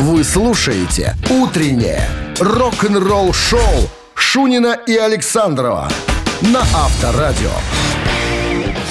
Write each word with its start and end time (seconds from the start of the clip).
Вы 0.00 0.24
слушаете 0.24 1.14
«Утреннее 1.30 2.08
рок-н-ролл-шоу» 2.40 3.60
Шунина 4.14 4.76
и 4.86 4.96
Александрова 4.96 5.88
на 6.42 6.60
Авторадио. 6.60 7.50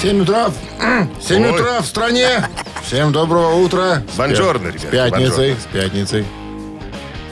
7 0.02 0.22
утра. 0.22 0.50
7 1.20 1.44
Ой. 1.44 1.50
утра 1.52 1.80
в 1.80 1.86
стране. 1.86 2.28
Всем 2.86 3.12
доброго 3.12 3.54
утра. 3.54 4.02
Бонжорно, 4.16 4.68
пя- 4.68 4.78
С 4.78 4.82
ребята, 4.84 5.10
пятницей. 5.10 5.36
бонжорно. 5.36 5.56
С 5.60 5.72
пятницей. 5.72 6.26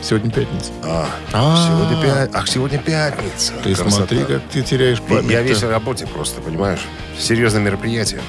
Сегодня 0.03 0.31
пятница. 0.31 0.73
А, 0.83 1.07
А. 1.33 1.67
сегодня 1.69 2.05
пя- 2.05 2.31
Ах, 2.35 2.49
сегодня 2.49 2.79
пятница. 2.79 3.53
Ты 3.63 3.75
Красота. 3.75 3.91
смотри, 3.91 4.25
как 4.25 4.43
ты 4.53 4.63
теряешь 4.63 4.99
Я- 5.09 5.17
память. 5.17 5.31
Я 5.31 5.43
весь 5.43 5.63
в 5.63 5.71
работе 5.71 6.07
просто, 6.07 6.41
понимаешь? 6.41 6.81
Серьезное 7.19 7.63
мероприятие. 7.63 8.21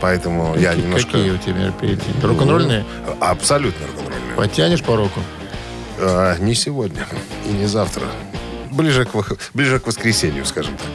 Поэтому 0.00 0.56
я 0.56 0.74
немножко... 0.74 1.12
Какие 1.12 1.30
у 1.32 1.36
тебя 1.36 1.54
мероприятия? 1.54 2.02
Рок-н-ролльные? 2.22 2.84
Абсолютно 3.20 3.86
рок-н-ролльное. 3.86 4.09
Потянешь 4.36 4.82
по 4.82 4.96
року? 4.96 5.20
А, 5.98 6.36
не 6.38 6.54
сегодня 6.54 7.06
и 7.46 7.50
не 7.50 7.66
завтра. 7.66 8.04
Ближе 8.70 9.04
к, 9.04 9.10
ближе 9.52 9.80
к 9.80 9.86
воскресенью, 9.86 10.46
скажем 10.46 10.76
так. 10.76 10.86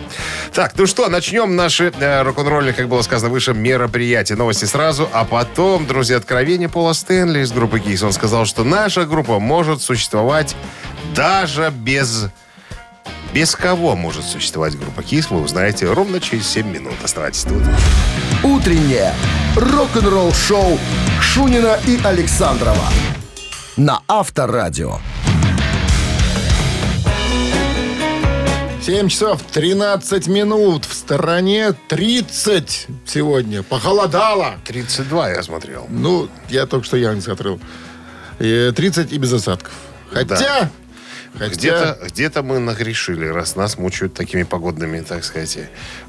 Так, 0.54 0.74
ну 0.78 0.86
что, 0.88 1.10
начнем 1.10 1.58
наши 1.58 1.92
э, 2.00 2.22
рок-н-ролльные, 2.22 2.74
как 2.74 2.88
было 2.88 3.02
сказано 3.02 3.30
выше, 3.30 3.54
мероприятия. 3.54 4.36
Новости 4.36 4.64
сразу, 4.64 5.10
а 5.12 5.26
потом, 5.26 5.86
друзья, 5.86 6.16
откровение 6.16 6.70
Пола 6.70 6.94
Стэнли 6.94 7.42
из 7.42 7.52
группы 7.52 7.80
Кис. 7.82 8.02
Он 8.04 8.14
сказал, 8.14 8.46
что 8.46 8.64
наша 8.64 9.06
группа 9.06 9.40
может 9.40 9.82
существовать 9.82 10.56
даже 11.14 11.74
без... 11.76 12.28
Без 13.34 13.54
кого 13.54 13.98
может 13.98 14.24
существовать 14.24 14.80
группа 14.80 15.04
Кис, 15.04 15.30
вы 15.30 15.42
узнаете 15.42 15.92
ровно 15.92 16.22
через 16.22 16.48
7 16.48 16.72
минут. 16.72 16.94
Оставайтесь 17.04 17.44
тут. 17.44 17.62
«Утреннее 18.44 19.14
рок-н-ролл-шоу» 19.58 20.80
Шунина 21.20 21.78
и 21.86 22.00
Александрова 22.02 22.88
на 23.78 24.02
Авторадио. 24.08 25.00
7 28.82 29.10
часов 29.10 29.42
13 29.52 30.28
минут. 30.28 30.86
В 30.86 30.94
стороне 30.94 31.74
30 31.90 32.88
сегодня. 33.06 33.64
Похолодало. 33.64 34.56
32 34.66 35.30
я 35.32 35.44
смотрел. 35.44 35.88
Ну, 35.90 36.30
я 36.50 36.68
только 36.68 36.86
что 36.86 36.98
Яндекс 36.98 37.28
открыл. 37.30 37.60
Э, 38.40 38.72
30 38.76 39.12
и 39.12 39.18
без 39.18 39.34
осадков. 39.34 39.74
Хотя... 40.12 40.70
Хотя... 41.38 41.54
Где-то, 41.54 42.00
где-то 42.06 42.44
мы 42.44 42.60
нагрешили, 42.60 43.26
раз 43.26 43.58
нас 43.58 43.78
мучают 43.78 44.14
такими 44.14 44.44
погодными, 44.44 45.02
так 45.02 45.26
сказать, 45.26 45.58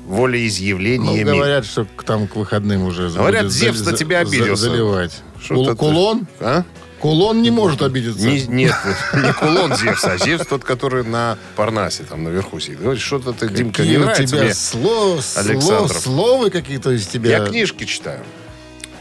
Ну, 0.06 0.14
волеизъявлениями. 0.18 1.24
говорят, 1.24 1.64
что 1.66 1.84
к- 1.84 2.04
там 2.04 2.28
к 2.28 2.36
выходным 2.36 2.84
уже 2.84 3.08
Говорят, 3.10 3.44
будет 3.46 3.52
Зевс 3.52 3.84
на 3.84 3.92
тебя 3.94 4.20
обиделся. 4.20 4.54
заливать. 4.70 5.20
Кулон? 5.48 6.28
А? 6.38 6.62
Кулон 7.06 7.40
не 7.40 7.52
может 7.52 7.82
обидеться. 7.82 8.26
Не- 8.26 8.46
нет, 8.48 8.74
не 9.14 9.32
кулон 9.32 9.76
Зевса, 9.76 10.14
а 10.14 10.18
Зевс 10.18 10.44
тот, 10.44 10.64
который 10.64 11.04
на 11.04 11.38
Парнасе, 11.54 12.02
там 12.02 12.24
наверху 12.24 12.58
сидит. 12.58 12.80
Говорит, 12.80 13.00
что-то 13.00 13.32
ты, 13.32 13.48
Димка, 13.48 13.84
не 13.84 13.96
нравится 13.96 14.26
тебя 14.26 14.42
мне. 14.42 14.54
сло, 14.54 15.20
сло, 15.20 15.40
Александров. 15.40 15.96
словы 16.02 16.50
какие-то 16.50 16.90
из 16.90 17.06
тебя. 17.06 17.38
Я 17.38 17.46
книжки 17.46 17.84
читаю. 17.84 18.24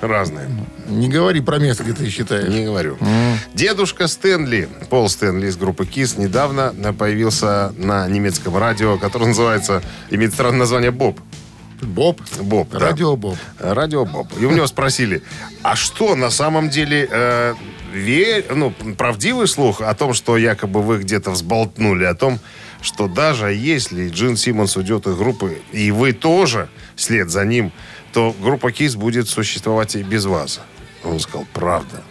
Разные. 0.01 0.47
Не 0.87 1.09
говори 1.09 1.41
про 1.41 1.57
место, 1.57 1.83
где 1.83 1.93
ты 1.93 2.07
считаешь. 2.11 2.47
Не 2.47 2.65
говорю. 2.65 2.95
Дедушка 3.55 4.07
Стэнли, 4.07 4.69
Пол 4.91 5.09
Стэнли 5.09 5.47
из 5.47 5.57
группы 5.57 5.87
Кис, 5.87 6.15
недавно 6.15 6.75
появился 6.93 7.73
на 7.75 8.07
немецком 8.07 8.55
радио, 8.55 8.99
которое 8.99 9.29
называется, 9.29 9.81
имеет 10.11 10.31
странное 10.31 10.59
название 10.59 10.91
Боб. 10.91 11.19
Боб. 11.81 12.21
Боб, 12.39 12.69
да. 12.69 12.79
Радио 12.79 13.15
Боб. 13.15 13.37
Радио 13.59 14.05
Боб. 14.05 14.27
И 14.39 14.45
у 14.45 14.51
него 14.51 14.67
спросили, 14.67 15.23
а 15.63 15.75
что 15.75 16.15
на 16.15 16.29
самом 16.29 16.69
деле 16.69 17.07
э, 17.09 17.55
ве- 17.95 18.45
ну, 18.53 18.71
правдивый 18.95 19.47
слух 19.47 19.81
о 19.81 19.93
том, 19.93 20.13
что 20.13 20.37
якобы 20.37 20.81
вы 20.81 20.99
где-то 20.99 21.31
взболтнули, 21.31 22.05
о 22.05 22.13
том, 22.15 22.39
что 22.81 23.07
даже 23.07 23.53
если 23.53 24.09
Джин 24.09 24.37
Симмонс 24.37 24.77
уйдет 24.77 25.07
из 25.07 25.15
группы, 25.15 25.57
и 25.71 25.91
вы 25.91 26.13
тоже 26.13 26.69
след 26.95 27.29
за 27.29 27.45
ним, 27.45 27.71
то 28.13 28.35
группа 28.39 28.71
Кис 28.71 28.95
будет 28.95 29.27
существовать 29.27 29.95
и 29.95 30.03
без 30.03 30.25
вас. 30.25 30.61
Он 31.03 31.19
сказал, 31.19 31.45
правда. 31.53 32.03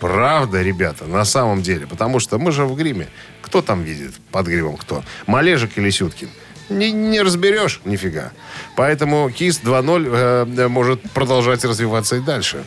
Правда, 0.00 0.62
ребята, 0.62 1.04
на 1.06 1.24
самом 1.24 1.62
деле. 1.62 1.86
Потому 1.86 2.20
что 2.20 2.38
мы 2.38 2.52
же 2.52 2.64
в 2.64 2.74
гриме. 2.76 3.08
Кто 3.42 3.62
там 3.62 3.82
видит 3.82 4.14
под 4.30 4.46
гримом 4.46 4.76
кто? 4.76 5.02
Малежик 5.26 5.78
или 5.78 5.90
Сюткин? 5.90 6.28
Не, 6.68 6.92
не 6.92 7.20
разберешь 7.20 7.80
нифига. 7.84 8.32
Поэтому 8.76 9.30
КИС 9.30 9.60
2.0 9.62 10.56
э, 10.58 10.68
может 10.68 11.00
продолжать 11.12 11.64
развиваться 11.64 12.16
и 12.16 12.20
дальше. 12.20 12.64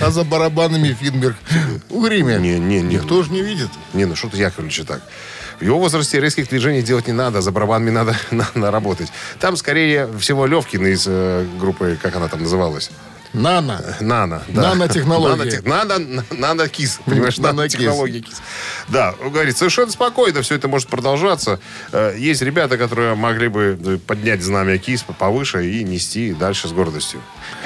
А 0.00 0.10
за 0.10 0.24
барабанами 0.24 0.96
Финберг 1.00 1.36
в 1.88 2.02
гриме. 2.02 2.38
Не, 2.38 2.58
не, 2.58 2.80
не. 2.80 2.96
Никто 2.96 3.22
же 3.22 3.30
не 3.32 3.42
видит. 3.42 3.70
Не, 3.92 4.04
ну 4.04 4.16
что 4.16 4.28
ты, 4.28 4.36
Яковлевич, 4.36 4.82
так. 4.86 5.02
В 5.60 5.64
его 5.64 5.78
возрасте 5.78 6.20
резких 6.20 6.48
движений 6.48 6.82
делать 6.82 7.06
не 7.06 7.12
надо, 7.12 7.40
за 7.40 7.52
барабанами 7.52 7.90
надо, 7.90 8.16
надо 8.30 8.70
работать. 8.70 9.12
Там 9.38 9.56
скорее 9.56 10.08
всего 10.18 10.46
Левкин 10.46 10.86
из 10.86 11.04
э, 11.06 11.46
группы, 11.60 11.98
как 12.02 12.16
она 12.16 12.28
там 12.28 12.42
называлась? 12.42 12.90
Нано. 13.32 13.80
Нано. 14.00 14.42
Да. 14.48 14.74
Нанотехнологии. 14.74 15.60
Нанотех- 15.62 15.68
Нано, 15.68 16.24
нанокис. 16.30 17.00
Понимаешь, 17.06 17.38
нанотехнология 17.38 18.20
кис. 18.20 18.42
Да, 18.88 19.14
говорит, 19.24 19.56
совершенно 19.56 19.90
спокойно 19.90 20.42
все 20.42 20.56
это 20.56 20.68
может 20.68 20.88
продолжаться. 20.88 21.58
Э, 21.92 22.14
Есть 22.18 22.42
ребята, 22.42 22.76
которые 22.76 23.14
могли 23.14 23.48
бы 23.48 23.78
э, 23.82 23.98
поднять 24.06 24.42
знамя 24.42 24.76
кис 24.78 25.04
повыше 25.18 25.66
и 25.66 25.82
нести 25.82 26.32
дальше 26.34 26.68
с 26.68 26.72
гордостью. 26.72 27.20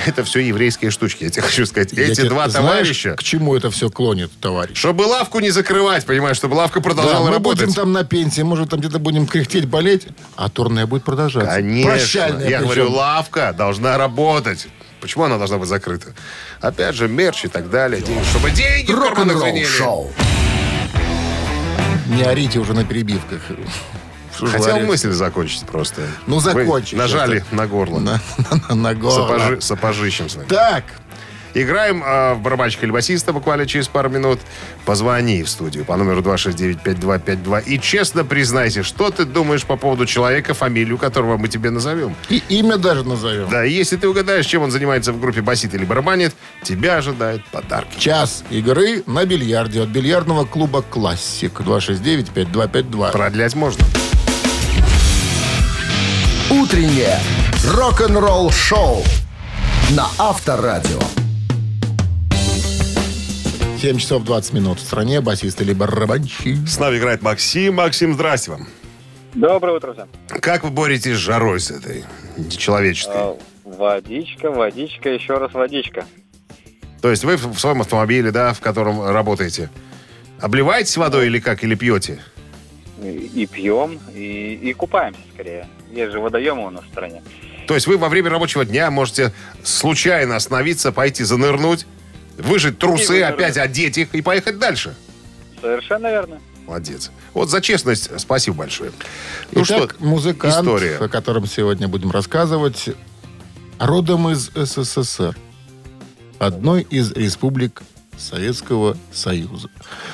Это 0.07 0.23
все 0.25 0.41
еврейские 0.41 0.91
штучки, 0.93 1.25
я 1.25 1.31
тебе 1.31 1.43
хочу 1.43 1.67
сказать. 1.67 1.93
Я 1.93 2.05
Эти 2.05 2.15
тебе- 2.21 2.29
два 2.29 2.49
знаешь, 2.49 2.69
товарища, 2.69 3.15
к 3.17 3.23
чему 3.25 3.57
это 3.57 3.71
все 3.71 3.91
клонит, 3.91 4.31
товарищ? 4.41 4.79
чтобы 4.79 5.03
лавку 5.03 5.41
не 5.41 5.51
закрывать, 5.51 6.05
понимаешь, 6.07 6.37
чтобы 6.37 6.55
лавка 6.55 6.79
Да, 6.81 6.85
продолжала 6.85 7.25
мы 7.27 7.33
работать. 7.33 7.63
будем 7.63 7.75
там 7.75 7.93
на 7.93 8.05
пенсии, 8.05 8.43
может, 8.43 8.71
там 8.71 8.79
где-то 8.81 8.99
будем 9.01 9.27
кряхтеть, 9.27 9.67
болеть, 9.67 10.07
а 10.37 10.49
турная 10.49 10.87
будет 10.87 11.03
продолжаться. 11.05 11.51
Конечно. 11.55 11.91
Прощальная 11.91 12.49
Я 12.49 12.59
причем. 12.59 12.65
говорю, 12.65 12.91
лавка 12.93 13.53
должна 13.57 13.99
работать. 13.99 14.69
Почему 15.01 15.25
она 15.25 15.39
должна 15.39 15.59
быть 15.59 15.69
закрыта? 15.69 16.09
Опять 16.61 16.95
же, 16.95 17.09
мерч 17.09 17.45
и 17.45 17.49
так 17.49 17.71
далее. 17.71 18.01
Деньги, 18.03 18.25
чтобы 18.25 18.51
деньги 18.51 18.93
карманах 18.93 19.39
звенели. 19.39 19.65
Рок-н-ролл-шоу. 19.65 20.13
Не 22.09 22.23
орите 22.23 22.59
уже 22.59 22.73
на 22.75 22.85
перебивках. 22.85 23.41
Что 24.35 24.47
Хотел 24.47 24.67
говорить? 24.69 24.89
мысль 24.89 25.11
закончить 25.13 25.63
просто. 25.67 26.03
Ну, 26.27 26.37
Вы 26.37 26.41
закончи. 26.43 26.95
Нажали 26.95 27.39
сейчас. 27.39 27.53
на 27.53 27.67
горло. 27.67 27.99
На, 27.99 28.21
на, 28.69 28.75
на 28.75 28.95
горло. 28.95 29.29
Сапожи- 29.39 29.61
сапожищем 29.61 30.29
с 30.29 30.37
вами. 30.37 30.47
Так, 30.47 30.85
Играем 31.55 32.03
э, 32.05 32.35
в 32.35 32.41
барабанщика 32.41 32.85
или 32.87 32.93
басиста 32.93 33.33
буквально 33.33 33.67
через 33.67 33.89
пару 33.89 34.09
минут. 34.11 34.41
Позвони 34.85 35.43
в 35.43 35.49
студию 35.49 35.85
по 35.85 35.97
номеру 35.97 36.21
269-5252 36.23 37.65
и 37.67 37.81
честно 37.81 38.25
признайся, 38.25 38.83
что 38.83 39.11
ты 39.11 39.25
думаешь 39.25 39.65
по 39.65 39.77
поводу 39.77 40.07
человека, 40.07 40.55
фамилию 40.55 40.99
которого 40.99 41.37
мы 41.37 41.49
тебе 41.49 41.71
назовем. 41.71 42.15
и 42.29 42.43
имя 42.49 42.77
даже 42.77 43.05
назовем. 43.05 43.49
Да, 43.49 43.65
и 43.65 43.73
если 43.73 43.97
ты 43.97 44.09
угадаешь, 44.09 44.47
чем 44.47 44.63
он 44.63 44.71
занимается 44.71 45.13
в 45.13 45.21
группе 45.21 45.41
басит 45.41 45.75
или 45.75 45.85
барабанит, 45.85 46.35
тебя 46.63 46.97
ожидают 46.99 47.45
подарки. 47.47 47.99
Час 47.99 48.45
игры 48.51 49.03
на 49.07 49.25
бильярде 49.25 49.83
от 49.83 49.89
бильярдного 49.89 50.45
клуба 50.45 50.83
«Классик». 50.83 51.61
269-5252. 51.61 53.13
Продлять 53.13 53.55
можно. 53.55 53.85
«Утреннее 56.51 57.19
рок-н-ролл-шоу» 57.75 59.03
на 59.91 60.07
Авторадио. 60.19 61.26
7 63.79 63.99
часов 63.99 64.25
20 64.25 64.53
минут 64.55 64.79
в 64.79 64.83
стране. 64.83 65.21
Басист 65.21 65.61
или 65.61 65.73
барабанщик. 65.75 66.67
С 66.67 66.79
нами 66.79 66.97
играет 66.99 67.23
Максим. 67.23 67.75
Максим, 67.75 68.15
здрасте 68.15 68.53
вам. 68.53 68.67
Доброе 69.35 69.77
утро 69.77 69.93
всем. 69.93 70.09
Как 70.41 70.65
вы 70.65 70.71
боретесь 70.71 71.17
с 71.17 71.19
жарой 71.19 71.61
с 71.61 71.71
этой 71.71 72.05
человеческой? 72.57 73.13
А, 73.15 73.39
Водичка, 73.65 74.51
водичка, 74.51 75.11
еще 75.11 75.37
раз 75.37 75.53
водичка. 75.53 76.07
То 77.03 77.11
есть 77.11 77.25
вы 77.25 77.37
в 77.37 77.53
в 77.53 77.61
своем 77.61 77.83
автомобиле, 77.83 78.31
да, 78.31 78.55
в 78.55 78.61
котором 78.61 79.05
работаете, 79.07 79.69
обливаетесь 80.41 80.97
водой 80.97 81.27
или 81.27 81.39
как, 81.41 81.63
или 81.63 81.75
пьете? 81.75 82.21
И, 83.03 83.09
и 83.09 83.47
пьем, 83.47 83.99
и, 84.15 84.55
и 84.55 84.73
купаемся 84.73 85.21
скорее. 85.35 85.69
Есть 85.93 86.13
же 86.13 86.21
водоемы 86.21 86.67
у 86.67 86.71
нас 86.71 86.85
в 86.85 86.89
стране. 86.89 87.23
То 87.67 87.75
есть 87.75 87.87
вы 87.87 87.99
во 87.99 88.09
время 88.09 88.31
рабочего 88.31 88.65
дня 88.65 88.91
можете 88.91 89.33
случайно 89.63 90.37
остановиться, 90.37 90.93
пойти 90.93 91.25
занырнуть, 91.25 91.87
выжать 92.39 92.79
трусы, 92.79 93.23
опять 93.23 93.57
одеть 93.57 93.99
их 93.99 94.15
и 94.15 94.23
поехать 94.23 94.59
дальше. 94.59 94.95
Совершенно 95.61 96.09
верно. 96.09 96.41
Молодец. 96.67 97.11
Вот 97.33 97.49
за 97.51 97.61
честность 97.61 98.11
спасибо 98.19 98.57
большое. 98.57 98.91
Ну 99.53 99.63
Итак, 99.63 99.95
что, 99.95 100.05
музыкант, 100.05 100.67
история. 100.67 100.97
о 100.97 101.09
котором 101.09 101.47
сегодня 101.47 101.87
будем 101.87 102.11
рассказывать, 102.11 102.91
родом 103.79 104.29
из 104.31 104.51
СССР. 104.55 105.37
Одной 106.39 106.83
из 106.83 107.13
республик 107.13 107.83
Советского 108.19 108.97
Союза. 109.13 109.69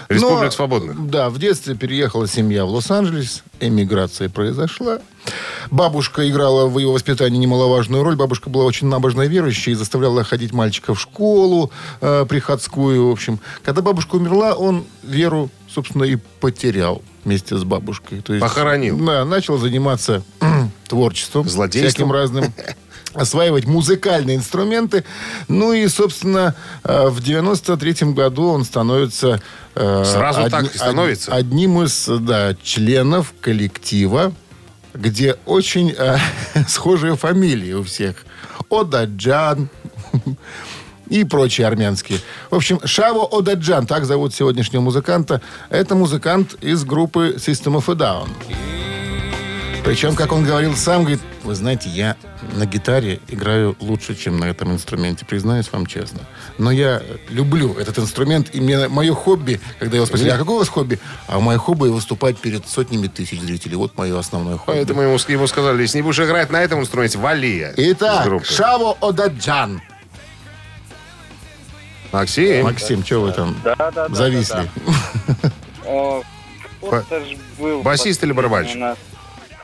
Республик 0.09 0.53
свободных. 0.53 1.09
Да, 1.09 1.31
в 1.31 1.39
детстве 1.39 1.75
переехала 1.75 2.29
семья 2.29 2.65
в 2.65 2.71
Лос-Анджелес, 2.71 3.43
эмиграция 3.61 4.29
произошла. 4.29 5.01
Бабушка 5.71 6.29
играла 6.29 6.67
в 6.67 6.79
его 6.79 6.93
воспитании 6.93 7.39
немаловажную 7.39 8.03
роль. 8.03 8.17
Бабушка 8.17 8.51
была 8.51 8.65
очень 8.65 8.89
набожной 8.89 9.29
верующей 9.29 9.73
и 9.73 9.75
заставляла 9.75 10.25
ходить 10.25 10.53
мальчика 10.53 10.95
в 10.95 11.01
школу 11.01 11.71
э, 12.01 12.27
приходскую. 12.29 13.09
В 13.09 13.11
общем, 13.13 13.41
когда 13.65 13.81
бабушка 13.83 14.17
умерла, 14.17 14.55
он 14.55 14.85
веру, 15.03 15.51
собственно, 15.69 16.05
и 16.05 16.17
потерял 16.41 17.03
вместе 17.25 17.57
с 17.57 17.65
бабушкой. 17.65 18.21
То 18.21 18.35
есть, 18.35 18.43
Похоронил. 18.43 18.99
Да, 18.99 19.25
начал 19.25 19.57
заниматься 19.59 20.23
творчеством. 20.89 21.49
Злодейством. 21.49 21.91
Всяким 21.91 22.13
разным. 22.13 22.53
осваивать 23.15 23.67
музыкальные 23.67 24.37
инструменты. 24.37 25.05
Ну 25.49 25.73
и, 25.75 25.87
собственно, 25.89 26.55
э, 26.83 27.09
в 27.09 27.19
93-м 27.21 28.15
году 28.15 28.49
он 28.49 28.65
становится... 28.65 29.43
э, 29.75 30.05
Сразу 30.07 30.49
так 30.51 30.75
и 30.75 30.79
становится? 30.79 31.31
од- 31.31 31.37
Одним 31.37 31.83
из 31.83 32.07
да, 32.09 32.55
членов 32.63 33.35
коллектива, 33.43 34.33
где 34.95 35.37
очень 35.47 35.95
э, 35.97 36.17
схожие 36.69 37.17
фамилии 37.17 37.73
у 37.73 37.83
всех. 37.83 38.17
Одаджан 38.71 39.69
и 41.09 41.25
прочие 41.25 41.67
армянские. 41.67 42.21
В 42.51 42.57
общем, 42.57 42.81
Шаво 42.85 43.29
Одаджан, 43.31 43.87
так 43.87 44.05
зовут 44.05 44.35
сегодняшнего 44.35 44.81
музыканта. 44.81 45.41
Это 45.69 45.95
музыкант 45.95 46.55
из 46.61 46.85
группы 46.85 47.37
System 47.39 47.77
of 47.77 47.91
a 47.91 47.95
Down. 47.95 48.72
Причем, 49.85 50.15
как 50.15 50.33
он 50.33 50.45
говорил 50.45 50.77
сам, 50.77 51.01
говорит, 51.01 51.21
вы 51.43 51.57
знаете, 51.57 51.89
я 51.89 52.17
на 52.55 52.67
гитаре 52.67 53.21
играю 53.29 53.77
лучше, 53.81 54.15
чем 54.15 54.39
на 54.39 54.45
этом 54.45 54.73
инструменте, 54.73 55.25
признаюсь 55.25 55.71
вам 55.73 55.87
честно. 55.87 56.21
Но 56.57 56.71
я 56.71 57.03
люблю 57.29 57.75
этот 57.75 57.99
инструмент, 57.99 58.55
и 58.55 58.61
мне 58.61 58.89
мое 58.89 59.13
хобби, 59.13 59.61
когда 59.81 59.97
его 59.97 60.07
спросили, 60.07 60.31
а 60.31 60.39
какое 60.39 60.57
у 60.57 60.59
вас 60.61 60.69
хобби? 60.69 61.01
А 61.27 61.41
мое 61.41 61.59
хобби 61.59 61.89
выступать 61.89 62.39
перед 62.39 62.69
сотнями 62.69 63.09
тысяч 63.09 63.41
зрителей. 63.41 63.75
Вот 63.75 63.99
мое 63.99 64.17
основное 64.17 64.57
хобби. 64.57 64.77
Поэтому 64.77 65.03
ему, 65.03 65.19
ему 65.29 65.47
сказали, 65.49 65.83
если 65.83 65.99
не 65.99 66.03
будешь 66.03 66.21
играть 66.21 66.51
на 66.51 66.63
этом 66.63 66.81
инструменте, 66.81 67.19
вали. 67.19 67.67
Итак. 67.77 68.45
Шаво 68.45 68.97
Одаджан. 69.01 69.83
Максим. 72.13 72.65
Максим, 72.65 73.05
что 73.05 73.21
вы 73.21 73.33
там 73.33 73.57
Да, 73.65 73.75
да, 73.75 73.91
да, 73.91 74.09
да, 74.09 74.15
зависли? 74.15 74.71
О, 75.87 76.23
кто-то 76.81 77.21
ж 77.21 77.37
был... 77.59 77.83
басист 77.83 78.23
или 78.23 78.33
барабанщик? 78.33 78.97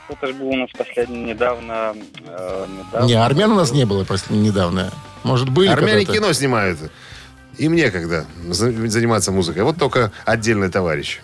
Кто-то 0.09 0.33
ж 0.33 0.35
был 0.35 0.47
у 0.47 0.55
нас 0.55 0.69
последний 0.75 1.23
недавно... 1.23 1.93
э, 2.25 2.65
недавно. 2.67 3.05
Не, 3.05 3.13
армян 3.13 3.51
у 3.51 3.55
нас 3.55 3.71
не 3.71 3.85
было 3.85 4.03
просто 4.05 4.33
недавно. 4.33 4.91
Может, 5.23 5.49
были 5.49 5.67
Армяне 5.67 5.99
когда-то? 6.05 6.13
кино 6.13 6.33
снимают. 6.33 6.79
Им 7.59 7.75
некогда 7.75 8.25
за- 8.47 8.71
заниматься 8.89 9.31
музыкой. 9.31 9.61
Вот 9.61 9.77
только 9.77 10.11
отдельный 10.25 10.69
товарищ. 10.71 11.19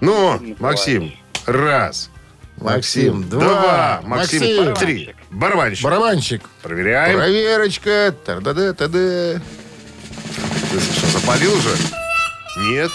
Ну, 0.00 0.34
Отдельный 0.34 0.56
Максим, 0.58 1.12
раз. 1.46 2.10
Максим, 2.56 3.28
два. 3.28 3.40
Два. 3.40 4.00
Максим, 4.02 4.40
Максим. 4.66 4.74
три. 4.74 5.14
Барабанщик. 5.30 5.84
Барабанщик. 5.84 6.42
Проверяем. 6.62 7.16
Проверочка. 7.16 8.12
Та-да-да, 8.24 8.72
та-да. 8.72 9.40
Ты 10.72 10.80
что, 10.80 11.06
запалил 11.18 11.52
уже? 11.54 11.76
Нет. 12.70 12.90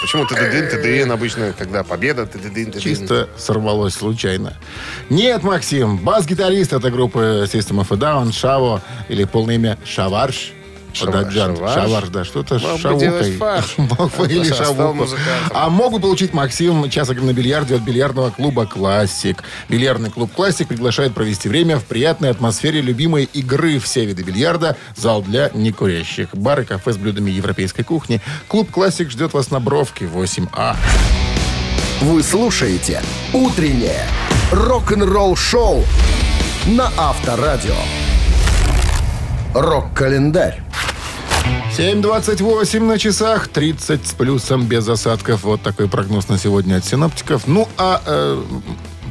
Почему 0.00 0.26
ты 0.26 0.34
дын 0.34 0.68
ты 0.68 1.02
обычно, 1.02 1.52
когда 1.52 1.84
победа, 1.84 2.26
ты 2.26 2.38
дын 2.38 2.72
Чисто 2.80 3.28
сорвалось 3.36 3.94
случайно. 3.94 4.56
Нет, 5.10 5.42
Максим, 5.42 5.98
бас-гитарист 5.98 6.72
этой 6.72 6.90
группы 6.90 7.46
System 7.52 7.80
of 7.80 7.88
a 7.90 7.96
Down, 7.96 8.32
Шаво, 8.32 8.82
или 9.08 9.24
полное 9.24 9.56
имя 9.56 9.78
Шаварш. 9.84 10.52
Шаварш, 11.74 12.08
да, 12.08 12.24
что-то 12.24 12.58
с 12.58 12.80
шавухой. 12.80 13.36
или 14.28 14.52
шавуху. 14.52 15.06
А 15.52 15.68
мог 15.68 15.92
бы 15.92 16.00
получить 16.00 16.32
Максим 16.32 16.88
час 16.90 17.10
игры 17.10 17.24
на 17.24 17.32
бильярде 17.32 17.76
от 17.76 17.82
бильярдного 17.82 18.30
клуба 18.30 18.66
«Классик». 18.66 19.42
Бильярдный 19.68 20.10
клуб 20.10 20.32
«Классик» 20.34 20.68
приглашает 20.68 21.14
провести 21.14 21.48
время 21.48 21.78
в 21.78 21.84
приятной 21.84 22.30
атмосфере 22.30 22.80
любимой 22.80 23.24
игры. 23.24 23.78
Все 23.78 24.04
виды 24.04 24.22
бильярда, 24.22 24.76
зал 24.96 25.22
для 25.22 25.50
некурящих, 25.54 26.28
бар 26.34 26.60
и 26.60 26.64
кафе 26.64 26.92
с 26.92 26.96
блюдами 26.96 27.30
европейской 27.30 27.82
кухни. 27.82 28.20
Клуб 28.48 28.70
«Классик» 28.70 29.10
ждет 29.10 29.32
вас 29.32 29.50
на 29.50 29.60
Бровке 29.60 30.06
8А. 30.06 30.76
Вы 32.00 32.22
слушаете 32.22 33.02
«Утреннее 33.32 34.06
рок-н-ролл-шоу» 34.52 35.84
на 36.66 36.90
Авторадио. 36.96 38.09
Рок-календарь. 39.54 40.62
7.28 41.76 42.80
на 42.84 42.98
часах, 42.98 43.48
30 43.48 44.06
с 44.06 44.12
плюсом 44.12 44.66
без 44.66 44.88
осадков. 44.88 45.42
Вот 45.42 45.62
такой 45.62 45.88
прогноз 45.88 46.28
на 46.28 46.38
сегодня 46.38 46.76
от 46.76 46.84
синоптиков. 46.84 47.46
Ну, 47.46 47.68
а 47.76 48.00
э, 48.06 48.42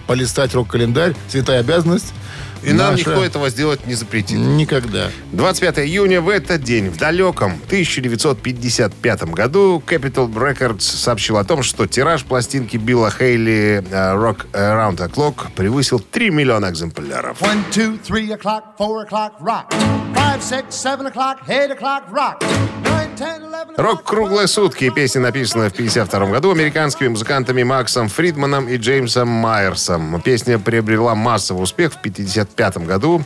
полистать 0.08 0.54
рок-календарь, 0.54 1.14
святая 1.28 1.60
обязанность. 1.60 2.14
И 2.64 2.74
нам 2.74 2.92
наша 2.92 3.10
никто 3.10 3.24
этого 3.24 3.50
сделать 3.50 3.86
не 3.88 3.94
запретит. 3.96 4.38
Никогда. 4.38 5.10
25 5.32 5.80
июня 5.80 6.22
в 6.22 6.30
этот 6.30 6.62
день, 6.62 6.90
в 6.90 6.98
далеком 6.98 7.54
1955 7.68 9.24
году, 9.32 9.82
Capitol 9.86 10.32
Records 10.34 10.82
сообщил 10.82 11.38
о 11.38 11.44
том, 11.44 11.64
что 11.64 11.88
тираж 11.88 12.24
пластинки 12.26 12.78
Билла 12.78 13.12
Хейли 13.12 13.84
э, 13.90 14.16
Rock 14.16 14.46
Around 14.52 14.98
the 14.98 15.10
Clock 15.10 15.48
превысил 15.56 16.00
3 16.00 16.30
миллиона 16.32 16.70
экземпляров. 16.70 17.42
One, 17.42 17.64
two, 17.72 18.00
three 18.06 18.30
o'clock, 18.32 18.64
four 18.78 19.08
o'clock, 19.08 19.32
rock. 19.40 19.74
Рок 23.78 24.04
круглые 24.04 24.48
сутки. 24.48 24.90
Песня 24.90 25.22
написана 25.22 25.70
в 25.70 25.74
1952 25.74 26.32
году 26.32 26.52
американскими 26.52 27.08
музыкантами 27.08 27.64
Максом 27.64 28.10
Фридманом 28.10 28.68
и 28.68 28.78
Джеймсом 28.78 29.28
Майерсом. 29.28 30.22
Песня 30.22 30.60
приобрела 30.60 31.16
массовый 31.16 31.64
успех 31.64 31.94
в 31.94 31.98
1955 32.00 32.86
году, 32.86 33.24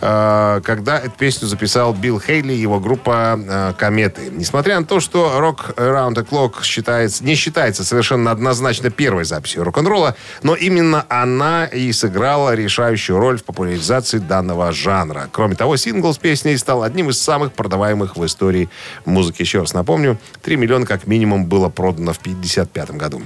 когда 0.00 0.98
эту 0.98 1.10
песню 1.10 1.46
записал 1.46 1.92
Билл 1.92 2.20
Хейли 2.20 2.52
и 2.52 2.58
его 2.58 2.78
группа 2.80 3.38
э, 3.38 3.72
«Кометы». 3.76 4.30
Несмотря 4.30 4.78
на 4.78 4.86
то, 4.86 5.00
что 5.00 5.38
«Rock 5.38 5.74
Around 5.76 6.14
the 6.14 6.28
Clock» 6.28 6.62
считается, 6.62 7.24
не 7.24 7.34
считается 7.34 7.84
совершенно 7.84 8.30
однозначно 8.30 8.90
первой 8.90 9.24
записью 9.24 9.64
рок-н-ролла, 9.64 10.16
но 10.42 10.54
именно 10.54 11.04
она 11.08 11.66
и 11.66 11.90
сыграла 11.92 12.54
решающую 12.54 13.18
роль 13.18 13.38
в 13.38 13.44
популяризации 13.44 14.18
данного 14.18 14.72
жанра. 14.72 15.28
Кроме 15.32 15.54
того, 15.54 15.76
сингл 15.76 16.12
с 16.12 16.18
песней 16.18 16.56
стал 16.56 16.82
одним 16.82 17.10
из 17.10 17.20
самых 17.20 17.52
продаваемых 17.52 18.16
в 18.16 18.24
истории 18.24 18.68
музыки. 19.04 19.42
Еще 19.42 19.60
раз 19.60 19.74
напомню, 19.74 20.18
3 20.42 20.56
миллиона 20.56 20.86
как 20.86 21.06
минимум 21.06 21.46
было 21.46 21.68
продано 21.68 22.12
в 22.12 22.18
1955 22.18 22.90
году. 22.96 23.22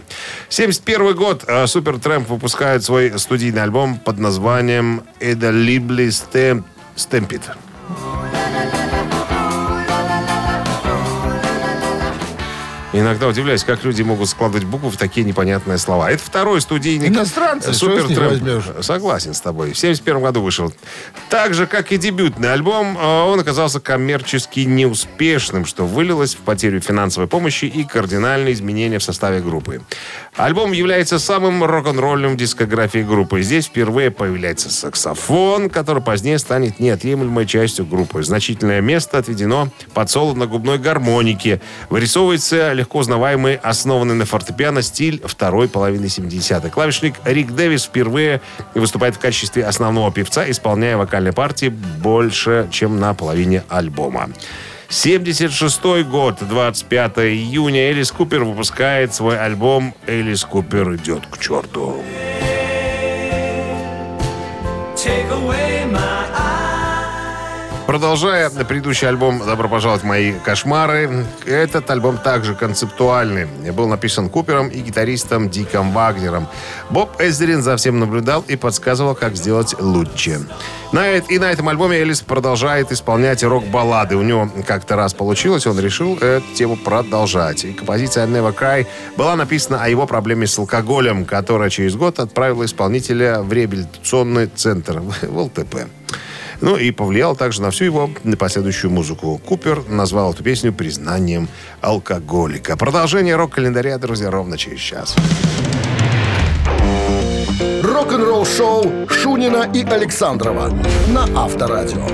71 0.49 1.15
год. 1.15 1.45
э, 1.47 1.67
Супертрэмп 1.67 2.29
выпускает 2.29 2.83
свой 2.83 3.19
студийный 3.19 3.63
альбом 3.63 3.99
под 3.99 4.19
названием 4.19 5.03
«Эда 5.21 5.51
Либли 5.51 6.11
Стемпит». 6.97 7.51
Иногда 12.95 13.27
удивляюсь, 13.27 13.65
как 13.65 13.85
люди 13.85 14.03
могут 14.03 14.29
складывать 14.29 14.65
буквы 14.65 14.91
в 14.91 14.99
такие 14.99 15.25
непонятные 15.25 15.79
слова. 15.79 16.11
Это 16.11 16.23
второй 16.23 16.61
студийник. 16.61 17.09
Иностранцы, 17.09 17.73
что 17.73 17.91
с 17.91 17.93
них 17.93 18.03
Супертрэмп. 18.03 18.33
возьмешь? 18.33 18.85
Согласен 18.85 19.33
с 19.33 19.41
тобой. 19.41 19.73
В 19.73 19.79
71 19.79 20.21
году 20.21 20.43
вышел. 20.43 20.73
Так 21.31 21.55
же, 21.55 21.67
как 21.67 21.91
и 21.93 21.97
дебютный 21.97 22.53
альбом, 22.53 22.99
э, 22.99 23.23
он 23.23 23.41
оказался 23.41 23.81
коммерчески 23.81 24.61
неуспешным, 24.61 25.65
что 25.65 25.87
вылилось 25.87 26.35
в 26.35 26.39
потерю 26.39 26.81
финансовой 26.81 27.29
помощи 27.29 27.65
и 27.65 27.85
кардинальные 27.85 28.53
изменения 28.53 28.99
в 28.99 29.03
составе 29.03 29.41
группы. 29.41 29.81
Альбом 30.37 30.73
является 30.73 31.19
самым 31.19 31.65
рок-н-ролльным 31.65 32.35
в 32.35 32.37
дискографии 32.37 32.99
группы. 32.99 33.41
Здесь 33.43 33.67
впервые 33.67 34.11
появляется 34.11 34.71
саксофон, 34.71 35.71
который 35.71 36.03
позднее 36.03 36.39
станет 36.39 36.79
неотъемлемой 36.79 37.47
частью 37.47 37.87
группы. 37.87 38.23
Значительное 38.23 38.83
место 38.83 39.19
отведено 39.19 39.69
под 39.95 40.11
соло 40.11 40.35
на 40.35 40.47
губной 40.47 40.79
гармонике. 40.79 41.63
Вырисовывается 41.89 42.73
легко 42.83 42.99
узнаваемый, 42.99 43.55
основанный 43.57 44.15
на 44.15 44.27
фортепиано 44.27 44.83
стиль 44.83 45.23
второй 45.25 45.69
половины 45.69 46.07
70-х. 46.07 46.69
Клавишник 46.71 47.15
Рик 47.25 47.53
Дэвис 47.53 47.85
впервые 47.85 48.41
выступает 48.75 49.15
в 49.15 49.19
качестве 49.21 49.65
основного 49.65 50.11
певца, 50.11 50.51
исполняя 50.51 50.97
вокальные 50.97 51.33
партии 51.33 51.69
больше, 51.69 52.69
чем 52.73 52.99
на 52.99 53.15
половине 53.15 53.63
альбома. 53.69 54.31
76 54.89 56.05
год, 56.05 56.39
25 56.41 57.19
июня, 57.19 57.91
Элис 57.91 58.11
Купер 58.11 58.43
выпускает 58.43 59.15
свой 59.15 59.39
альбом 59.39 59.95
«Элис 60.07 60.45
Купер 60.45 60.97
идет 60.97 61.27
к 61.31 61.39
черту». 61.39 62.03
Продолжая 67.87 68.49
предыдущий 68.49 69.09
альбом 69.09 69.41
«Добро 69.45 69.69
пожаловать 69.69 70.03
в 70.03 70.07
мои 70.07 70.33
кошмары», 70.33 71.27
этот 71.45 71.91
альбом 71.91 72.17
также 72.17 72.55
концептуальный. 72.55 73.47
Был 73.73 73.89
написан 73.89 74.31
Купером 74.31 74.69
и 74.69 74.81
гитаристом 74.81 75.51
Диком 75.51 75.93
Вагнером. 75.93 76.47
Боб 76.91 77.21
Эзерин 77.21 77.61
за 77.61 77.77
всем 77.77 77.99
наблюдал 77.99 78.45
и 78.49 78.57
подсказывал, 78.57 79.15
как 79.15 79.37
сделать 79.37 79.75
лучше. 79.79 80.41
На, 80.93 81.17
и 81.17 81.39
на 81.39 81.51
этом 81.51 81.69
альбоме 81.69 81.99
Элис 81.99 82.21
продолжает 82.21 82.93
исполнять 82.93 83.43
рок-баллады. 83.43 84.17
У 84.17 84.23
него 84.23 84.49
как-то 84.67 84.97
раз 84.97 85.13
получилось, 85.13 85.67
он 85.67 85.79
решил 85.79 86.17
эту 86.19 86.47
тему 86.55 86.77
продолжать. 86.77 87.65
И 87.65 87.73
композиция 87.73 88.27
«Never 88.27 88.57
Cry» 88.57 88.87
была 89.17 89.37
написана 89.37 89.83
о 89.83 89.89
его 89.89 90.07
проблеме 90.07 90.47
с 90.47 90.59
алкоголем, 90.59 91.25
которая 91.25 91.69
через 91.69 91.97
год 91.97 92.21
отправила 92.21 92.65
исполнителя 92.65 93.41
в 93.43 93.53
реабилитационный 93.53 94.47
центр 94.47 95.01
в 95.01 95.39
ЛТП. 95.39 95.89
Ну 96.63 96.77
и 96.77 96.93
повлиял 96.93 97.35
также 97.35 97.61
на 97.61 97.73
всю 97.73 97.85
его 97.87 98.09
последующую 98.39 98.93
музыку. 98.93 99.41
Купер 99.45 99.83
назвал 99.89 100.33
эту 100.33 100.45
песню 100.45 100.73
признанием 100.73 101.49
алкоголика. 101.81 102.77
Продолжение 102.77 103.35
рок-календаря, 103.35 103.99
друзья, 103.99 104.31
ровно 104.31 104.57
через 104.57 104.79
час. 104.79 105.17
Рок-н-ролл 107.83 108.47
шоу 108.47 109.09
Шунина 109.09 109.69
и 109.75 109.85
Александрова 109.85 110.73
на 111.09 111.25
Авторадио. 111.45 112.07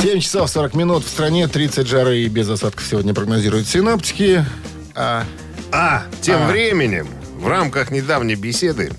7 0.00 0.20
часов 0.20 0.50
40 0.50 0.74
минут 0.74 1.04
в 1.04 1.08
стране, 1.08 1.46
30 1.46 1.86
жары 1.86 2.18
и 2.18 2.28
без 2.28 2.48
осадков 2.48 2.84
сегодня 2.84 3.14
прогнозируют 3.14 3.68
синоптики. 3.68 4.44
А 4.96 5.24
А, 5.70 6.02
тем 6.22 6.42
А. 6.42 6.48
временем, 6.48 7.06
в 7.36 7.46
рамках 7.46 7.90
недавней 7.90 8.34
беседы, 8.34 8.90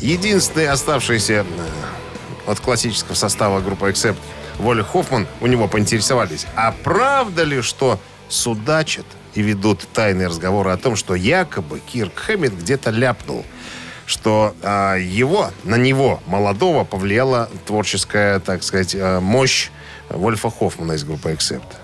единственный 0.00 0.68
оставшийся 0.68 1.44
э, 1.44 2.50
от 2.50 2.60
классического 2.60 3.14
состава 3.14 3.60
группы 3.60 3.90
Accept 3.90 4.18
Воля 4.58 4.82
Хоффман, 4.82 5.26
у 5.40 5.46
него 5.46 5.68
поинтересовались, 5.68 6.46
а 6.56 6.74
правда 6.82 7.44
ли, 7.44 7.62
что 7.62 8.00
судачат 8.28 9.06
и 9.34 9.42
ведут 9.42 9.86
тайные 9.92 10.26
разговоры 10.26 10.70
о 10.70 10.76
том, 10.76 10.96
что 10.96 11.14
якобы 11.14 11.80
Кирк 11.80 12.16
Хэммит 12.16 12.58
где-то 12.58 12.90
ляпнул, 12.90 13.44
что 14.04 14.54
а, 14.62 14.96
его, 14.96 15.50
на 15.64 15.76
него, 15.76 16.20
молодого, 16.26 16.84
повлияла 16.84 17.48
творческая, 17.66 18.40
так 18.40 18.62
сказать, 18.62 18.94
э, 18.94 19.20
мощь 19.20 19.70
Вольфа 20.08 20.50
Хоффмана 20.50 20.92
из 20.92 21.04
группы 21.04 21.30
Accept. 21.30 21.76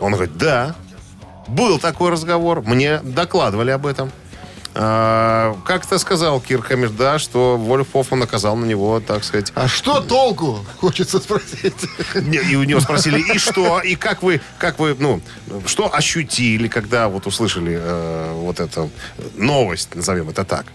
Он 0.00 0.12
говорит, 0.12 0.36
да, 0.36 0.74
был 1.46 1.78
такой 1.78 2.10
разговор, 2.10 2.62
мне 2.62 2.98
докладывали 2.98 3.70
об 3.70 3.86
этом. 3.86 4.12
А, 4.80 5.56
Как-то 5.64 5.98
сказал 5.98 6.40
Кир 6.40 6.62
Хэммер, 6.62 6.90
да, 6.90 7.18
что 7.18 7.56
Вольф 7.56 7.88
Хоффман 7.92 8.22
оказал 8.22 8.54
на 8.54 8.64
него, 8.64 9.00
так 9.00 9.24
сказать... 9.24 9.52
А 9.56 9.66
что 9.66 10.00
толку? 10.00 10.64
Хочется 10.78 11.18
спросить. 11.18 11.74
И 12.14 12.54
у 12.54 12.62
него 12.62 12.78
спросили, 12.78 13.18
и 13.34 13.38
что, 13.38 13.80
и 13.80 13.96
как 13.96 14.22
вы, 14.22 14.40
как 14.58 14.78
вы, 14.78 14.94
ну, 14.96 15.20
что 15.66 15.92
ощутили, 15.92 16.68
когда 16.68 17.08
вот 17.08 17.26
услышали 17.26 17.76
э, 17.76 18.32
вот 18.34 18.60
эту 18.60 18.90
новость, 19.34 19.96
назовем 19.96 20.28
это 20.28 20.44
так. 20.44 20.66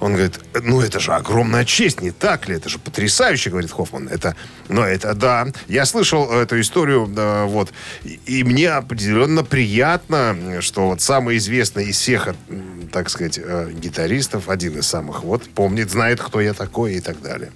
Он 0.00 0.14
говорит, 0.14 0.40
ну 0.54 0.80
это 0.80 0.98
же 0.98 1.12
огромная 1.12 1.64
честь, 1.64 2.00
не 2.00 2.10
так 2.10 2.48
ли? 2.48 2.56
Это 2.56 2.68
же 2.68 2.78
потрясающе, 2.78 3.50
говорит 3.50 3.70
Хоффман. 3.70 4.08
Это, 4.08 4.34
ну 4.68 4.82
это 4.82 5.14
да. 5.14 5.48
Я 5.68 5.84
слышал 5.84 6.30
эту 6.32 6.58
историю, 6.60 7.06
да, 7.06 7.44
вот, 7.44 7.70
и, 8.02 8.18
и 8.24 8.44
мне 8.44 8.70
определенно 8.70 9.44
приятно, 9.44 10.60
что 10.60 10.88
вот 10.88 11.02
самый 11.02 11.36
известный 11.36 11.86
из 11.86 11.98
всех, 11.98 12.28
м, 12.48 12.88
так 12.90 13.10
сказать, 13.10 13.38
э, 13.42 13.70
гитаристов, 13.72 14.48
один 14.48 14.78
из 14.78 14.86
самых, 14.86 15.22
вот, 15.22 15.42
помнит, 15.50 15.90
знает, 15.90 16.20
кто 16.20 16.40
я 16.40 16.54
такой 16.54 16.94
и 16.94 17.00
так 17.00 17.20
далее. 17.20 17.52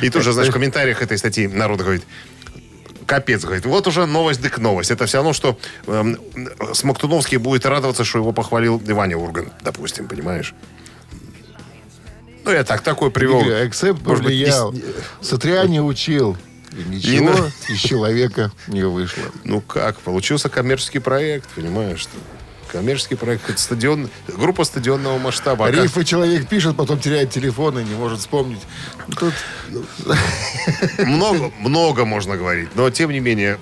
И 0.00 0.08
тоже, 0.08 0.32
знаешь, 0.32 0.50
в 0.50 0.52
комментариях 0.52 1.02
этой 1.02 1.18
статьи 1.18 1.48
народ 1.48 1.80
говорит, 1.80 2.04
Капец, 3.06 3.42
говорит. 3.42 3.64
Вот 3.64 3.86
уже 3.86 4.04
новость 4.04 4.42
дык 4.42 4.58
новость. 4.58 4.90
Это 4.90 5.06
все 5.06 5.16
равно, 5.16 5.32
что 5.32 5.58
эм, 5.86 6.18
Смоктуновский 6.74 7.38
будет 7.38 7.64
радоваться, 7.64 8.04
что 8.04 8.18
его 8.18 8.32
похвалил 8.32 8.82
Иваня 8.86 9.16
Урган, 9.16 9.50
допустим, 9.62 10.06
понимаешь? 10.08 10.54
Ну, 12.48 12.54
я 12.54 12.64
так, 12.64 12.80
такой 12.80 13.10
привел. 13.10 13.42
Эксепт 13.42 14.00
быть, 14.00 14.18
повлиял. 14.18 14.72
не- 14.72 14.82
Сатряне 15.20 15.82
учил. 15.82 16.36
И 16.72 16.82
Ничего 16.88 17.34
из 17.68 17.78
человека 17.78 18.50
не 18.68 18.82
вышло. 18.84 19.24
Ну 19.44 19.60
как, 19.60 19.98
получился 20.00 20.48
коммерческий 20.48 20.98
проект, 20.98 21.48
понимаешь? 21.50 22.00
Что? 22.00 22.12
Коммерческий 22.72 23.14
проект, 23.16 23.48
это 23.50 23.58
стадион, 23.60 24.08
группа 24.28 24.64
стадионного 24.64 25.18
масштаба. 25.18 25.66
А 25.66 25.70
как- 25.72 25.82
Рифы 25.82 26.04
человек 26.04 26.46
пишет, 26.48 26.76
потом 26.76 26.98
теряет 27.00 27.30
телефон 27.30 27.78
и 27.78 27.84
не 27.84 27.94
может 27.94 28.20
вспомнить. 28.20 28.60
Тут 29.18 29.34
много, 30.98 31.50
много 31.60 32.04
можно 32.04 32.36
говорить, 32.36 32.68
но 32.74 32.88
тем 32.90 33.10
не 33.10 33.20
менее 33.20 33.58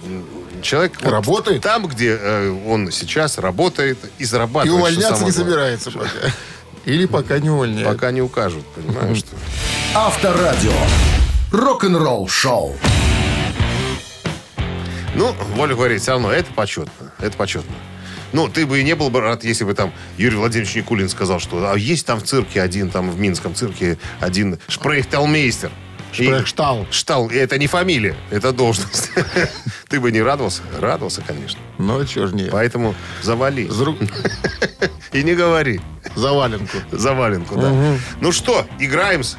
человек 0.62 0.93
вот 1.02 1.11
Работает? 1.12 1.62
там, 1.62 1.87
где 1.87 2.16
э, 2.21 2.50
он 2.66 2.90
сейчас 2.90 3.38
работает 3.38 3.99
и 4.19 4.23
и 4.23 4.25
зарабатывает. 4.25 4.69
что 4.69 4.76
увольняться 4.78 5.25
не 5.25 5.31
главное. 5.31 5.33
собирается. 5.33 5.90
Или 6.87 7.07
пока 7.07 7.40
не 7.40 7.50
увольняют. 7.50 7.88
Пока 7.88 8.12
не 8.12 8.23
укажут, 8.23 8.64
понимаешь? 8.69 9.19
Что? 9.19 9.37
Авторадио. 9.95 10.73
Рок-н-ролл 11.52 12.28
шоу. 12.28 12.76
Ну, 15.16 15.35
Воля 15.55 15.75
говорит, 15.75 16.00
все 16.00 16.12
равно 16.12 16.31
это 16.31 16.52
почетно. 16.52 17.12
Это 17.19 17.37
почетно. 17.37 17.75
Ну, 18.33 18.49
ты 18.49 18.66
бы 18.66 18.81
и 18.81 18.85
не 18.85 18.95
был 18.95 19.11
бы 19.11 19.21
рад, 19.21 19.45
если 19.45 19.64
бы 19.64 19.75
там 19.75 19.93
Юрий 20.16 20.37
Владимирович 20.37 20.76
Никулин 20.76 21.09
сказал, 21.09 21.40
что 21.40 21.71
а 21.71 21.76
есть 21.76 22.07
там 22.07 22.21
в 22.21 22.25
цирке 22.25 22.61
один, 22.62 22.90
там 22.90 23.11
в 23.11 23.19
Минском 23.19 23.55
цирке 23.55 23.99
один 24.21 24.59
шпрейхталмейстер. 26.17 26.25
И- 26.25 26.27
Шпрехштал. 26.39 26.87
Штал. 26.91 27.31
Это 27.31 27.59
не 27.59 27.67
фамилия, 27.67 28.17
это 28.31 28.53
должность. 28.53 29.11
Ты 29.89 30.01
бы 30.01 30.11
не 30.11 30.23
радовался? 30.23 30.63
Радовался, 30.79 31.23
конечно. 31.27 31.61
Ну, 31.79 32.05
чего 32.05 32.27
ж 32.27 32.33
не. 32.33 32.45
Поэтому 32.45 32.95
завали. 33.23 33.69
И 35.13 35.23
не 35.23 35.35
говори. 35.35 35.81
За 36.15 36.33
валенку. 36.33 36.77
Заваленку, 36.91 37.57
да. 37.57 37.73
Ну 38.21 38.33
что, 38.33 38.67
играемся? 38.81 39.37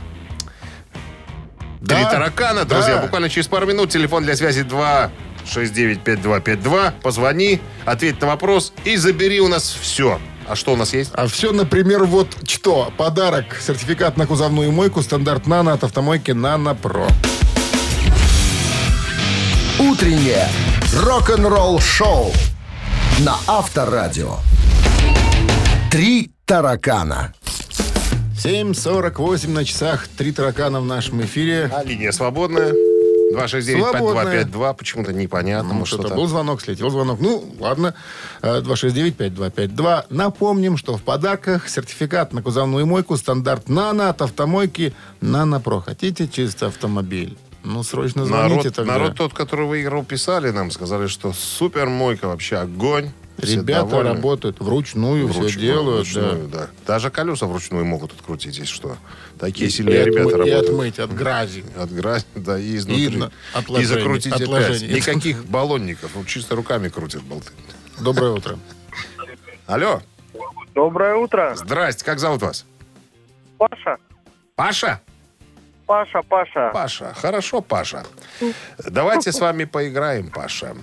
Три 1.79 2.03
Да, 2.03 2.09
таракана, 2.11 2.65
друзья. 2.65 2.95
да. 2.95 3.01
Буквально 3.03 3.29
через 3.29 3.47
пару 3.47 3.65
минут. 3.67 3.89
Телефон 3.91 4.23
для 4.23 4.35
связи 4.35 4.63
2 4.63 5.11
695252. 5.45 6.93
Позвони, 7.01 7.61
ответь 7.85 8.19
на 8.21 8.27
вопрос 8.27 8.73
и 8.83 8.97
забери 8.97 9.39
у 9.39 9.47
нас 9.47 9.77
все. 9.81 10.19
А 10.47 10.55
что 10.55 10.73
у 10.73 10.75
нас 10.77 10.93
есть? 10.93 11.11
А 11.13 11.27
все, 11.27 11.51
например, 11.51 12.05
вот 12.05 12.27
что. 12.47 12.91
Подарок. 12.97 13.59
Сертификат 13.61 14.15
на 14.17 14.25
кузовную 14.25 14.71
мойку. 14.71 15.01
Стандарт 15.01 15.45
«Нано» 15.45 15.73
от 15.73 15.83
автомойки 15.83 16.31
«Нано 16.31 16.73
Про». 16.73 17.07
Утреннее 19.79 20.47
рок-н-ролл 20.93 21.79
шоу 21.79 22.31
на 23.19 23.35
Авторадио. 23.45 24.37
Три 25.91 26.31
таракана. 26.45 27.33
7.48 28.37 29.49
на 29.49 29.65
часах. 29.65 30.07
Три 30.07 30.31
таракана 30.31 30.79
в 30.79 30.85
нашем 30.85 31.21
эфире. 31.23 31.69
А 31.73 31.83
линия 31.83 32.11
свободная. 32.11 32.73
269-5252. 33.33 34.73
Почему-то 34.75 35.13
непонятно. 35.13 35.73
Ну, 35.73 35.85
что-то 35.85 36.15
был 36.15 36.27
звонок, 36.27 36.61
слетел 36.61 36.89
звонок. 36.89 37.19
Ну, 37.19 37.43
ладно. 37.59 37.93
Э, 38.41 38.61
269-5252. 38.61 40.05
Напомним, 40.09 40.77
что 40.77 40.97
в 40.97 41.03
подарках 41.03 41.69
сертификат 41.69 42.33
на 42.33 42.41
кузовную 42.41 42.85
мойку 42.85 43.17
стандарт 43.17 43.69
«Нано» 43.69 44.09
от 44.09 44.21
автомойки 44.21 44.93
«Нано 45.21 45.59
Про». 45.59 45.81
Хотите 45.81 46.27
чисто 46.27 46.67
автомобиль? 46.67 47.37
Ну, 47.63 47.83
срочно 47.83 48.25
звоните 48.25 48.55
Народ, 48.55 48.75
тогда. 48.75 48.93
народ 48.93 49.15
тот, 49.15 49.33
который 49.33 49.65
выиграл, 49.65 50.05
писали 50.05 50.51
нам, 50.51 50.71
сказали, 50.71 51.07
что 51.07 51.33
супер 51.33 51.87
мойка 51.87 52.27
вообще 52.27 52.57
огонь. 52.57 53.11
Все 53.41 53.55
Ребята 53.57 53.89
довольны. 53.89 54.13
работают 54.13 54.59
вручную, 54.59 55.27
все 55.29 55.39
Вручную, 55.41 55.65
делают. 55.67 56.07
вручную, 56.07 56.47
да. 56.47 56.69
Даже 56.87 57.11
колеса 57.11 57.45
вручную 57.45 57.85
могут 57.85 58.11
открутить, 58.13 58.57
если 58.57 58.73
что. 58.73 58.97
Такие 59.39 59.67
И, 59.67 59.71
сильные 59.71 60.01
отмы- 60.01 60.05
ребята 60.05 60.29
и 60.29 60.33
работают. 60.33 60.69
отмыть 60.69 60.99
от 60.99 61.11
грязи. 61.11 61.63
От 61.77 61.89
грязи, 61.91 62.25
да, 62.35 62.57
и 62.59 62.75
изнутри. 62.75 63.05
И 63.77 63.81
И 63.81 63.85
закрутить 63.85 64.33
опять. 64.33 64.47
отложений. 64.47 64.93
Никаких 64.95 65.45
баллонников. 65.45 66.15
Вот 66.15 66.25
чисто 66.27 66.55
руками 66.55 66.89
крутят 66.89 67.21
болты. 67.21 67.51
Доброе 67.99 68.31
утро. 68.31 68.57
Алло, 69.67 70.01
Доброе 70.73 71.15
утро, 71.15 71.55
здрасте, 71.55 72.05
как 72.05 72.19
зовут 72.19 72.41
вас? 72.43 72.65
Паша. 73.57 73.97
Паша? 74.55 75.01
Паша, 75.87 76.21
Паша. 76.21 76.71
Паша. 76.73 77.13
Хорошо, 77.15 77.61
Паша. 77.61 78.03
Давайте 78.77 79.31
с 79.31 79.39
вами 79.39 79.63
поиграем, 79.63 80.29
Паша. 80.29 80.75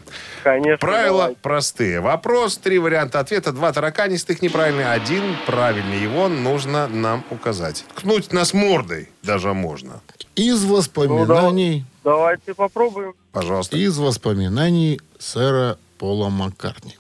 Конечно. 0.42 0.78
Правила 0.78 1.18
давай. 1.24 1.36
простые. 1.36 2.00
Вопрос, 2.00 2.56
три 2.56 2.78
варианта 2.78 3.20
ответа, 3.20 3.52
два 3.52 3.70
тараканистых 3.72 4.40
неправильные, 4.40 4.90
один 4.90 5.36
правильный. 5.46 6.00
Его 6.00 6.28
нужно 6.28 6.88
нам 6.88 7.22
указать. 7.30 7.84
Ткнуть 7.94 8.32
нас 8.32 8.54
мордой 8.54 9.10
даже 9.22 9.52
можно. 9.52 10.00
Из 10.36 10.64
воспоминаний, 10.64 11.84
Давайте 12.02 12.54
попробуем. 12.54 13.12
Пожалуйста. 13.30 13.76
из 13.76 13.98
воспоминаний 13.98 15.00
сэра 15.18 15.76
Пола 15.98 16.30
Маккартни. 16.30 16.96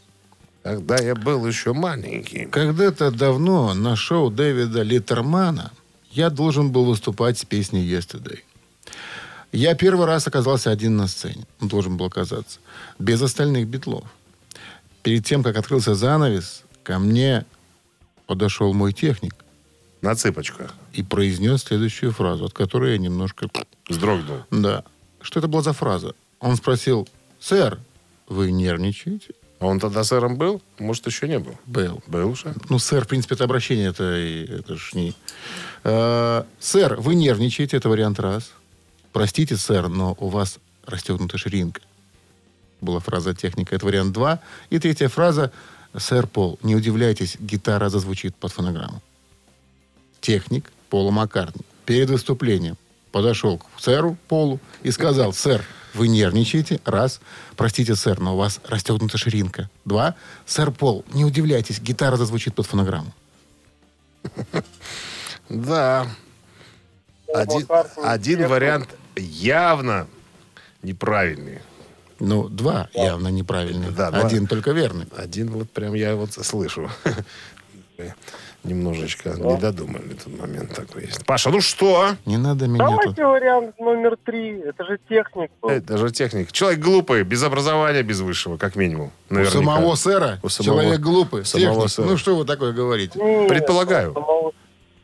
Когда 0.62 0.96
я 0.96 1.14
был 1.14 1.46
еще 1.46 1.72
маленький. 1.72 2.46
Когда-то 2.46 3.10
давно 3.10 3.74
на 3.74 3.96
шоу 3.96 4.30
Дэвида 4.30 4.82
Литтермана 4.82 5.72
я 6.14 6.30
должен 6.30 6.70
был 6.70 6.84
выступать 6.84 7.38
с 7.38 7.44
песней 7.44 7.84
«Yesterday». 7.86 8.40
Я 9.52 9.74
первый 9.74 10.06
раз 10.06 10.26
оказался 10.26 10.70
один 10.70 10.96
на 10.96 11.06
сцене. 11.06 11.44
Он 11.60 11.68
должен 11.68 11.96
был 11.96 12.06
оказаться. 12.06 12.58
Без 12.98 13.22
остальных 13.22 13.68
битлов. 13.68 14.04
Перед 15.02 15.24
тем, 15.24 15.42
как 15.42 15.56
открылся 15.56 15.94
занавес, 15.94 16.62
ко 16.82 16.98
мне 16.98 17.44
подошел 18.26 18.72
мой 18.74 18.92
техник 18.92 19.34
На 20.00 20.14
цыпочках. 20.16 20.74
и 20.92 21.02
произнес 21.02 21.62
следующую 21.62 22.12
фразу, 22.12 22.46
от 22.46 22.52
которой 22.52 22.92
я 22.92 22.98
немножко... 22.98 23.48
Вздрогнул. 23.88 24.38
Да. 24.50 24.82
Что 25.20 25.38
это 25.40 25.48
была 25.48 25.62
за 25.62 25.72
фраза? 25.72 26.14
Он 26.40 26.56
спросил, 26.56 27.08
сэр, 27.38 27.78
вы 28.28 28.50
нервничаете? 28.50 29.34
А 29.64 29.66
он 29.66 29.80
тогда 29.80 30.04
сэром 30.04 30.36
был? 30.36 30.60
Может, 30.78 31.06
еще 31.06 31.26
не 31.26 31.38
был? 31.38 31.54
Был. 31.64 32.02
Был 32.06 32.32
уже. 32.32 32.54
Ну, 32.68 32.78
сэр, 32.78 33.06
в 33.06 33.08
принципе, 33.08 33.34
это 33.34 33.44
обращение, 33.44 33.88
это, 33.88 34.04
это 34.04 34.76
ж 34.76 34.92
не... 34.92 35.14
Э, 35.84 36.44
сэр, 36.60 36.96
вы 37.00 37.14
нервничаете, 37.14 37.78
это 37.78 37.88
вариант 37.88 38.20
раз. 38.20 38.52
Простите, 39.14 39.56
сэр, 39.56 39.88
но 39.88 40.18
у 40.20 40.28
вас 40.28 40.58
расстегнута 40.84 41.38
ширинка. 41.38 41.80
Была 42.82 43.00
фраза 43.00 43.34
техника, 43.34 43.74
это 43.74 43.86
вариант 43.86 44.12
два. 44.12 44.40
И 44.68 44.78
третья 44.78 45.08
фраза, 45.08 45.50
сэр 45.96 46.26
Пол, 46.26 46.58
не 46.62 46.76
удивляйтесь, 46.76 47.38
гитара 47.40 47.88
зазвучит 47.88 48.36
под 48.36 48.52
фонограмму. 48.52 49.02
Техник 50.20 50.70
Пола 50.90 51.10
Маккартни 51.10 51.62
перед 51.86 52.10
выступлением 52.10 52.76
подошел 53.14 53.58
к 53.58 53.80
сэру 53.80 54.16
Полу 54.26 54.58
и 54.82 54.90
сказал, 54.90 55.32
сэр, 55.32 55.64
вы 55.94 56.08
нервничаете? 56.08 56.80
Раз. 56.84 57.20
Простите, 57.56 57.94
сэр, 57.94 58.18
но 58.18 58.34
у 58.34 58.36
вас 58.36 58.60
расстегнута 58.66 59.18
ширинка. 59.18 59.70
Два. 59.84 60.16
Сэр 60.46 60.72
Пол, 60.72 61.04
не 61.14 61.24
удивляйтесь, 61.24 61.78
гитара 61.80 62.16
зазвучит 62.16 62.54
под 62.54 62.66
фонограмму. 62.66 63.14
Да. 65.48 66.08
Один, 68.02 68.48
вариант 68.48 68.88
явно 69.16 70.06
неправильный. 70.82 71.60
Ну, 72.18 72.48
два 72.48 72.88
явно 72.94 73.28
неправильные. 73.28 73.90
Да, 73.90 74.10
два. 74.10 74.26
Один 74.26 74.46
только 74.46 74.70
верный. 74.70 75.06
Один 75.16 75.50
вот 75.50 75.70
прям 75.70 75.94
я 75.94 76.16
вот 76.16 76.32
слышу. 76.32 76.90
Немножечко 78.64 79.30
не 79.30 79.58
додумали 79.58 80.14
тот 80.14 80.40
момент 80.40 80.74
такой 80.74 81.02
есть. 81.02 81.24
Паша, 81.26 81.50
ну 81.50 81.60
что? 81.60 82.16
Не 82.24 82.38
надо 82.38 82.66
меня 82.66 82.86
тут... 82.86 82.96
Давайте 83.14 83.26
вариант 83.26 83.78
номер 83.78 84.16
три. 84.24 84.58
Это 84.60 84.84
же 84.84 84.98
техник 85.06 85.50
был. 85.60 85.68
Это 85.68 85.98
же 85.98 86.10
техник. 86.10 86.50
Человек 86.50 86.80
глупый, 86.80 87.22
без 87.24 87.42
образования, 87.42 88.02
без 88.02 88.20
высшего, 88.20 88.56
как 88.56 88.74
минимум. 88.76 89.10
У 89.28 89.34
Наверняка. 89.34 89.58
самого 89.58 89.94
сэра 89.96 90.38
У 90.42 90.48
самого- 90.48 90.80
человек 90.82 91.00
глупый. 91.00 91.44
самого 91.44 91.86
сэра. 91.88 92.06
Ну, 92.06 92.16
что 92.16 92.36
вы 92.36 92.46
такое 92.46 92.72
говорите? 92.72 93.18
Нет, 93.22 93.48
Предполагаю. 93.48 94.14
самого- 94.14 94.52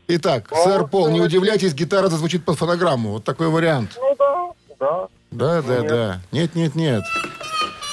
Итак, 0.07 0.47
Ну, 0.51 0.63
сэр 0.63 0.87
Пол, 0.87 1.09
не 1.09 1.19
ну, 1.19 1.25
удивляйтесь, 1.25 1.73
гитара 1.73 2.07
зазвучит 2.07 2.43
под 2.43 2.57
фонограмму. 2.57 3.11
Вот 3.11 3.23
такой 3.23 3.47
вариант. 3.49 3.91
Ну 3.95 4.15
да, 4.17 4.49
да. 4.79 5.07
Да, 5.29 5.61
да, 5.61 5.77
Нет. 5.79 5.87
да. 5.87 6.21
Нет, 6.31 6.55
нет, 6.55 6.75
нет. 6.75 7.03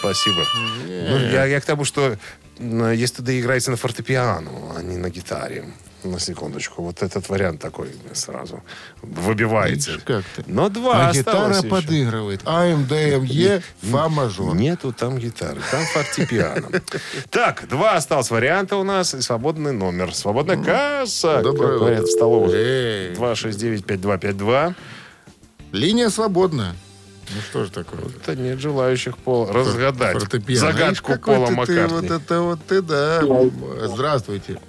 Спасибо. 0.01 0.43
Ну, 0.87 1.19
я, 1.19 1.45
я 1.45 1.61
к 1.61 1.65
тому, 1.65 1.85
что 1.85 2.17
если 2.59 3.17
туда 3.17 3.39
играете 3.39 3.71
на 3.71 3.77
фортепиано, 3.77 4.51
а 4.77 4.83
не 4.83 4.97
на 4.97 5.11
гитаре. 5.11 5.65
На 6.05 6.21
секундочку. 6.21 6.83
Вот 6.83 7.03
этот 7.03 7.29
вариант 7.29 7.61
такой 7.61 7.91
сразу 8.13 8.63
выбивается. 9.03 9.91
Видишь, 9.91 10.05
как 10.05 10.25
ты. 10.37 10.45
Но 10.47 10.69
два 10.69 11.09
А 11.09 11.13
гитара 11.13 11.57
еще. 11.59 11.67
подыгрывает. 11.67 12.41
АМ, 12.45 12.87
ДМ, 12.87 13.25
Е, 13.25 13.63
фа 13.83 14.09
мажор. 14.09 14.55
Нету 14.55 14.93
там 14.93 15.19
гитары, 15.19 15.61
там 15.73 15.85
фортепиано. 15.87 16.69
Так, 17.31 17.67
два 17.69 17.97
осталось 17.97 18.31
варианта 18.31 18.77
у 18.77 18.85
нас 18.85 19.13
и 19.15 19.21
свободный 19.23 19.73
номер. 19.73 20.15
Свободная 20.15 20.63
касса, 20.63 21.43
как 21.43 21.55
говорят 21.57 22.05
в 22.05 22.11
столовых. 22.13 22.53
Эй. 22.55 23.15
269-5252. 23.15 24.75
Линия 25.73 26.11
свободна. 26.11 26.77
Ну 27.35 27.41
что 27.43 27.65
же 27.65 27.71
такое? 27.71 28.01
Это 28.23 28.37
нет 28.37 28.59
желающих 28.59 29.19
пол 29.19 29.51
разгадать 29.51 30.19
Фортепиано. 30.19 30.73
загадку 30.73 31.13
Видишь, 31.13 31.25
Пола 31.25 31.47
ты, 31.47 31.51
ты, 31.51 31.57
Маккартни. 31.57 32.09
Вот 32.09 32.11
это 32.11 32.41
вот 32.41 32.59
ты, 32.67 32.83
да. 32.83 33.23
Здравствуйте. 33.87 34.61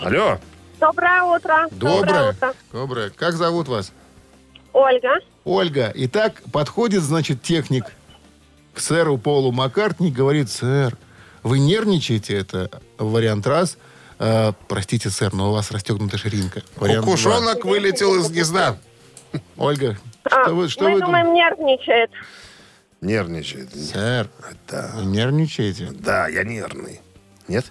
Алло, 0.00 0.38
Доброе 0.78 1.22
утро. 1.24 1.68
Доброе. 1.72 2.30
утро. 2.30 2.54
Доброе. 2.72 3.10
Как 3.10 3.34
зовут 3.34 3.66
вас? 3.66 3.92
Ольга. 4.72 5.14
Ольга. 5.44 5.92
Итак, 5.94 6.40
подходит, 6.52 7.02
значит, 7.02 7.42
техник 7.42 7.84
к 8.74 8.80
сэру 8.80 9.18
Полу 9.18 9.50
Маккартни 9.50 10.08
и 10.08 10.12
говорит, 10.12 10.50
сэр, 10.50 10.96
вы 11.42 11.58
нервничаете? 11.58 12.36
Это 12.38 12.70
вариант 12.98 13.46
раз. 13.46 13.76
«Э, 14.20 14.52
простите, 14.66 15.10
сэр, 15.10 15.32
но 15.32 15.50
у 15.50 15.52
вас 15.52 15.70
расстегнута 15.70 16.18
ширинка. 16.18 16.62
Вариант 16.76 17.04
два. 17.04 17.12
кукушонок 17.12 17.64
вылетел 17.64 18.16
из 18.16 18.28
гнезда. 18.28 18.76
Ольга, 19.56 19.96
что 20.28 20.54
вы, 20.54 20.68
что 20.68 20.84
мы 20.84 20.94
вы 20.94 21.00
думаем, 21.00 21.32
нервничает. 21.34 22.10
Нервничает. 23.00 23.74
Сэр, 23.74 24.28
Да. 24.68 24.90
вы 24.96 25.04
нервничаете? 25.06 25.90
Да, 25.92 26.28
я 26.28 26.42
нервный. 26.44 27.00
Нет? 27.46 27.66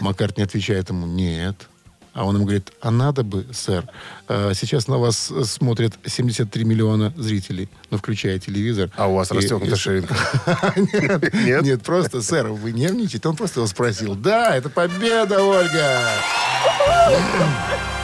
Маккартни 0.00 0.42
отвечает 0.44 0.88
ему, 0.90 1.06
нет. 1.06 1.68
А 2.14 2.24
он 2.24 2.34
ему 2.34 2.44
говорит, 2.46 2.72
а 2.80 2.90
надо 2.90 3.22
бы, 3.22 3.46
сэр. 3.52 3.84
Э, 4.28 4.52
Сейчас 4.54 4.88
на 4.88 4.98
вас 4.98 5.32
смотрят 5.44 5.92
73 6.04 6.64
миллиона 6.64 7.12
зрителей, 7.16 7.68
ну, 7.90 7.98
включая 7.98 8.40
телевизор. 8.40 8.90
А 8.96 9.06
у 9.06 9.14
вас 9.14 9.30
И- 9.30 9.34
расстегнута 9.36 9.74
и- 9.74 9.78
ширинка. 9.78 10.16
Нет, 10.76 11.32
Нет? 11.44 11.62
нет, 11.62 11.82
просто, 11.82 12.20
сэр, 12.22 12.48
вы 12.48 12.72
нервничаете? 12.72 13.28
Он 13.28 13.36
просто 13.36 13.60
его 13.60 13.68
спросил. 13.68 14.16
Да, 14.16 14.56
это 14.56 14.68
победа, 14.68 15.40
Ольга! 15.44 16.00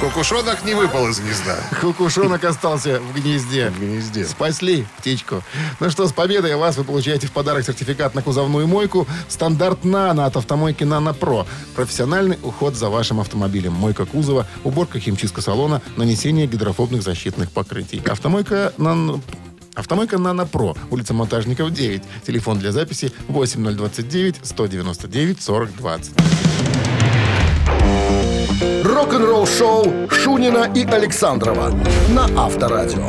Кукушонок 0.00 0.64
не 0.64 0.74
выпал 0.74 1.08
из 1.08 1.18
гнезда. 1.18 1.58
Кукушонок 1.80 2.44
остался 2.44 3.00
в 3.00 3.14
гнезде. 3.14 3.70
В 3.70 3.80
гнезде. 3.80 4.24
Спасли 4.26 4.86
птичку. 4.98 5.42
Ну 5.80 5.90
что, 5.90 6.06
с 6.06 6.12
победой 6.12 6.54
вас 6.54 6.76
вы 6.76 6.84
получаете 6.84 7.26
в 7.26 7.32
подарок 7.32 7.64
сертификат 7.64 8.14
на 8.14 8.22
кузовную 8.22 8.68
мойку 8.68 9.08
«Стандарт 9.28 9.84
Нано» 9.84 10.26
от 10.26 10.36
автомойки 10.36 10.84
«Нано 10.84 11.14
Про». 11.14 11.48
Профессиональный 11.74 12.38
уход 12.44 12.76
за 12.76 12.90
вашим 12.90 13.18
автомобилем. 13.18 13.72
Мойка 13.72 14.06
кузова, 14.06 14.46
уборка 14.62 15.00
химчистка 15.00 15.40
салона, 15.40 15.82
нанесение 15.96 16.46
гидрофобных 16.46 17.02
защитных 17.02 17.50
покрытий. 17.50 18.00
Автомойка 18.08 18.72
«Нано...» 18.78 19.20
Автомойка 19.74 20.18
«Нано 20.18 20.46
Про», 20.46 20.76
улица 20.90 21.12
Монтажников, 21.12 21.72
9. 21.72 22.02
Телефон 22.24 22.60
для 22.60 22.70
записи 22.70 23.12
8029 23.28 24.36
199 24.44 25.42
40 25.42 25.70
20. 28.58 28.84
Рок-н-ролл 28.84 29.46
шоу 29.46 30.08
Шунина 30.10 30.70
и 30.74 30.84
Александрова 30.84 31.72
на 32.10 32.24
Авторадио. 32.36 33.08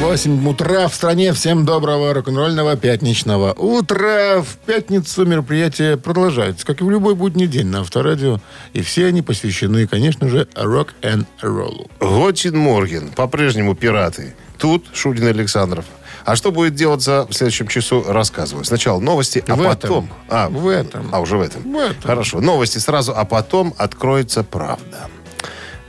8 0.00 0.48
утра 0.48 0.88
в 0.88 0.94
стране. 0.94 1.32
Всем 1.32 1.64
доброго 1.64 2.14
рок-н-ролльного 2.14 2.76
пятничного 2.76 3.52
утра. 3.52 4.42
В 4.42 4.56
пятницу 4.66 5.24
мероприятие 5.24 5.96
продолжается, 5.96 6.66
как 6.66 6.80
и 6.80 6.84
в 6.84 6.90
любой 6.90 7.14
будний 7.14 7.46
день 7.46 7.66
на 7.66 7.80
Авторадио. 7.80 8.40
И 8.72 8.80
все 8.80 9.06
они 9.06 9.22
посвящены, 9.22 9.86
конечно 9.86 10.28
же, 10.28 10.48
рок-н-роллу. 10.54 11.90
Готин 12.00 12.56
Морген. 12.56 13.10
По-прежнему 13.10 13.74
пираты. 13.74 14.34
Тут 14.58 14.86
Шудин 14.94 15.26
и 15.28 15.30
Александров. 15.30 15.84
А 16.24 16.36
что 16.36 16.50
будет 16.52 16.74
делаться 16.74 17.26
в 17.28 17.34
следующем 17.34 17.66
часу, 17.68 18.02
рассказываю. 18.06 18.64
Сначала 18.64 18.98
новости, 18.98 19.44
а 19.46 19.54
В 19.54 19.60
этом. 19.60 19.76
потом... 19.78 20.08
А, 20.28 20.48
В 20.48 20.68
этом. 20.68 21.08
А, 21.12 21.20
уже 21.20 21.36
в 21.36 21.42
этом. 21.42 21.62
В 21.70 21.76
этом. 21.76 22.02
Хорошо. 22.02 22.40
Новости 22.40 22.78
сразу, 22.78 23.12
а 23.14 23.24
потом 23.24 23.74
откроется 23.76 24.42
правда. 24.42 25.08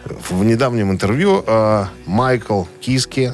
В 0.03 0.43
недавнем 0.43 0.91
интервью 0.91 1.43
э, 1.47 1.85
Майкл 2.05 2.63
Киски, 2.81 3.33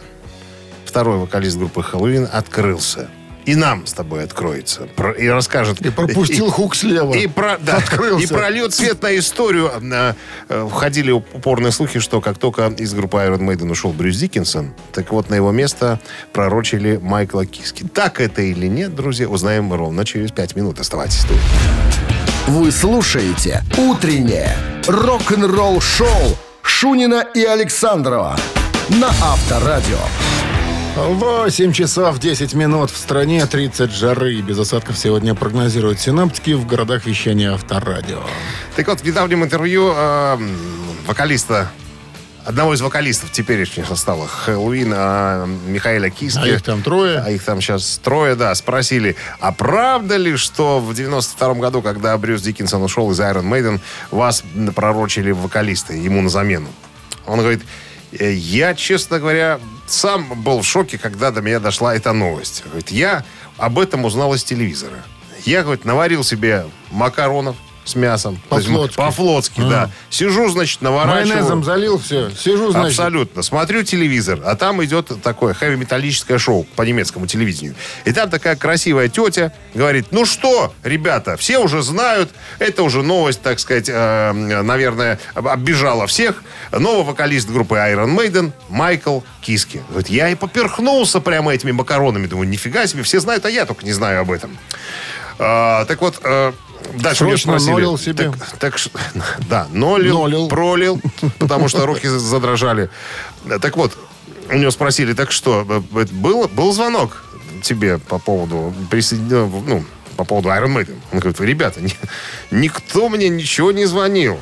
второй 0.85 1.17
вокалист 1.17 1.57
группы 1.57 1.81
Хэллоуин, 1.83 2.29
открылся. 2.31 3.09
И 3.45 3.55
нам 3.55 3.85
с 3.87 3.93
тобой 3.93 4.23
откроется. 4.23 4.87
Про- 4.95 5.11
И 5.13 5.27
расскажет... 5.27 5.81
И 5.81 5.89
пропустил 5.89 6.49
хук 6.51 6.75
слева. 6.75 7.13
И, 7.13 7.27
про, 7.27 7.57
да, 7.59 7.77
Открылся. 7.77 8.23
и 8.23 8.27
прольет 8.27 8.73
свет 8.73 9.01
на 9.01 9.17
историю. 9.17 9.71
Э, 9.81 10.13
э, 10.49 10.67
Входили 10.69 11.11
упорные 11.11 11.71
слухи, 11.71 11.99
что 11.99 12.21
как 12.21 12.37
только 12.37 12.67
из 12.67 12.93
группы 12.93 13.17
Iron 13.17 13.39
Maiden 13.39 13.71
ушел 13.71 13.91
Брюс 13.91 14.17
Диккенсон, 14.17 14.73
так 14.93 15.11
вот 15.11 15.29
на 15.29 15.35
его 15.35 15.51
место 15.51 15.99
пророчили 16.33 16.97
Майкла 17.01 17.45
Киски. 17.45 17.83
Так 17.87 18.21
это 18.21 18.41
или 18.41 18.67
нет, 18.67 18.95
друзья, 18.95 19.27
узнаем 19.27 19.73
ровно 19.73 20.05
через 20.05 20.31
пять 20.31 20.55
минут. 20.55 20.79
Оставайтесь 20.79 21.25
тут. 21.25 21.37
Вы 22.47 22.71
слушаете 22.71 23.63
«Утреннее 23.77 24.55
рок-н-ролл-шоу» 24.87 26.37
Шунина 26.63 27.25
и 27.33 27.43
Александрова 27.43 28.37
на 28.89 29.07
Авторадио. 29.07 29.97
8 30.95 31.71
часов 31.71 32.19
10 32.19 32.53
минут 32.53 32.91
в 32.91 32.97
стране, 32.97 33.45
30 33.45 33.91
жары. 33.91 34.41
Без 34.41 34.59
осадков 34.59 34.97
сегодня 34.97 35.33
прогнозируют 35.33 36.01
синаптики 36.01 36.51
в 36.51 36.65
городах 36.65 37.05
вещания 37.05 37.53
Авторадио. 37.53 38.21
Так 38.75 38.87
вот, 38.87 38.99
в 38.99 39.05
недавнем 39.05 39.43
интервью 39.43 39.93
э, 39.95 40.37
вокалиста 41.07 41.71
одного 42.43 42.73
из 42.73 42.81
вокалистов 42.81 43.31
теперешнего 43.31 43.85
состава 43.85 44.27
Хэллоуин 44.27 44.91
а, 44.93 45.45
Михаила 45.45 46.09
Киски. 46.09 46.39
А 46.39 46.47
их 46.47 46.61
там 46.61 46.81
трое. 46.81 47.19
А 47.19 47.29
их 47.29 47.43
там 47.43 47.61
сейчас 47.61 47.99
трое, 48.03 48.35
да, 48.35 48.53
спросили, 48.55 49.15
а 49.39 49.53
правда 49.53 50.17
ли, 50.17 50.35
что 50.35 50.79
в 50.79 50.93
92 50.93 51.53
году, 51.53 51.81
когда 51.81 52.17
Брюс 52.17 52.41
Диккенсон 52.41 52.83
ушел 52.83 53.09
из 53.11 53.19
Iron 53.19 53.43
Maiden, 53.43 53.79
вас 54.09 54.43
пророчили 54.75 55.31
вокалисты 55.31 55.93
ему 55.93 56.21
на 56.21 56.29
замену? 56.29 56.67
Он 57.27 57.39
говорит, 57.39 57.61
«Э, 58.11 58.33
я, 58.33 58.73
честно 58.73 59.19
говоря, 59.19 59.59
сам 59.91 60.41
был 60.41 60.61
в 60.61 60.65
шоке, 60.65 60.97
когда 60.97 61.31
до 61.31 61.41
меня 61.41 61.59
дошла 61.59 61.95
эта 61.95 62.13
новость. 62.13 62.63
Говорит, 62.65 62.91
я 62.91 63.25
об 63.57 63.79
этом 63.79 64.05
узнал 64.05 64.33
из 64.33 64.43
телевизора. 64.43 65.03
Я, 65.43 65.63
говорит, 65.63 65.85
наварил 65.85 66.23
себе 66.23 66.65
макаронов 66.91 67.55
с 67.83 67.95
мясом. 67.95 68.39
По-флотски. 68.49 68.95
По-флотски, 68.95 69.61
да. 69.61 69.89
Сижу, 70.09 70.49
значит, 70.49 70.81
наворачиваю. 70.81 71.27
Майонезом 71.27 71.63
залил, 71.63 71.97
все. 71.99 72.29
Сижу, 72.31 72.71
значит. 72.71 72.99
Абсолютно. 72.99 73.41
Смотрю 73.41 73.83
телевизор, 73.83 74.39
а 74.45 74.55
там 74.55 74.83
идет 74.83 75.11
такое 75.23 75.53
хэви-металлическое 75.53 76.37
шоу 76.37 76.65
по 76.75 76.83
немецкому 76.83 77.25
телевидению. 77.27 77.75
И 78.05 78.11
там 78.13 78.29
такая 78.29 78.55
красивая 78.55 79.07
тетя 79.09 79.51
говорит, 79.73 80.07
ну 80.11 80.25
что, 80.25 80.73
ребята, 80.83 81.37
все 81.37 81.57
уже 81.57 81.81
знают, 81.81 82.29
это 82.59 82.83
уже 82.83 83.01
новость, 83.03 83.41
так 83.41 83.59
сказать, 83.59 83.89
э, 83.89 84.31
наверное, 84.31 85.19
об- 85.33 85.47
оббежала 85.47 86.05
всех. 86.07 86.43
Новый 86.71 87.03
вокалист 87.03 87.49
группы 87.49 87.75
Iron 87.75 88.15
Maiden 88.15 88.51
Майкл 88.69 89.19
Киски. 89.41 89.81
Говорит, 89.89 90.09
я 90.09 90.29
и 90.29 90.35
поперхнулся 90.35 91.19
прямо 91.19 91.51
этими 91.53 91.71
макаронами. 91.71 92.27
Думаю, 92.27 92.47
нифига 92.47 92.85
себе, 92.87 93.03
все 93.03 93.19
знают, 93.19 93.45
а 93.45 93.49
я 93.49 93.65
только 93.65 93.83
не 93.85 93.91
знаю 93.93 94.21
об 94.21 94.31
этом. 94.31 94.57
А, 95.39 95.85
так 95.85 96.01
вот, 96.01 96.19
э, 96.23 96.51
дальше 96.95 97.23
Срочно 97.23 97.59
нолил 97.59 97.97
себе. 97.97 98.31
Так, 98.31 98.57
так 98.59 98.77
да, 99.49 99.67
нолил, 99.71 100.23
Нолил. 100.23 100.47
пролил, 100.47 101.01
потому 101.39 101.67
что 101.67 101.85
руки 101.85 102.07
задрожали. 102.07 102.89
Так 103.61 103.77
вот, 103.77 103.97
у 104.49 104.55
него 104.57 104.71
спросили, 104.71 105.13
так 105.13 105.31
что, 105.31 105.65
э, 105.67 106.05
был, 106.11 106.47
был 106.47 106.73
звонок 106.73 107.23
тебе 107.63 107.97
по 107.97 108.19
поводу 108.19 108.73
присоединения, 108.89 109.45
ну, 109.67 109.85
по 110.17 110.23
поводу 110.25 110.49
Iron 110.49 110.75
Maiden? 110.75 110.99
Он 111.11 111.19
говорит, 111.19 111.39
«Вы, 111.39 111.45
ребята, 111.45 111.81
ни- 111.81 111.95
никто 112.51 113.09
мне 113.09 113.29
ничего 113.29 113.71
не 113.71 113.85
звонил. 113.85 114.37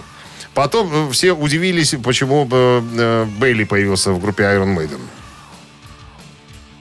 Потом 0.53 1.09
э, 1.09 1.11
все 1.11 1.33
удивились, 1.33 1.93
почему 2.03 2.47
э, 2.51 3.25
Бейли 3.37 3.63
появился 3.65 4.11
в 4.11 4.19
группе 4.19 4.43
Iron 4.43 4.75
Maiden. 4.75 4.99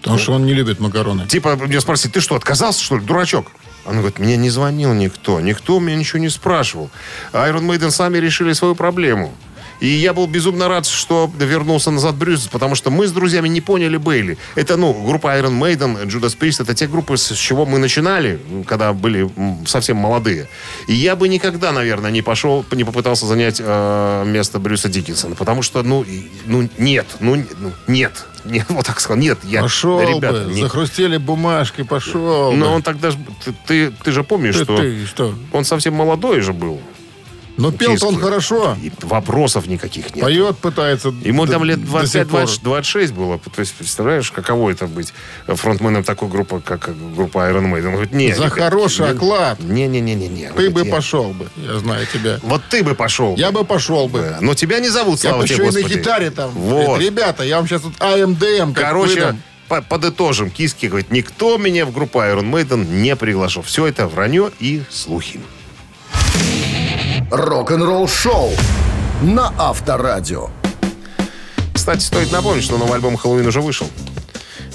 Потому 0.01 0.19
что 0.19 0.33
он 0.33 0.47
не 0.47 0.55
любит 0.55 0.81
макароны. 0.81 1.27
Типа, 1.27 1.57
меня 1.57 1.81
спросили, 1.81 2.13
ты 2.13 2.21
что, 2.21 2.35
отказался, 2.37 2.83
что 2.83 2.97
ли, 2.97 3.05
дурачок? 3.05 3.49
Он 3.89 3.97
говорит, 3.97 4.19
мне 4.19 4.37
не 4.37 4.51
звонил 4.51 4.93
никто, 4.93 5.41
никто 5.41 5.77
у 5.77 5.81
меня 5.81 5.97
ничего 5.97 6.19
не 6.19 6.29
спрашивал. 6.29 6.91
Iron 7.33 7.63
Maiden 7.63 7.91
сами 7.91 8.19
решили 8.19 8.53
свою 8.53 8.75
проблему. 8.75 9.33
И 9.81 9.87
я 9.87 10.13
был 10.13 10.27
безумно 10.27 10.69
рад, 10.69 10.87
что 10.87 11.31
вернулся 11.39 11.91
назад 11.91 12.17
Брюс, 12.17 12.49
потому 12.49 12.75
что 12.75 12.91
мы 12.91 13.07
с 13.07 13.13
друзьями 13.13 13.49
не 13.49 13.61
поняли 13.61 13.97
Бейли. 13.97 14.37
Это, 14.57 14.77
ну, 14.77 14.93
группа 14.93 15.29
Iron 15.39 15.59
Maiden, 15.59 16.07
Judas 16.07 16.37
Priest, 16.39 16.63
это 16.63 16.75
те 16.75 16.87
группы, 16.87 17.17
с 17.17 17.33
чего 17.35 17.65
мы 17.65 17.79
начинали, 17.79 18.41
когда 18.67 18.93
были 18.93 19.31
совсем 19.67 19.97
молодые. 19.97 20.49
И 20.89 20.95
я 20.95 21.15
бы 21.15 21.29
никогда, 21.29 21.73
наверное, 21.73 22.11
не 22.11 22.23
пошел, 22.23 22.65
не 22.73 22.85
попытался 22.85 23.27
занять 23.27 23.61
э, 23.65 24.25
место 24.27 24.59
Брюса 24.59 24.89
Диккенсона, 24.89 25.35
потому 25.37 25.63
что, 25.63 25.83
ну, 25.83 26.05
ну 26.47 26.69
нет, 26.79 27.07
ну, 27.21 27.37
ну, 27.59 27.73
нет, 27.87 28.27
нет, 28.45 28.67
вот 28.69 28.87
так 28.87 28.99
сказал, 29.01 29.19
нет, 29.19 29.39
я, 29.45 29.63
Пошел 29.63 30.01
ребята, 30.01 30.45
бы, 30.45 30.55
не- 30.55 30.63
захрустели 30.63 31.19
бумажкой, 31.19 31.85
пошел 31.85 32.53
но 32.53 32.67
бы. 32.67 32.73
он 32.77 32.83
тогда 32.83 33.11
ты, 33.45 33.55
ты, 33.67 33.91
ты 33.91 34.13
же 34.13 34.25
помнишь, 34.25 34.57
Ты, 34.57 34.65
что 34.65 34.77
ты 34.77 35.07
что? 35.07 35.35
он 35.53 35.65
совсем 35.65 35.95
молодой 35.95 36.41
же 36.41 36.53
был. 36.53 36.81
Но 37.59 37.73
пел-то 37.73 38.07
он 38.09 38.19
хорошо. 38.21 38.77
И 38.83 38.91
вопросов 39.03 39.67
никаких 39.67 40.15
нет. 40.15 40.25
Поет, 40.25 40.57
пытается. 40.59 41.09
Ему 41.23 41.45
до- 41.45 41.53
там 41.53 41.65
лет 41.65 41.85
до 41.85 42.07
сих 42.07 42.27
пор. 42.29 42.43
25-26 42.45 43.13
было. 43.13 43.39
То 43.39 43.61
есть, 43.61 43.75
представляешь, 43.75 44.31
каково 44.31 44.71
это 44.71 44.87
быть 44.87 45.13
фронтменом 45.47 46.05
такой 46.05 46.29
группы, 46.29 46.63
как 46.65 46.91
группа 47.15 47.39
Iron 47.51 47.71
Maiden? 47.73 47.87
Он 47.89 47.93
говорит, 47.95 48.13
не, 48.13 48.33
За 48.33 48.45
ребят, 48.45 48.53
хороший 48.55 49.07
не- 49.07 49.13
оклад. 49.13 49.61
Не-не-не-не. 49.61 50.53
Ты 50.53 50.71
бы 50.71 50.85
пошел 50.85 51.33
бы, 51.33 51.49
я 51.57 51.79
знаю 51.81 52.07
тебя. 52.13 52.39
Вот 52.43 52.63
ты 52.71 52.83
бы 52.83 52.95
пошел. 52.95 53.37
Я 53.37 53.51
бы 53.53 53.65
пошел 53.65 54.09
бы. 54.09 54.21
Да. 54.21 54.39
Но 54.41 54.55
тебя 54.55 54.79
не 54.79 54.89
зовут, 54.89 55.19
Я 55.25 55.31
слава 55.31 55.43
бы 55.43 55.49
тебе, 55.49 55.55
еще 55.57 55.63
и 55.65 55.67
на 55.67 55.73
Господи. 55.73 55.99
гитаре 55.99 56.31
там. 56.31 56.51
Вот. 56.53 56.85
Говорит, 56.87 57.07
Ребята, 57.11 57.43
я 57.43 57.57
вам 57.57 57.67
сейчас 57.67 57.83
тут 57.83 57.95
AmDm 58.01 58.73
Короче, 58.73 59.15
выдам». 59.15 59.43
по- 59.69 59.83
подытожим. 59.83 60.51
Киске 60.51 60.87
говорит, 60.87 61.11
никто 61.11 61.59
меня 61.59 61.85
в 61.87 61.93
группу 61.93 62.21
Iron 62.21 62.51
Maiden 62.53 62.89
не 62.89 63.17
приглашал. 63.17 63.63
Все 63.65 63.87
это 63.87 64.07
вранье 64.07 64.53
и 64.61 64.83
слухи. 64.91 65.41
Рок-н-ролл 67.31 68.09
шоу 68.09 68.51
на 69.21 69.53
Авторадио. 69.59 70.49
Кстати, 71.75 72.01
стоит 72.01 72.33
напомнить, 72.33 72.65
что 72.65 72.79
новый 72.79 72.95
альбом 72.95 73.19
«Хэллоуин» 73.19 73.47
уже 73.47 73.61
вышел. 73.61 73.87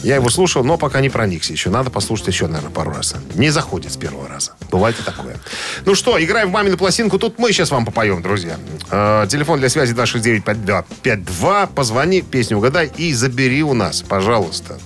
Я 0.04 0.16
его 0.16 0.30
слушал, 0.30 0.64
но 0.64 0.78
пока 0.78 1.02
не 1.02 1.10
проникся 1.10 1.52
еще. 1.52 1.72
Надо 1.72 1.90
послушать 1.90 2.28
еще, 2.28 2.46
наверное, 2.46 2.70
пару 2.70 2.92
раз. 2.92 3.16
Не 3.34 3.50
заходит 3.50 3.92
с 3.92 3.98
первого 3.98 4.28
раза. 4.28 4.52
Бывает 4.70 4.96
и 5.00 5.04
такое. 5.04 5.38
Ну 5.86 5.96
что, 5.96 6.24
играем 6.24 6.50
в 6.50 6.52
мамину 6.52 6.78
пластинку. 6.78 7.18
Тут 7.18 7.40
мы 7.40 7.52
сейчас 7.54 7.72
вам 7.72 7.86
попоем, 7.86 8.22
друзья. 8.22 8.58
Э, 8.92 9.26
телефон 9.28 9.58
для 9.60 9.70
связи 9.70 9.96
269-5252. 9.96 11.70
Позвони, 11.74 12.22
песню 12.22 12.58
угадай 12.58 12.92
и 12.98 13.14
забери 13.14 13.64
у 13.64 13.74
нас, 13.74 14.04
пожалуйста. 14.04 14.78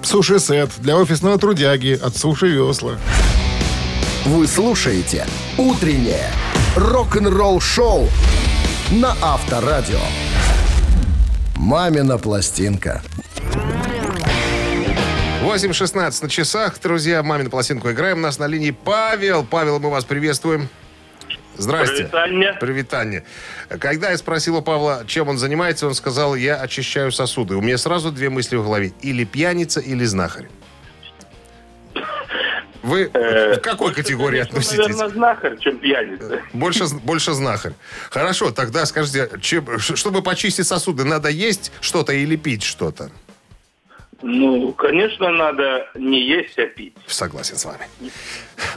Суши-сет 0.00 0.70
для 0.78 0.96
офисного 0.96 1.38
трудяги 1.38 2.00
от 2.02 2.16
Суши 2.16 2.48
Весла. 2.48 2.96
Вы 4.24 4.46
слушаете 4.46 5.26
«Утреннее 5.58 6.30
рок-н-ролл-шоу» 6.76 8.08
на 8.92 9.14
Авторадио. 9.22 10.00
«Мамина 11.56 12.18
пластинка». 12.18 13.02
8.16 15.42 16.22
на 16.22 16.28
часах, 16.28 16.80
друзья. 16.80 17.22
Мамину 17.22 17.50
пластинку 17.50 17.90
играем. 17.90 18.18
У 18.18 18.20
нас 18.20 18.38
на 18.38 18.46
линии 18.46 18.70
Павел. 18.70 19.44
Павел, 19.44 19.80
мы 19.80 19.90
вас 19.90 20.04
приветствуем. 20.04 20.68
Здрасте. 21.58 22.04
Привитание. 22.04 22.52
Привитание. 22.54 23.24
Когда 23.80 24.10
я 24.10 24.18
спросил 24.18 24.56
у 24.56 24.62
Павла, 24.62 25.02
чем 25.06 25.28
он 25.28 25.38
занимается, 25.38 25.86
он 25.86 25.94
сказал, 25.94 26.36
я 26.36 26.56
очищаю 26.56 27.10
сосуды. 27.12 27.56
У 27.56 27.60
меня 27.60 27.76
сразу 27.76 28.12
две 28.12 28.30
мысли 28.30 28.56
в 28.56 28.62
голове. 28.62 28.92
Или 29.02 29.24
пьяница, 29.24 29.80
или 29.80 30.04
знахарь. 30.04 30.48
Вы 32.82 33.06
к 33.06 33.60
какой 33.62 33.94
категории 33.94 34.38
Конечно, 34.38 34.58
относитесь? 34.58 34.78
Наверное, 34.96 35.08
знахарь, 35.08 35.58
чем 35.58 35.78
пьяница. 35.78 36.42
Больше, 36.52 36.84
больше 37.04 37.32
знахарь. 37.32 37.72
Хорошо, 38.10 38.50
тогда 38.50 38.86
скажите, 38.86 39.30
чем- 39.40 39.78
чтобы 39.78 40.22
почистить 40.22 40.66
сосуды, 40.66 41.04
надо 41.04 41.28
есть 41.28 41.70
что-то 41.80 42.12
или 42.12 42.36
пить 42.36 42.62
что-то? 42.64 43.10
Ну, 44.24 44.72
конечно, 44.72 45.30
надо 45.30 45.88
не 45.96 46.20
есть, 46.24 46.56
а 46.58 46.66
пить. 46.66 46.94
Согласен 47.08 47.56
с 47.56 47.64
вами. 47.64 47.86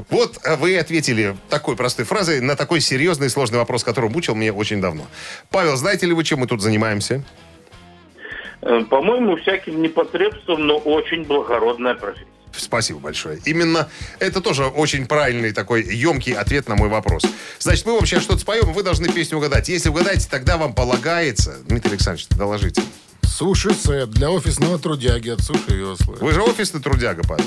Вот 0.09 0.37
э, 0.43 0.55
вы 0.55 0.75
ответили 0.77 1.37
такой 1.49 1.75
простой 1.75 2.03
фразой 2.05 2.41
на 2.41 2.55
такой 2.55 2.81
серьезный 2.81 3.27
и 3.27 3.29
сложный 3.29 3.59
вопрос, 3.59 3.83
который 3.83 4.09
мучил 4.09 4.33
меня 4.33 4.53
очень 4.53 4.81
давно. 4.81 5.05
Павел, 5.51 5.75
знаете 5.77 6.07
ли 6.07 6.13
вы, 6.13 6.23
чем 6.23 6.39
мы 6.39 6.47
тут 6.47 6.61
занимаемся? 6.61 7.23
Э, 8.63 8.81
По-моему, 8.89 9.35
всяким 9.37 9.83
непотребством, 9.83 10.65
но 10.65 10.77
очень 10.77 11.23
благородная 11.25 11.93
профессия. 11.93 12.25
Спасибо 12.57 12.99
большое. 12.99 13.39
Именно 13.45 13.89
это 14.19 14.41
тоже 14.41 14.65
очень 14.65 15.05
правильный 15.05 15.51
такой 15.51 15.83
емкий 15.83 16.33
ответ 16.33 16.67
на 16.67 16.75
мой 16.75 16.89
вопрос. 16.89 17.23
Значит, 17.59 17.85
мы 17.85 17.95
вам 17.95 18.05
сейчас 18.05 18.23
что-то 18.23 18.39
споем, 18.39 18.73
вы 18.73 18.83
должны 18.83 19.09
песню 19.09 19.37
угадать. 19.37 19.69
Если 19.69 19.89
угадаете, 19.89 20.27
тогда 20.29 20.57
вам 20.57 20.73
полагается... 20.73 21.57
Дмитрий 21.67 21.91
Александрович, 21.91 22.27
доложите. 22.29 22.81
Суши-сет 23.23 24.11
для 24.11 24.31
офисного 24.31 24.79
трудяги 24.79 25.29
от 25.29 25.41
Суши 25.41 25.75
Весла. 25.75 26.15
Вы 26.19 26.31
же 26.31 26.41
офисный 26.41 26.81
трудяга, 26.81 27.23
Павел. 27.27 27.45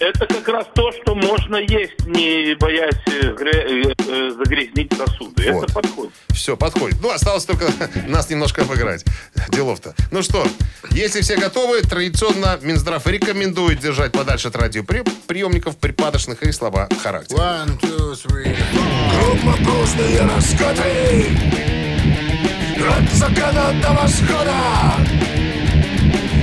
Это 0.00 0.26
как 0.26 0.48
раз 0.48 0.66
то, 0.74 0.90
что 0.92 1.14
можно 1.14 1.56
есть, 1.56 2.04
не 2.06 2.56
боясь 2.56 2.94
э, 3.06 3.34
э, 3.40 3.92
э, 3.96 4.30
загрязнить 4.30 4.92
сосуды. 4.92 5.52
Вот. 5.52 5.64
Это 5.64 5.72
подходит. 5.72 6.12
Все, 6.30 6.56
подходит. 6.56 6.98
Ну, 7.00 7.10
осталось 7.10 7.44
только 7.44 7.66
нас 8.08 8.28
немножко 8.28 8.62
обыграть. 8.62 9.04
Делов-то. 9.50 9.94
Ну 10.10 10.22
что, 10.22 10.44
если 10.90 11.20
все 11.20 11.36
готовы, 11.36 11.82
традиционно 11.82 12.58
Минздрав 12.60 13.06
рекомендует 13.06 13.78
держать 13.78 14.12
подальше 14.12 14.48
от 14.48 14.56
радиоприемников 14.56 15.76
припадочных 15.76 16.42
и 16.42 16.50
слова 16.50 16.88
характера. 17.02 17.38
One, 17.38 17.80
two, 17.80 18.14
three. 18.14 18.56
Крупнопузные 19.20 20.20
расходы 20.22 21.28
От 22.90 23.12
заката 23.12 23.74
до 23.80 23.92
восхода 23.92 24.54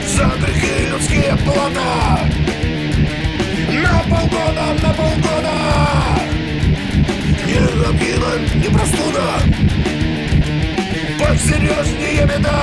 За 0.08 0.32
грехи 0.40 0.90
людские 0.90 1.38
плата 1.46 2.71
На 3.92 4.00
полгода, 4.04 4.66
на 4.82 4.94
полгода. 4.94 5.56
Не 7.46 7.58
ангина, 7.58 8.32
не 8.56 8.70
простуда. 8.70 9.26
Посерьезнее 11.20 12.26
беда. 12.26 12.62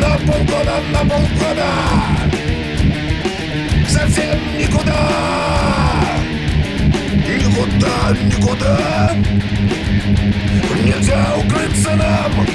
На 0.00 0.18
полгода, 0.18 0.76
на 0.92 0.98
полгода. 1.08 1.70
Совсем 3.88 4.38
никуда. 4.58 5.10
Никуда, 7.26 7.96
никуда. 8.22 9.14
Нельзя 10.84 11.34
укрыться 11.38 11.96
нам 11.96 12.46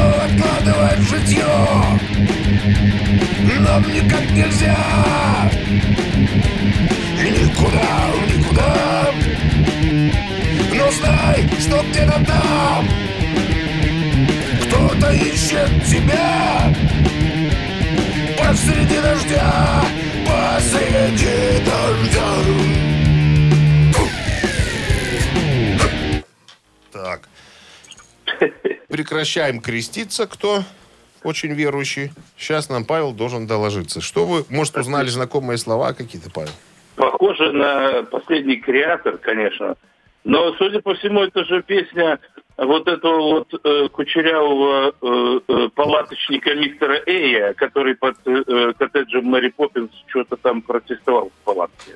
Но 0.00 0.24
откладывать 0.24 1.00
житье. 1.00 1.44
Нам 3.60 3.82
никак 3.92 4.30
нельзя. 4.30 4.76
Никуда, 7.22 8.10
никуда. 8.26 9.10
Но 10.74 10.90
знай, 10.90 11.48
что 11.58 11.84
где-то 11.90 12.24
там 12.24 12.88
Кто-то 14.62 15.12
ищет 15.12 15.70
тебя. 15.86 16.72
Посреди 18.38 19.00
дождя 19.00 19.84
Посреди 20.26 21.62
дождя 21.64 22.79
Прекращаем 29.00 29.62
креститься, 29.62 30.26
кто 30.26 30.62
очень 31.24 31.54
верующий. 31.54 32.10
Сейчас 32.36 32.68
нам 32.68 32.84
Павел 32.84 33.12
должен 33.12 33.46
доложиться. 33.46 34.02
Что 34.02 34.26
вы, 34.26 34.44
может, 34.50 34.76
узнали 34.76 35.08
знакомые 35.08 35.56
слова 35.56 35.94
какие-то, 35.94 36.30
Павел? 36.30 36.50
Похоже 36.96 37.50
на 37.50 38.02
последний 38.02 38.56
креатор, 38.56 39.16
конечно. 39.16 39.76
Но, 40.24 40.52
судя 40.58 40.82
по 40.82 40.94
всему, 40.96 41.22
это 41.22 41.46
же 41.46 41.62
песня 41.62 42.18
вот 42.66 42.86
этого 42.88 43.20
вот 43.20 43.54
э, 43.64 43.88
кучерявого 43.88 44.92
э, 45.00 45.40
э, 45.48 45.68
палаточника 45.74 46.54
мистера 46.54 47.00
Эя, 47.06 47.54
который 47.54 47.94
под 47.94 48.16
э, 48.26 48.72
коттеджем 48.78 49.24
Мэри 49.24 49.48
Поппинс 49.48 49.90
что-то 50.06 50.36
там 50.36 50.60
протестовал 50.62 51.30
в 51.30 51.44
палатке. 51.44 51.92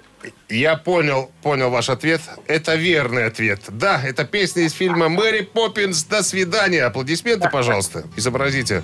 Я 0.48 0.76
понял, 0.76 1.30
понял 1.42 1.70
ваш 1.70 1.90
ответ. 1.90 2.20
Это 2.46 2.76
верный 2.76 3.26
ответ. 3.26 3.60
Да, 3.68 4.00
это 4.02 4.24
песня 4.24 4.62
из 4.62 4.72
фильма 4.72 5.08
«Мэри 5.10 5.42
Поппинс. 5.42 6.04
До 6.04 6.22
свидания». 6.22 6.84
Аплодисменты, 6.84 7.50
пожалуйста. 7.50 8.04
Изобразите. 8.16 8.82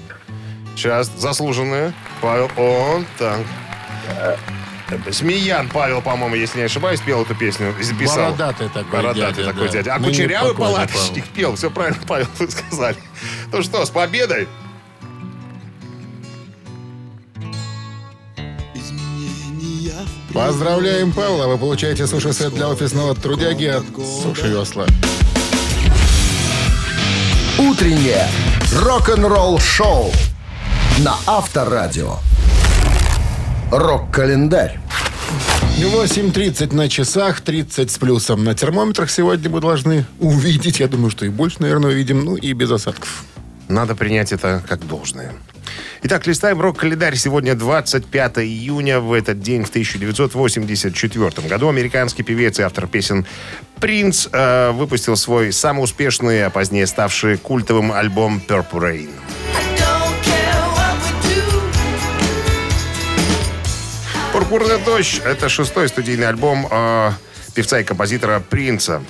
Сейчас, 0.77 1.09
заслуженные. 1.09 1.93
Павел, 2.21 2.51
он, 2.59 3.07
так. 3.19 3.40
Смеян 5.12 5.68
Павел, 5.68 6.03
по-моему, 6.03 6.35
если 6.37 6.59
не 6.59 6.64
ошибаюсь, 6.64 7.00
пел 7.00 7.22
эту 7.22 7.35
песню. 7.35 7.74
Записал. 7.81 8.16
Бородатый 8.16 8.68
такой 8.68 9.03
Бородатый 9.03 9.37
дядя, 9.37 9.53
такой 9.53 9.66
да. 9.66 9.72
дядя. 9.72 9.94
А 9.94 9.98
Ныне 9.98 10.12
кучерявый 10.12 10.55
палаточник 10.55 11.24
пел. 11.29 11.57
Все 11.57 11.70
правильно, 11.70 12.00
Павел, 12.07 12.26
вы 12.38 12.50
сказали. 12.50 12.96
Ну 13.53 13.62
что, 13.62 13.85
с 13.85 13.90
победой! 13.90 14.48
Поздравляем, 20.33 21.12
Павла. 21.12 21.46
Вы 21.46 21.59
получаете 21.59 22.07
суши-сет 22.07 22.55
для 22.55 22.68
офисного 22.68 23.14
трудяги 23.14 23.66
от 23.66 23.85
Суши 23.96 24.48
Весла. 24.48 24.87
Утреннее 27.59 28.29
рок-н-ролл-шоу 28.72 30.12
на 30.98 31.16
Авторадио. 31.26 32.18
Рок-календарь. 33.71 34.81
8.30 35.79 36.75
на 36.75 36.89
часах, 36.89 37.41
30 37.41 37.91
с 37.91 37.99
плюсом 37.99 38.43
на 38.43 38.55
термометрах 38.55 39.11
сегодня 39.11 39.49
мы 39.49 39.61
должны 39.61 40.05
увидеть. 40.19 40.81
Я 40.81 40.89
думаю, 40.89 41.11
что 41.11 41.25
и 41.25 41.29
больше, 41.29 41.59
наверное, 41.61 41.91
увидим. 41.91 42.25
Ну 42.25 42.37
и 42.37 42.53
без 42.53 42.71
осадков. 42.71 43.25
Надо 43.69 43.95
принять 43.95 44.33
это 44.33 44.63
как 44.69 44.87
должное. 44.87 45.33
Итак, 46.03 46.27
листаем 46.27 46.61
рок-календарь. 46.61 47.15
Сегодня 47.15 47.55
25 47.55 48.39
июня. 48.39 48.99
В 48.99 49.13
этот 49.13 49.41
день, 49.41 49.65
в 49.65 49.69
1984 49.69 51.49
году, 51.49 51.69
американский 51.69 52.25
певец 52.25 52.59
и 52.59 52.63
автор 52.63 52.89
песен 52.89 53.25
Принц 53.79 54.27
э, 54.33 54.73
выпустил 54.73 55.17
свой 55.17 55.53
самый 55.53 55.85
успешный, 55.85 56.45
а 56.45 56.51
позднее 56.51 56.87
ставший 56.89 57.39
культовым 57.39 57.93
альбом 57.93 58.43
Purple 58.47 58.81
Rain. 58.81 59.11
«Пурпурный 64.40 64.79
дождь»— 64.79 65.20
это 65.26 65.50
шестой 65.50 65.87
студийный 65.90 66.26
альбом 66.26 66.66
э, 66.70 67.11
певца 67.55 67.79
и 67.79 67.85
композитора 67.85 68.40
Принца, 68.40 69.03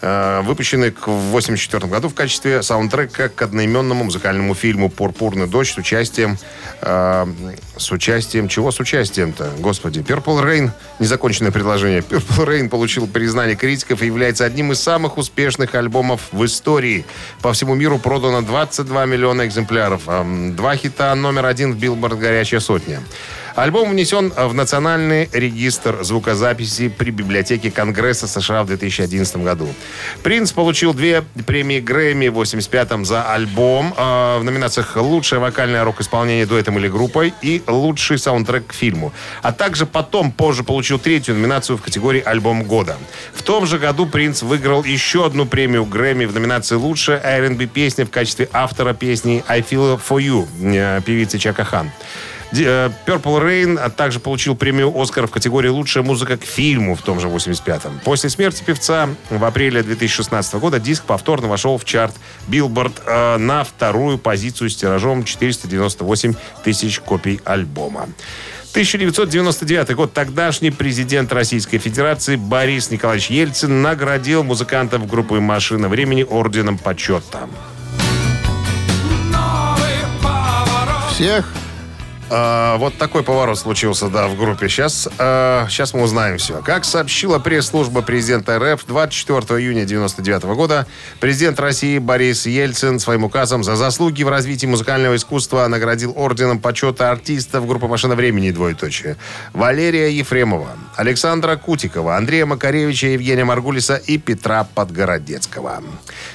э, 0.00 0.40
выпущенный 0.44 0.92
в 0.92 0.96
1984 0.96 1.86
году 1.86 2.08
в 2.08 2.14
качестве 2.14 2.62
саундтрека 2.62 3.28
к 3.28 3.42
одноименному 3.42 4.04
музыкальному 4.04 4.54
фильму 4.54 4.88
«Пурпурный 4.88 5.46
дождь» 5.46 5.74
с 5.74 5.76
участием... 5.76 6.38
э, 6.80 7.26
с 7.76 7.92
участием... 7.92 8.48
Чего 8.48 8.72
с 8.72 8.80
участием-то? 8.80 9.52
Господи. 9.58 10.00
Purple 10.00 10.42
Rain... 10.42 10.70
Незаконченное 11.00 11.52
предложение. 11.52 12.00
Purple 12.08 12.46
Rain 12.46 12.70
получил 12.70 13.06
признание 13.06 13.56
критиков 13.56 14.00
и 14.00 14.06
является 14.06 14.46
одним 14.46 14.72
из 14.72 14.80
самых 14.80 15.18
успешных 15.18 15.74
альбомов 15.74 16.28
в 16.32 16.42
истории. 16.46 17.04
По 17.42 17.52
всему 17.52 17.74
миру 17.74 17.98
продано 17.98 18.40
22 18.40 19.04
миллиона 19.04 19.46
экземпляров. 19.46 20.08
Эм, 20.08 20.56
Два 20.56 20.76
хита 20.76 21.14
номер 21.14 21.44
один 21.44 21.74
в 21.74 21.76
Билборд 21.76 22.18
«Горячая 22.18 22.60
сотня». 22.60 23.02
Альбом 23.56 23.90
внесен 23.90 24.34
в 24.36 24.52
Национальный 24.52 25.30
регистр 25.32 26.04
звукозаписи 26.04 26.88
при 26.88 27.10
библиотеке 27.10 27.70
Конгресса 27.70 28.28
США 28.28 28.62
в 28.62 28.66
2011 28.66 29.38
году. 29.38 29.66
Принц 30.22 30.52
получил 30.52 30.92
две 30.92 31.22
премии 31.46 31.80
Грэмми 31.80 32.28
в 32.28 32.38
85-м 32.38 33.06
за 33.06 33.22
альбом 33.22 33.94
э, 33.96 34.38
в 34.38 34.44
номинациях 34.44 34.96
«Лучшее 34.96 35.38
вокальное 35.38 35.84
рок-исполнение 35.84 36.44
дуэтом 36.44 36.78
или 36.78 36.88
группой» 36.88 37.32
и 37.40 37.62
«Лучший 37.66 38.18
саундтрек 38.18 38.66
к 38.66 38.72
фильму». 38.74 39.14
А 39.40 39.52
также 39.52 39.86
потом, 39.86 40.32
позже, 40.32 40.62
получил 40.62 40.98
третью 40.98 41.34
номинацию 41.34 41.78
в 41.78 41.82
категории 41.82 42.22
«Альбом 42.22 42.62
года». 42.62 42.98
В 43.32 43.42
том 43.42 43.64
же 43.64 43.78
году 43.78 44.04
Принц 44.04 44.42
выиграл 44.42 44.84
еще 44.84 45.24
одну 45.24 45.46
премию 45.46 45.86
Грэмми 45.86 46.26
в 46.26 46.34
номинации 46.34 46.74
«Лучшая 46.74 47.22
R&B 47.24 47.64
песня» 47.68 48.04
в 48.04 48.10
качестве 48.10 48.50
автора 48.52 48.92
песни 48.92 49.42
«I 49.48 49.62
Feel 49.62 49.98
For 49.98 50.18
You» 50.18 50.46
э, 50.60 51.00
певицы 51.00 51.38
Чака 51.38 51.64
Хан. 51.64 51.90
Э, 52.52 52.90
Purple 53.06 53.42
Rain 53.42 53.78
а 53.78 53.90
также 53.90 54.20
получил 54.20 54.54
премию 54.54 54.92
«Оскар» 54.94 55.26
в 55.26 55.30
категории 55.30 55.68
«Лучшая 55.68 56.04
музыка 56.04 56.36
к 56.36 56.44
фильму» 56.44 56.94
в 56.94 57.02
том 57.02 57.20
же 57.20 57.28
85-м. 57.28 58.00
После 58.04 58.30
смерти 58.30 58.62
певца 58.64 59.08
в 59.30 59.44
апреле 59.44 59.82
2016 59.82 60.54
года 60.54 60.78
диск 60.78 61.04
повторно 61.04 61.48
вошел 61.48 61.76
в 61.78 61.84
чарт 61.84 62.14
Billboard 62.48 63.02
э, 63.04 63.36
на 63.38 63.64
вторую 63.64 64.18
позицию 64.18 64.70
с 64.70 64.76
тиражом 64.76 65.24
498 65.24 66.34
тысяч 66.62 67.00
копий 67.00 67.40
альбома. 67.44 68.08
1999 68.70 69.94
год. 69.94 70.12
Тогдашний 70.12 70.70
президент 70.70 71.32
Российской 71.32 71.78
Федерации 71.78 72.36
Борис 72.36 72.90
Николаевич 72.90 73.30
Ельцин 73.30 73.80
наградил 73.80 74.44
музыкантов 74.44 75.06
группы 75.06 75.40
«Машина 75.40 75.88
времени» 75.88 76.22
орденом 76.22 76.76
почета. 76.76 77.48
Всех 81.10 81.50
А, 82.28 82.76
вот 82.78 82.96
такой 82.98 83.22
поворот 83.22 83.58
случился, 83.58 84.08
да, 84.08 84.26
в 84.26 84.36
группе. 84.36 84.68
Сейчас, 84.68 85.08
сейчас 85.18 85.94
мы 85.94 86.02
узнаем 86.02 86.38
все. 86.38 86.60
Как 86.62 86.84
сообщила 86.84 87.38
пресс-служба 87.38 88.02
президента 88.02 88.58
РФ, 88.58 88.84
24 88.86 89.60
июня 89.60 89.84
99 89.84 90.42
года 90.56 90.86
президент 91.20 91.60
России 91.60 91.98
Борис 91.98 92.46
Ельцин 92.46 92.98
своим 92.98 93.24
указом 93.24 93.62
за 93.62 93.76
заслуги 93.76 94.22
в 94.22 94.28
развитии 94.28 94.66
музыкального 94.66 95.14
искусства 95.16 95.66
наградил 95.68 96.12
орденом 96.16 96.58
почета 96.58 97.10
артистов 97.10 97.66
группы 97.66 97.86
«Машина 97.86 98.16
времени» 98.16 98.50
двоеточие. 98.50 99.16
Валерия 99.52 100.10
Ефремова, 100.10 100.70
Александра 100.96 101.56
Кутикова, 101.56 102.16
Андрея 102.16 102.46
Макаревича, 102.46 103.08
Евгения 103.08 103.44
Маргулиса 103.44 103.96
и 103.96 104.18
Петра 104.18 104.66
Подгородецкого. 104.74 105.82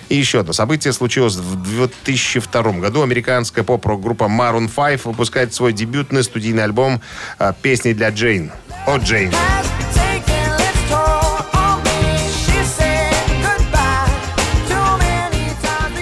И 0.09 0.15
еще 0.15 0.39
одно 0.41 0.53
событие 0.53 0.93
случилось 0.93 1.35
в 1.35 1.61
2002 1.63 2.61
году. 2.73 3.01
Американская 3.01 3.63
поп-рок-группа 3.63 4.25
Maroon 4.25 4.69
5 4.69 5.05
выпускает 5.05 5.53
свой 5.53 5.73
дебютный 5.81 6.23
студийный 6.23 6.63
альбом 6.63 7.01
а, 7.39 7.53
«Песни 7.53 7.93
для 7.93 8.09
Джейн». 8.09 8.51
О, 8.85 8.97
Джейн. 8.97 9.31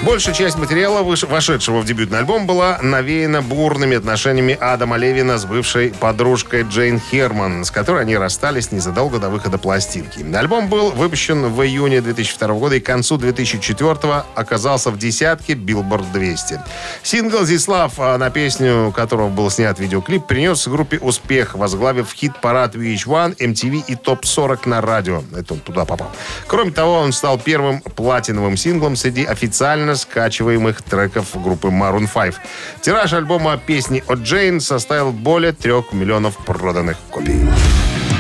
Большая 0.10 0.34
часть 0.34 0.58
материала, 0.58 1.04
вошедшего 1.04 1.82
в 1.82 1.86
дебютный 1.86 2.17
альбом, 2.17 2.48
была 2.48 2.80
навеяна 2.82 3.43
бурными 3.43 3.95
отношениями 3.95 4.58
Адама 4.60 4.98
Левина 4.98 5.38
с 5.38 5.45
бывшей 5.45 5.91
подружкой 5.91 6.63
Джейн 6.63 7.00
Херман, 7.00 7.63
с 7.63 7.69
которой 7.69 8.02
они 8.02 8.17
расстались 8.17 8.72
незадолго 8.72 9.19
до 9.19 9.30
выхода 9.30 9.60
пластинки. 9.60 10.26
Альбом 10.36 10.67
был 10.67 10.89
выпущен 10.89 11.45
в 11.54 11.62
июне 11.62 12.02
2002 12.02 12.48
года 12.56 12.76
и 12.78 12.80
к 12.80 12.88
концу 12.88 13.17
2004 13.17 14.24
оказался 14.34 14.89
в 14.89 14.98
десятке 14.98 15.54
Billboard 15.54 16.12
200. 16.12 16.60
Сингл 17.04 17.45
«Зислав», 17.45 17.93
а, 18.00 18.17
на 18.17 18.32
песню 18.32 18.91
которого 18.95 19.30
был 19.30 19.52
снят 19.52 19.80
видеоклип, 19.80 20.26
принес 20.26 20.67
группе 20.67 20.98
успех, 20.98 21.54
возглавив 21.54 22.12
хит-парад 22.12 22.76
VH1, 22.76 23.38
MTV 23.38 23.84
и 23.88 23.95
ТОП-40 23.95 24.67
на 24.67 24.82
радио. 24.82 25.22
Это 25.38 25.54
он 25.54 25.60
туда 25.60 25.86
попал. 25.86 26.12
Кроме 26.48 26.72
того, 26.72 26.93
он 26.93 27.12
стал 27.12 27.38
первым 27.38 27.82
платиновым 27.82 28.58
синглом 28.58 28.95
среди 28.95 29.24
официально 29.24 29.99
скачиваемых 30.00 30.82
треков 30.82 31.28
группы 31.42 31.68
Maroon 31.68 32.10
5. 32.12 32.36
Тираж 32.82 33.14
альбома 33.14 33.58
песни 33.58 34.04
от 34.08 34.20
Джейн 34.20 34.60
составил 34.60 35.12
более 35.12 35.52
трех 35.52 35.94
миллионов 35.94 36.38
проданных 36.46 36.98
копий. 37.12 37.48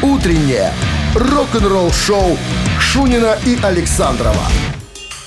Утреннее 0.01 0.71
рок-н-ролл-шоу 1.15 2.37
Шунина 2.79 3.37
и 3.45 3.57
Александрова 3.61 4.45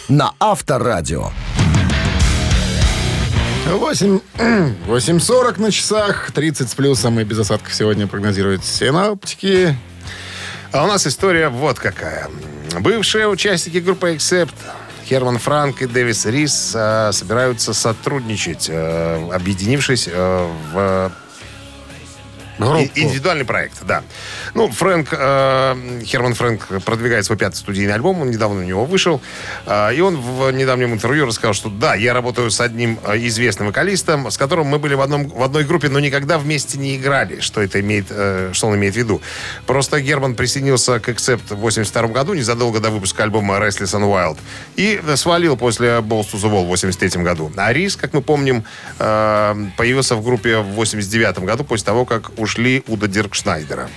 на 0.08 0.34
Авторадио. 0.38 1.30
8, 3.66 4.20
8.40 4.36 5.60
на 5.60 5.70
часах, 5.70 6.32
30 6.32 6.68
с 6.68 6.74
плюсом 6.74 7.18
и 7.20 7.24
без 7.24 7.38
осадков 7.38 7.72
сегодня 7.74 8.06
прогнозируют 8.06 8.64
синоптики. 8.64 9.76
А 10.72 10.84
у 10.84 10.86
нас 10.86 11.06
история 11.06 11.48
вот 11.48 11.78
какая. 11.78 12.28
Бывшие 12.80 13.28
участники 13.28 13.78
группы 13.78 14.14
Accept 14.14 14.54
Херман 15.12 15.36
Франк 15.36 15.82
и 15.82 15.86
Дэвис 15.86 16.24
Рис 16.24 16.72
э, 16.74 17.12
собираются 17.12 17.74
сотрудничать, 17.74 18.70
э, 18.70 19.30
объединившись 19.30 20.08
э, 20.10 20.50
в 20.72 21.12
Группу. 22.58 22.90
Индивидуальный 22.94 23.44
проект, 23.44 23.84
да. 23.84 24.02
Ну, 24.54 24.70
Фрэнк, 24.70 25.08
э, 25.12 26.02
Херман 26.04 26.34
Фрэнк 26.34 26.84
продвигает 26.84 27.24
свой 27.24 27.38
пятый 27.38 27.56
студийный 27.56 27.94
альбом, 27.94 28.20
он 28.20 28.30
недавно 28.30 28.60
у 28.60 28.64
него 28.64 28.84
вышел. 28.84 29.20
Э, 29.66 29.94
и 29.94 30.00
он 30.00 30.16
в 30.16 30.50
недавнем 30.50 30.92
интервью 30.92 31.26
рассказал, 31.26 31.54
что 31.54 31.70
да, 31.70 31.94
я 31.94 32.12
работаю 32.12 32.50
с 32.50 32.60
одним 32.60 32.98
э, 33.04 33.16
известным 33.26 33.68
вокалистом, 33.68 34.30
с 34.30 34.36
которым 34.36 34.66
мы 34.66 34.78
были 34.78 34.94
в, 34.94 35.00
одном, 35.00 35.28
в 35.28 35.42
одной 35.42 35.64
группе, 35.64 35.88
но 35.88 36.00
никогда 36.00 36.38
вместе 36.38 36.78
не 36.78 36.96
играли. 36.96 37.40
Что 37.40 37.62
это 37.62 37.80
имеет, 37.80 38.06
э, 38.10 38.50
что 38.52 38.68
он 38.68 38.76
имеет 38.76 38.94
в 38.94 38.98
виду? 38.98 39.22
Просто 39.66 40.00
Герман 40.00 40.34
присоединился 40.34 41.00
к 41.00 41.08
Accept 41.08 41.54
в 41.54 41.56
82 41.56 42.08
году, 42.08 42.34
незадолго 42.34 42.80
до 42.80 42.90
выпуска 42.90 43.22
альбома 43.22 43.56
Restless 43.56 43.98
and 43.98 44.10
Wild, 44.10 44.38
и 44.76 45.00
свалил 45.16 45.56
после 45.56 45.98
Balls 45.98 46.32
to 46.32 46.34
the 46.34 46.50
Wall 46.50 46.64
в 46.64 46.68
83 46.68 47.22
году. 47.22 47.50
А 47.56 47.72
Рис, 47.72 47.96
как 47.96 48.12
мы 48.12 48.22
помним, 48.22 48.64
э, 48.98 49.54
появился 49.76 50.16
в 50.16 50.24
группе 50.24 50.58
в 50.58 50.74
89 50.74 51.38
году 51.40 51.64
после 51.64 51.86
того, 51.86 52.04
как 52.04 52.30
ушли 52.42 52.82
Уда 52.88 53.06
Диркшнайдера. 53.06 53.88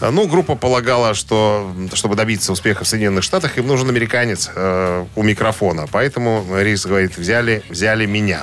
Э, 0.00 0.10
Ну, 0.10 0.26
группа 0.26 0.54
полагала, 0.56 1.14
что 1.14 1.72
чтобы 1.94 2.16
добиться 2.16 2.52
успеха 2.52 2.84
в 2.84 2.88
Соединенных 2.88 3.22
Штатах, 3.22 3.58
им 3.58 3.66
нужен 3.66 3.88
американец 3.88 4.50
э, 4.54 5.04
у 5.14 5.22
микрофона. 5.22 5.86
Поэтому 5.90 6.44
Рис 6.58 6.86
говорит, 6.86 7.16
взяли, 7.16 7.62
взяли 7.68 8.06
меня. 8.06 8.42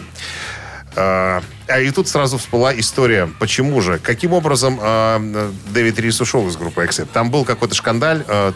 Э, 0.96 1.42
А 1.68 1.80
и 1.80 1.92
тут 1.92 2.08
сразу 2.08 2.38
всплыла 2.38 2.74
история. 2.80 3.28
Почему 3.40 3.82
же? 3.82 4.00
Каким 4.00 4.34
образом 4.34 4.80
э, 4.82 5.52
Дэвид 5.68 6.00
Рис 6.00 6.22
ушел 6.22 6.48
из 6.48 6.56
группы 6.56 6.84
Accept? 6.84 7.10
Там 7.14 7.30
был 7.30 7.46
какой-то 7.46 7.76
шкандаль 7.76 8.24
э, 8.28 8.54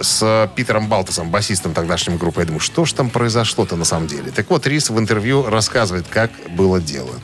с 0.00 0.50
Питером 0.54 0.88
Балтасом, 0.88 1.30
басистом 1.30 1.72
тогдашней 1.72 2.16
группы. 2.16 2.40
Я 2.40 2.46
думаю, 2.46 2.60
что 2.60 2.84
ж 2.84 2.92
там 2.92 3.08
произошло-то 3.08 3.76
на 3.76 3.84
самом 3.84 4.06
деле? 4.08 4.30
Так 4.30 4.50
вот, 4.50 4.66
Рис 4.66 4.90
в 4.90 4.98
интервью 4.98 5.46
рассказывает, 5.48 6.06
как 6.10 6.30
было 6.50 6.80
дело. 6.80 7.14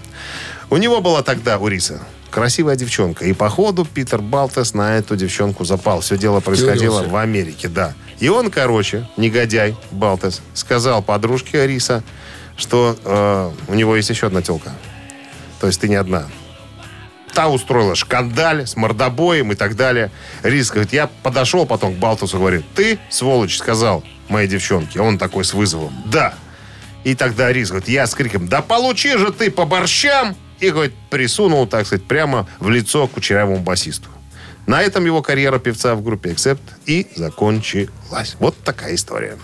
У 0.73 0.79
него 0.79 1.03
была 1.03 1.23
тогда, 1.23 1.59
у 1.59 1.69
Риса, 1.69 2.01
красивая 2.31 2.77
девчонка. 2.77 3.27
И, 3.27 3.35
походу, 3.35 3.85
Питер 3.85 4.23
Балтас 4.23 4.73
на 4.73 4.97
эту 4.97 5.17
девчонку 5.17 5.67
запал. 5.67 6.01
Все 6.01 6.17
дело 6.17 6.41
происходило 6.41 6.95
Втюрился. 6.95 7.11
в 7.11 7.17
Америке, 7.17 7.69
да. 7.69 7.93
И 8.21 8.31
он, 8.31 8.51
короче, 8.51 9.07
негодяй 9.19 9.77
Балтас, 9.91 10.41
сказал 10.55 11.03
подружке 11.03 11.67
Риса, 11.67 12.03
что 12.57 12.97
э, 13.05 13.51
у 13.69 13.75
него 13.75 13.95
есть 13.97 14.09
еще 14.09 14.29
одна 14.29 14.41
телка. 14.41 14.73
То 15.61 15.67
есть 15.67 15.79
ты 15.79 15.91
не 15.91 15.97
одна. 15.97 16.27
Та 17.35 17.51
устроила 17.51 17.95
шкандаль 17.95 18.67
с 18.67 18.75
мордобоем 18.75 19.53
и 19.53 19.55
так 19.55 19.77
далее. 19.77 20.11
Рис 20.43 20.71
говорит, 20.71 20.95
я 20.95 21.11
подошел 21.23 21.67
потом 21.67 21.97
к 21.97 21.99
Балтусу, 21.99 22.39
говорю, 22.39 22.63
ты, 22.75 22.99
сволочь, 23.11 23.59
сказал 23.59 24.03
моей 24.31 24.49
девчонке. 24.49 25.03
Он 25.03 25.19
такой 25.19 25.45
с 25.45 25.53
вызовом. 25.53 25.93
Да. 26.07 26.33
И 27.05 27.15
тогда 27.15 27.53
Рис 27.53 27.69
говорит, 27.69 27.91
я 27.91 28.07
с 28.07 28.15
криком, 28.15 28.49
да 28.49 28.63
получи 28.63 29.19
же 29.19 29.33
ты 29.33 29.51
по 29.51 29.67
борщам! 29.67 30.35
И, 30.63 30.71
говорит, 30.71 30.95
присунул, 31.11 31.67
так 31.67 31.87
сказать, 31.87 32.05
прямо 32.05 32.47
в 32.61 32.71
лицо 32.71 33.09
кучерявому 33.09 33.59
басисту. 33.59 34.09
На 34.67 34.81
этом 34.81 35.05
его 35.05 35.21
карьера 35.21 35.59
певца 35.59 35.97
в 35.97 36.05
группе 36.05 36.31
Accept 36.31 36.61
и 36.87 37.09
закончилась. 37.17 38.37
Вот 38.39 38.57
такая 38.63 38.95
история. 38.95 39.37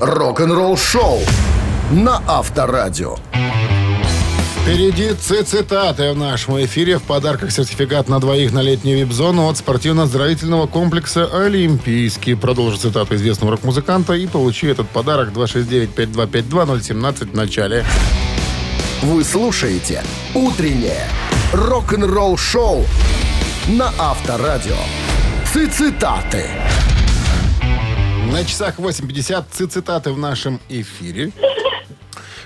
Рок-н-ролл 0.00 0.78
шоу 0.78 1.20
на 1.90 2.22
Авторадио. 2.26 3.18
Впереди 4.62 5.12
цитаты 5.12 6.12
в 6.12 6.16
нашем 6.16 6.64
эфире. 6.64 6.98
В 6.98 7.02
подарках 7.02 7.50
сертификат 7.50 8.08
на 8.08 8.20
двоих 8.20 8.52
на 8.52 8.62
летнюю 8.62 9.00
вип-зону 9.00 9.48
от 9.48 9.58
спортивно-оздоровительного 9.58 10.66
комплекса 10.66 11.26
«Олимпийский». 11.26 12.34
Продолжи 12.34 12.78
цитату 12.78 13.16
известного 13.16 13.52
рок-музыканта 13.52 14.14
и 14.14 14.26
получи 14.26 14.66
этот 14.66 14.88
подарок 14.88 15.32
269-5252-017 15.32 17.32
в 17.32 17.34
начале. 17.34 17.84
Вы 19.00 19.22
слушаете 19.22 20.02
«Утреннее 20.34 21.04
рок-н-ролл 21.52 22.36
шоу» 22.36 22.78
на 23.68 23.90
Авторадио. 23.96 24.74
Цитаты. 25.44 26.44
На 28.32 28.44
часах 28.44 28.80
8.50 28.80 29.68
цитаты 29.68 30.10
в 30.10 30.18
нашем 30.18 30.58
эфире. 30.68 31.30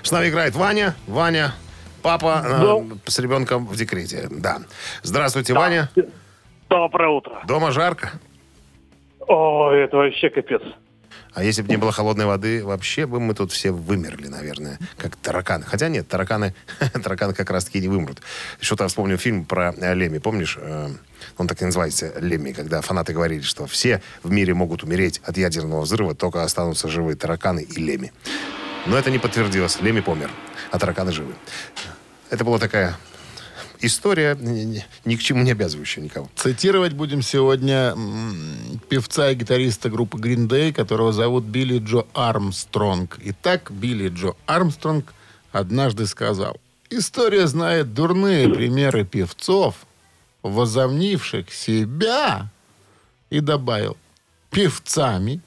С 0.03 0.11
нами 0.11 0.29
играет 0.29 0.55
Ваня. 0.55 0.93
Ваня, 1.07 1.55
папа 2.03 2.43
э, 2.45 3.09
с 3.09 3.17
ребенком 3.17 3.65
в 3.65 3.75
декрете. 3.75 4.27
Да. 4.29 4.59
Здравствуйте, 5.01 5.55
Ваня. 5.55 5.89
Доброе 6.69 7.09
утро. 7.09 7.41
Дома 7.47 7.71
жарко. 7.71 8.11
О, 9.27 9.71
это 9.71 9.97
вообще 9.97 10.29
капец. 10.29 10.61
А 11.33 11.43
если 11.43 11.63
бы 11.63 11.69
не 11.69 11.77
было 11.77 11.91
холодной 11.91 12.25
воды, 12.25 12.63
вообще 12.63 13.05
бы 13.07 13.19
мы 13.19 13.33
тут 13.33 13.51
все 13.51 13.71
вымерли, 13.71 14.27
наверное, 14.27 14.77
как 14.97 15.15
тараканы. 15.15 15.65
Хотя 15.65 15.89
нет, 15.89 16.07
тараканы, 16.07 16.53
тараканы 17.03 17.33
как 17.33 17.49
раз-таки 17.49 17.79
не 17.79 17.87
вымрут. 17.87 18.21
Что-то 18.59 18.87
вспомнил 18.87 19.17
фильм 19.17 19.45
про 19.45 19.73
э, 19.75 19.95
Леми, 19.95 20.19
помнишь? 20.19 20.57
Э, 20.59 20.91
Он 21.37 21.47
так 21.47 21.61
и 21.61 21.65
называется, 21.65 22.13
Леми, 22.19 22.51
когда 22.51 22.81
фанаты 22.81 23.13
говорили, 23.13 23.41
что 23.41 23.65
все 23.65 24.01
в 24.21 24.31
мире 24.31 24.53
могут 24.53 24.83
умереть 24.83 25.21
от 25.23 25.37
ядерного 25.37 25.81
взрыва, 25.81 26.13
только 26.13 26.43
останутся 26.43 26.87
живые 26.87 27.15
тараканы 27.15 27.61
и 27.61 27.79
Леми. 27.79 28.13
Но 28.85 28.97
это 28.97 29.09
не 29.09 29.17
подтвердилось. 29.17 29.81
Леми 29.81 30.01
помер, 30.01 30.29
а 30.71 30.77
тараканы 30.77 31.11
живы. 31.11 31.33
Это 32.29 32.43
была 32.43 32.59
такая 32.59 32.95
история, 33.83 34.35
ни, 34.35 35.15
к 35.15 35.19
чему 35.21 35.43
не 35.43 35.51
обязывающая 35.51 36.01
никого. 36.01 36.29
Цитировать 36.35 36.93
будем 36.93 37.21
сегодня 37.21 37.95
певца 38.89 39.29
и 39.31 39.35
гитариста 39.35 39.89
группы 39.89 40.17
Green 40.17 40.47
Day, 40.47 40.73
которого 40.73 41.13
зовут 41.13 41.43
Билли 41.43 41.79
Джо 41.79 42.05
Армстронг. 42.13 43.19
Итак, 43.23 43.71
Билли 43.71 44.09
Джо 44.09 44.33
Армстронг 44.45 45.13
однажды 45.51 46.07
сказал, 46.07 46.57
«История 46.89 47.47
знает 47.47 47.93
дурные 47.93 48.49
примеры 48.49 49.05
певцов, 49.05 49.75
возомнивших 50.41 51.51
себя, 51.53 52.49
и 53.29 53.39
добавил, 53.39 53.97
певцами, 54.51 55.41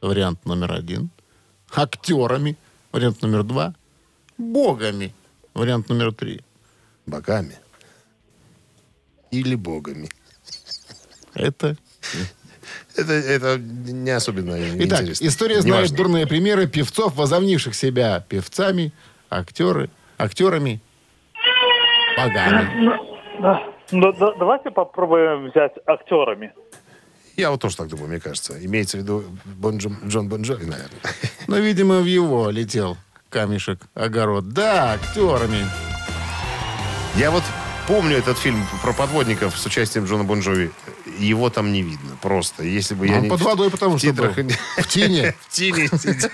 вариант 0.00 0.46
номер 0.46 0.72
один, 0.72 1.10
актерами, 1.70 2.56
вариант 2.92 3.22
номер 3.22 3.42
два, 3.44 3.74
богами, 4.38 5.14
вариант 5.54 5.88
номер 5.88 6.14
три. 6.14 6.40
Богами. 7.06 7.59
Или 9.30 9.54
богами. 9.54 10.08
Это 11.34 11.76
Это, 12.96 13.12
это 13.12 13.58
не 13.58 14.10
особенно 14.10 14.56
Итак, 14.84 15.02
интересно. 15.02 15.26
история 15.26 15.60
знает 15.60 15.76
Неважно. 15.90 15.96
дурные 15.96 16.26
примеры 16.26 16.66
певцов, 16.66 17.14
возомнивших 17.16 17.74
себя 17.74 18.20
певцами, 18.28 18.92
актеры, 19.30 19.90
актерами, 20.18 20.80
богами. 22.16 22.90
Да. 23.40 23.62
Ну, 23.92 24.12
да- 24.12 24.34
давайте 24.38 24.70
попробуем 24.70 25.50
взять 25.50 25.72
актерами. 25.86 26.52
Я 27.36 27.50
вот 27.50 27.60
тоже 27.60 27.76
так 27.76 27.88
думаю, 27.88 28.08
мне 28.08 28.20
кажется. 28.20 28.54
Имеется 28.64 28.98
в 28.98 29.00
виду 29.00 29.24
Бон 29.44 29.78
Джон, 29.78 29.96
Джон 30.06 30.28
Бон 30.28 30.42
Джови, 30.42 30.66
наверное. 30.66 31.00
Но, 31.46 31.56
видимо, 31.58 32.00
в 32.00 32.04
его 32.04 32.50
летел 32.50 32.96
камешек, 33.30 33.80
огород. 33.94 34.48
Да, 34.50 34.92
актерами. 34.92 35.64
Я 37.16 37.30
вот 37.30 37.42
помню 37.90 38.18
этот 38.18 38.38
фильм 38.38 38.64
про 38.82 38.92
подводников 38.92 39.58
с 39.58 39.66
участием 39.66 40.04
Джона 40.04 40.22
Бон 40.22 40.38
Джови. 40.40 40.70
Его 41.18 41.50
там 41.50 41.72
не 41.72 41.82
видно 41.82 42.16
просто. 42.22 42.62
Если 42.64 42.94
бы 42.94 43.06
я 43.06 43.16
Он 43.16 43.22
не... 43.22 43.28
под 43.28 43.40
водой, 43.40 43.70
потому 43.70 43.96
в 43.96 43.98
что 43.98 44.08
титрах- 44.08 44.34
В 44.36 44.86
тине. 44.88 45.34
В 45.48 45.52
тине 45.52 45.88
сидел. 45.88 46.30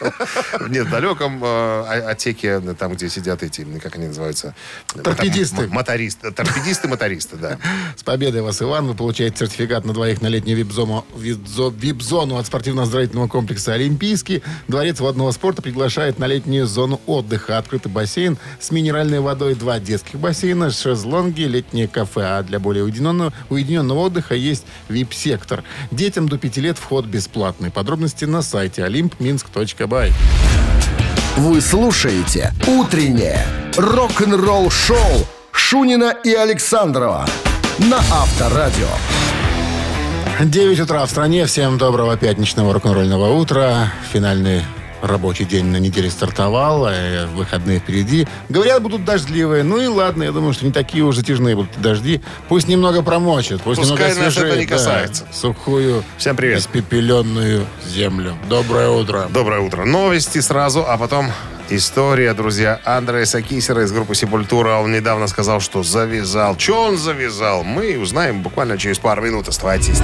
Нет, 0.68 0.86
в 0.86 0.90
далеком 0.90 1.42
э, 1.42 1.46
о- 1.46 2.10
отсеке, 2.10 2.60
там, 2.60 2.94
где 2.94 3.08
сидят 3.08 3.42
эти, 3.42 3.64
как 3.80 3.96
они 3.96 4.08
называются? 4.08 4.54
Торпедисты. 5.02 5.56
Там, 5.56 5.64
м- 5.66 5.70
Мотористы. 5.72 6.30
Торпедисты-мотористы, 6.30 7.36
да. 7.36 7.58
С 7.96 8.02
победой 8.02 8.42
вас, 8.42 8.60
Иван. 8.60 8.86
Вы 8.86 8.94
получаете 8.94 9.36
сертификат 9.38 9.84
на 9.84 9.92
двоих 9.92 10.20
на 10.22 10.26
летнюю 10.28 10.58
вип-зону, 10.58 11.04
вип-зо- 11.16 11.74
вип-зону 11.76 12.36
от 12.36 12.46
спортивно-оздоровительного 12.46 13.28
комплекса 13.28 13.72
«Олимпийский». 13.74 14.42
Дворец 14.68 15.00
водного 15.00 15.30
спорта 15.32 15.62
приглашает 15.62 16.18
на 16.18 16.26
летнюю 16.26 16.66
зону 16.66 17.00
отдыха. 17.06 17.58
Открытый 17.58 17.90
бассейн 17.90 18.36
с 18.60 18.70
минеральной 18.70 19.20
водой, 19.20 19.54
два 19.54 19.78
детских 19.80 20.18
бассейна, 20.18 20.70
шезлонги, 20.70 21.42
летнее 21.42 21.88
кафе. 21.88 22.22
А 22.38 22.42
для 22.42 22.58
более 22.58 22.84
уединенного, 22.84 23.32
уединенного 23.48 24.00
отдыха 24.00 24.34
есть 24.34 24.65
вип-сектор. 24.88 25.64
Детям 25.90 26.28
до 26.28 26.38
пяти 26.38 26.60
лет 26.60 26.78
вход 26.78 27.04
бесплатный. 27.04 27.70
Подробности 27.70 28.24
на 28.24 28.42
сайте 28.42 28.82
olympminsk.by. 28.82 30.12
Вы 31.36 31.60
слушаете 31.60 32.52
«Утреннее 32.66 33.46
рок-н-ролл 33.76 34.70
шоу» 34.70 35.26
Шунина 35.52 36.14
и 36.24 36.32
Александрова 36.32 37.26
на 37.78 37.98
Авторадио. 37.98 38.88
9 40.40 40.80
утра 40.80 41.04
в 41.04 41.10
стране. 41.10 41.46
Всем 41.46 41.78
доброго 41.78 42.16
пятничного 42.16 42.74
рок-н-ролльного 42.74 43.32
утра. 43.32 43.92
Финальный 44.12 44.62
Рабочий 45.02 45.44
день 45.44 45.66
на 45.66 45.76
неделе 45.76 46.10
стартовал, 46.10 46.86
э, 46.88 47.26
выходные 47.26 47.78
впереди. 47.78 48.26
Говорят, 48.48 48.82
будут 48.82 49.04
дождливые. 49.04 49.62
Ну 49.62 49.80
и 49.80 49.86
ладно, 49.86 50.22
я 50.24 50.32
думаю, 50.32 50.52
что 50.52 50.64
не 50.64 50.72
такие 50.72 51.04
уж 51.04 51.16
затяжные 51.16 51.54
будут 51.54 51.80
дожди. 51.80 52.20
Пусть 52.48 52.66
немного 52.68 53.02
промочат, 53.02 53.60
пусть 53.62 53.80
Пускай 53.80 54.10
немного 54.10 54.24
нас 54.24 54.36
это 54.36 54.56
не 54.58 54.66
касается. 54.66 55.24
да, 55.24 55.32
сухую, 55.32 56.02
Всем 56.18 56.36
привет. 56.36 56.60
испепеленную 56.60 57.66
землю. 57.86 58.36
Доброе 58.48 58.88
утро. 58.88 59.26
Доброе 59.30 59.60
утро. 59.60 59.84
Новости 59.84 60.40
сразу, 60.40 60.84
а 60.88 60.96
потом 60.96 61.30
история, 61.68 62.32
друзья. 62.34 62.80
Андреса 62.84 63.42
Кисера 63.42 63.84
из 63.84 63.92
группы 63.92 64.14
Сепультура. 64.14 64.76
Он 64.78 64.92
недавно 64.92 65.26
сказал, 65.26 65.60
что 65.60 65.82
завязал. 65.82 66.56
Че 66.56 66.72
он 66.88 66.96
завязал? 66.96 67.64
Мы 67.64 67.98
узнаем 67.98 68.42
буквально 68.42 68.78
через 68.78 68.98
пару 68.98 69.22
минут. 69.22 69.48
Оставайтесь. 69.48 70.00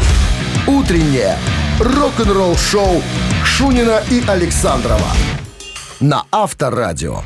Утреннее 0.73 1.37
рок-н-ролл-шоу 1.79 3.03
Шунина 3.45 4.03
и 4.11 4.23
Александрова 4.27 5.09
на 6.01 6.25
Авторадио. 6.33 7.21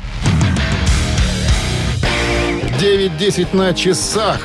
9.10 2.81 3.55
на 3.55 3.73
часах. 3.73 4.41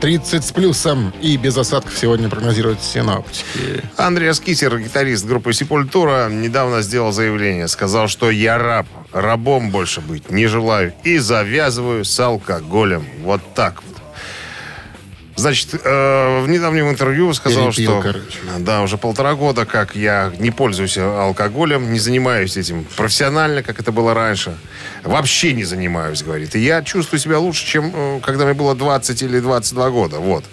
30 0.00 0.44
с 0.44 0.52
плюсом 0.52 1.12
и 1.20 1.36
без 1.36 1.58
осадков 1.58 1.98
сегодня 1.98 2.30
прогнозируют 2.30 2.80
синоптики. 2.80 3.82
Андреас 3.96 4.40
Кисер, 4.40 4.78
гитарист 4.78 5.26
группы 5.26 5.52
Сепультура, 5.52 6.28
недавно 6.30 6.82
сделал 6.82 7.12
заявление. 7.12 7.68
Сказал, 7.68 8.08
что 8.08 8.30
я 8.30 8.56
раб. 8.58 8.86
Рабом 9.12 9.70
больше 9.70 10.00
быть 10.00 10.30
не 10.30 10.46
желаю. 10.46 10.94
И 11.02 11.18
завязываю 11.18 12.04
с 12.04 12.18
алкоголем. 12.18 13.04
Вот 13.24 13.42
так. 13.54 13.82
Значит, 15.38 15.68
э, 15.84 16.40
в 16.42 16.48
недавнем 16.48 16.88
интервью 16.88 17.32
сказал, 17.32 17.66
Перепил, 17.70 18.00
что 18.00 18.00
короче. 18.02 18.38
да, 18.58 18.82
уже 18.82 18.98
полтора 18.98 19.34
года, 19.34 19.66
как 19.66 19.94
я 19.94 20.32
не 20.40 20.50
пользуюсь 20.50 20.98
алкоголем, 20.98 21.92
не 21.92 22.00
занимаюсь 22.00 22.56
этим 22.56 22.84
профессионально, 22.96 23.62
как 23.62 23.78
это 23.78 23.92
было 23.92 24.14
раньше. 24.14 24.58
Вообще 25.04 25.52
не 25.52 25.62
занимаюсь, 25.62 26.24
говорит. 26.24 26.56
И 26.56 26.58
я 26.58 26.82
чувствую 26.82 27.20
себя 27.20 27.38
лучше, 27.38 27.64
чем 27.64 27.92
э, 27.94 28.20
когда 28.20 28.46
мне 28.46 28.54
было 28.54 28.74
20 28.74 29.22
или 29.22 29.38
22 29.38 29.90
года. 29.90 30.18
Вот. 30.18 30.44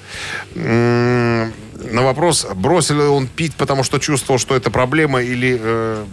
На 0.54 1.52
вопрос, 2.04 2.46
бросил 2.56 2.96
ли 2.96 3.02
он 3.02 3.28
пить, 3.28 3.56
потому 3.56 3.84
что 3.84 3.98
чувствовал, 3.98 4.40
что 4.40 4.56
это 4.56 4.70
проблема, 4.70 5.22
или 5.22 5.58
э, 5.60 6.06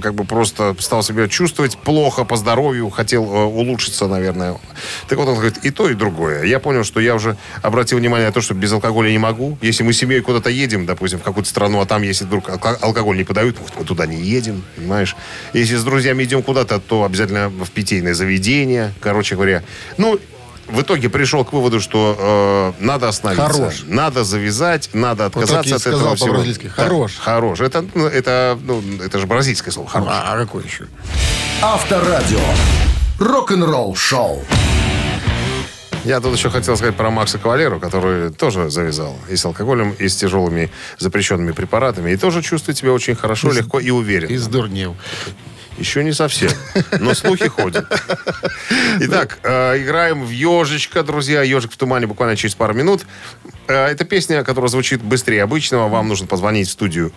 как 0.00 0.14
бы 0.14 0.24
просто 0.24 0.74
стал 0.78 1.02
себя 1.02 1.28
чувствовать 1.28 1.78
плохо 1.78 2.24
по 2.24 2.36
здоровью, 2.36 2.90
хотел 2.90 3.24
э, 3.24 3.44
улучшиться, 3.44 4.06
наверное. 4.06 4.56
Так 5.08 5.18
вот 5.18 5.28
он 5.28 5.34
говорит, 5.34 5.58
и 5.62 5.70
то, 5.70 5.88
и 5.88 5.94
другое. 5.94 6.44
Я 6.44 6.58
понял, 6.58 6.84
что 6.84 7.00
я 7.00 7.14
уже 7.14 7.36
обратил 7.62 7.98
внимание 7.98 8.26
на 8.28 8.32
то, 8.32 8.40
что 8.40 8.54
без 8.54 8.72
алкоголя 8.72 9.10
не 9.10 9.18
могу. 9.18 9.58
Если 9.60 9.82
мы 9.82 9.92
с 9.92 9.98
семьей 9.98 10.20
куда-то 10.20 10.50
едем, 10.50 10.86
допустим, 10.86 11.18
в 11.18 11.22
какую-то 11.22 11.48
страну, 11.48 11.80
а 11.80 11.86
там, 11.86 12.02
если 12.02 12.24
вдруг 12.24 12.48
алко- 12.48 12.78
алкоголь 12.80 13.16
не 13.16 13.24
подают, 13.24 13.56
мы 13.78 13.84
туда 13.84 14.06
не 14.06 14.20
едем, 14.20 14.64
понимаешь? 14.76 15.16
Если 15.52 15.76
с 15.76 15.84
друзьями 15.84 16.24
идем 16.24 16.42
куда-то, 16.42 16.80
то 16.80 17.04
обязательно 17.04 17.48
в 17.48 17.70
питейное 17.70 18.14
заведение, 18.14 18.92
короче 19.00 19.34
говоря. 19.34 19.62
Ну, 19.96 20.18
в 20.70 20.80
итоге 20.82 21.08
пришел 21.08 21.44
к 21.44 21.52
выводу, 21.52 21.80
что 21.80 22.74
э, 22.78 22.84
надо 22.84 23.08
остановиться. 23.08 23.52
Хорош. 23.52 23.84
Надо 23.86 24.24
завязать, 24.24 24.90
надо 24.92 25.30
так 25.30 25.42
отказаться 25.42 25.70
я 25.70 25.76
и 25.76 25.78
от 25.78 25.86
этого 25.86 25.98
сказал 25.98 26.14
всего. 26.16 26.28
по-бразильски. 26.28 26.72
Да, 26.76 26.82
Хорош. 26.84 27.16
Хорош. 27.18 27.60
Это, 27.60 27.84
ну, 27.94 28.06
это, 28.06 28.58
ну, 28.62 28.82
это 29.02 29.18
же 29.18 29.26
бразильское 29.26 29.72
слово. 29.72 29.88
Хорош. 29.88 30.08
А, 30.10 30.32
а 30.34 30.38
какой 30.38 30.64
еще? 30.64 30.86
Авторадио. 31.62 32.40
Рок-н-ролл-шоу. 33.18 34.44
Я 36.04 36.20
тут 36.20 36.34
еще 36.34 36.48
хотел 36.48 36.76
сказать 36.76 36.96
про 36.96 37.10
Макса 37.10 37.38
Кавалеру, 37.38 37.78
который 37.78 38.30
тоже 38.30 38.70
завязал 38.70 39.18
и 39.28 39.36
с 39.36 39.44
алкоголем, 39.44 39.94
и 39.98 40.08
с 40.08 40.16
тяжелыми 40.16 40.70
запрещенными 40.98 41.52
препаратами. 41.52 42.12
И 42.12 42.16
тоже 42.16 42.40
чувствует 42.40 42.78
себя 42.78 42.92
очень 42.92 43.14
хорошо, 43.14 43.52
легко 43.52 43.78
и 43.80 43.90
уверенно. 43.90 44.30
И 44.30 44.36
сдурнел. 44.38 44.96
Еще 45.80 46.04
не 46.04 46.12
совсем, 46.12 46.50
но 46.98 47.14
слухи 47.14 47.48
ходят. 47.48 47.86
Итак, 49.00 49.38
э, 49.42 49.82
играем 49.82 50.22
в 50.24 50.28
«Ежечка», 50.28 51.02
друзья. 51.02 51.42
«Ежик 51.42 51.72
в 51.72 51.76
тумане» 51.78 52.06
буквально 52.06 52.36
через 52.36 52.54
пару 52.54 52.74
минут. 52.74 53.06
Э, 53.66 53.86
это 53.86 54.04
песня, 54.04 54.44
которая 54.44 54.68
звучит 54.68 55.02
быстрее 55.02 55.42
обычного. 55.42 55.88
Вам 55.88 56.08
нужно 56.08 56.26
позвонить 56.26 56.68
в 56.68 56.72
студию 56.72 57.12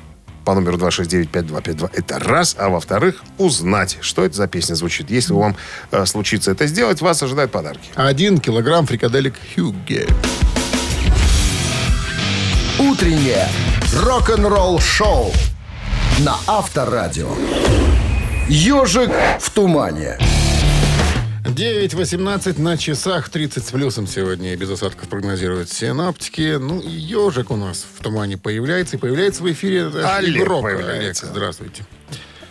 по 0.46 0.54
номеру 0.54 0.78
269-5252. 0.78 1.92
Это 1.94 2.20
раз. 2.20 2.56
А 2.58 2.70
во-вторых, 2.70 3.22
узнать, 3.38 3.98
что 4.00 4.24
это 4.24 4.36
за 4.36 4.48
песня 4.48 4.76
звучит. 4.76 5.12
Если 5.12 5.34
вам 5.34 5.58
э, 5.92 6.06
случится 6.06 6.52
это 6.52 6.66
сделать, 6.66 7.02
вас 7.02 7.22
ожидают 7.22 7.52
подарки. 7.52 7.90
Один 7.96 8.38
килограмм 8.38 8.86
фрикаделек 8.86 9.36
Хьюгге. 9.54 10.08
Утреннее 12.80 13.50
рок-н-ролл-шоу 13.94 15.34
на 16.20 16.38
Авторадио. 16.48 17.28
Ежик 18.50 19.10
в 19.40 19.50
тумане. 19.52 20.18
9.18 21.46 22.60
на 22.60 22.78
часах, 22.78 23.30
30 23.30 23.66
с 23.66 23.72
плюсом 23.72 24.06
сегодня 24.06 24.54
и 24.54 24.56
без 24.58 24.70
осадков 24.70 25.08
прогнозируют 25.08 25.70
синоптики. 25.70 26.58
Ну, 26.60 26.80
и 26.82 26.90
ежик 26.90 27.52
у 27.52 27.56
нас 27.56 27.86
в 27.98 28.02
тумане 28.04 28.38
появляется. 28.38 28.98
И 28.98 29.00
появляется 29.00 29.44
в 29.44 29.52
эфире 29.52 29.88
Олег 29.88 30.44
игрок. 30.44 30.64
появляется. 30.64 31.26
Олег, 31.28 31.36
здравствуйте. 31.36 31.84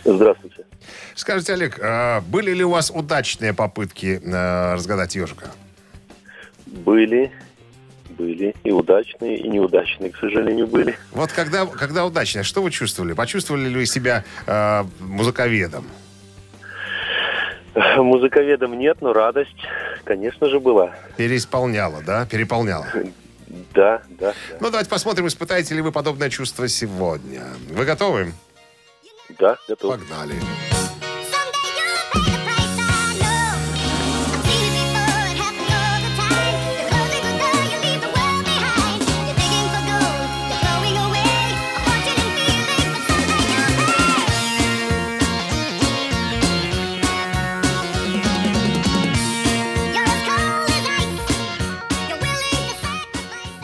Здравствуйте. 0.03 0.65
Скажите, 1.15 1.53
Олег, 1.53 1.79
а 1.81 2.21
были 2.21 2.51
ли 2.51 2.63
у 2.63 2.71
вас 2.71 2.91
удачные 2.93 3.53
попытки 3.53 4.19
э, 4.23 4.73
разгадать 4.73 5.15
ежика? 5.15 5.51
Были, 6.65 7.31
были 8.17 8.55
и 8.63 8.71
удачные, 8.71 9.37
и 9.37 9.47
неудачные, 9.47 10.11
к 10.11 10.17
сожалению, 10.17 10.67
были. 10.67 10.97
Вот 11.11 11.31
когда, 11.31 11.65
когда 11.65 12.05
удачно, 12.05 12.43
что 12.43 12.61
вы 12.61 12.71
чувствовали? 12.71 13.13
Почувствовали 13.13 13.67
ли 13.67 13.75
вы 13.75 13.85
себя 13.85 14.23
э, 14.45 14.83
музыковедом? 14.99 15.85
Музыковедом 17.97 18.77
нет, 18.77 18.97
но 19.01 19.13
радость, 19.13 19.49
конечно 20.03 20.47
же, 20.47 20.59
была. 20.59 20.95
Переисполняла, 21.17 22.01
да? 22.05 22.25
Переполняла. 22.25 22.85
Да, 23.73 24.01
да. 24.19 24.33
Ну, 24.59 24.69
давайте 24.69 24.89
посмотрим, 24.89 25.27
испытаете 25.27 25.75
ли 25.75 25.81
вы 25.81 25.91
подобное 25.91 26.29
чувство 26.29 26.67
сегодня. 26.67 27.43
Вы 27.69 27.85
готовы? 27.85 28.31
Да, 29.39 29.57
готов. 29.67 29.99
Погнали. 29.99 30.35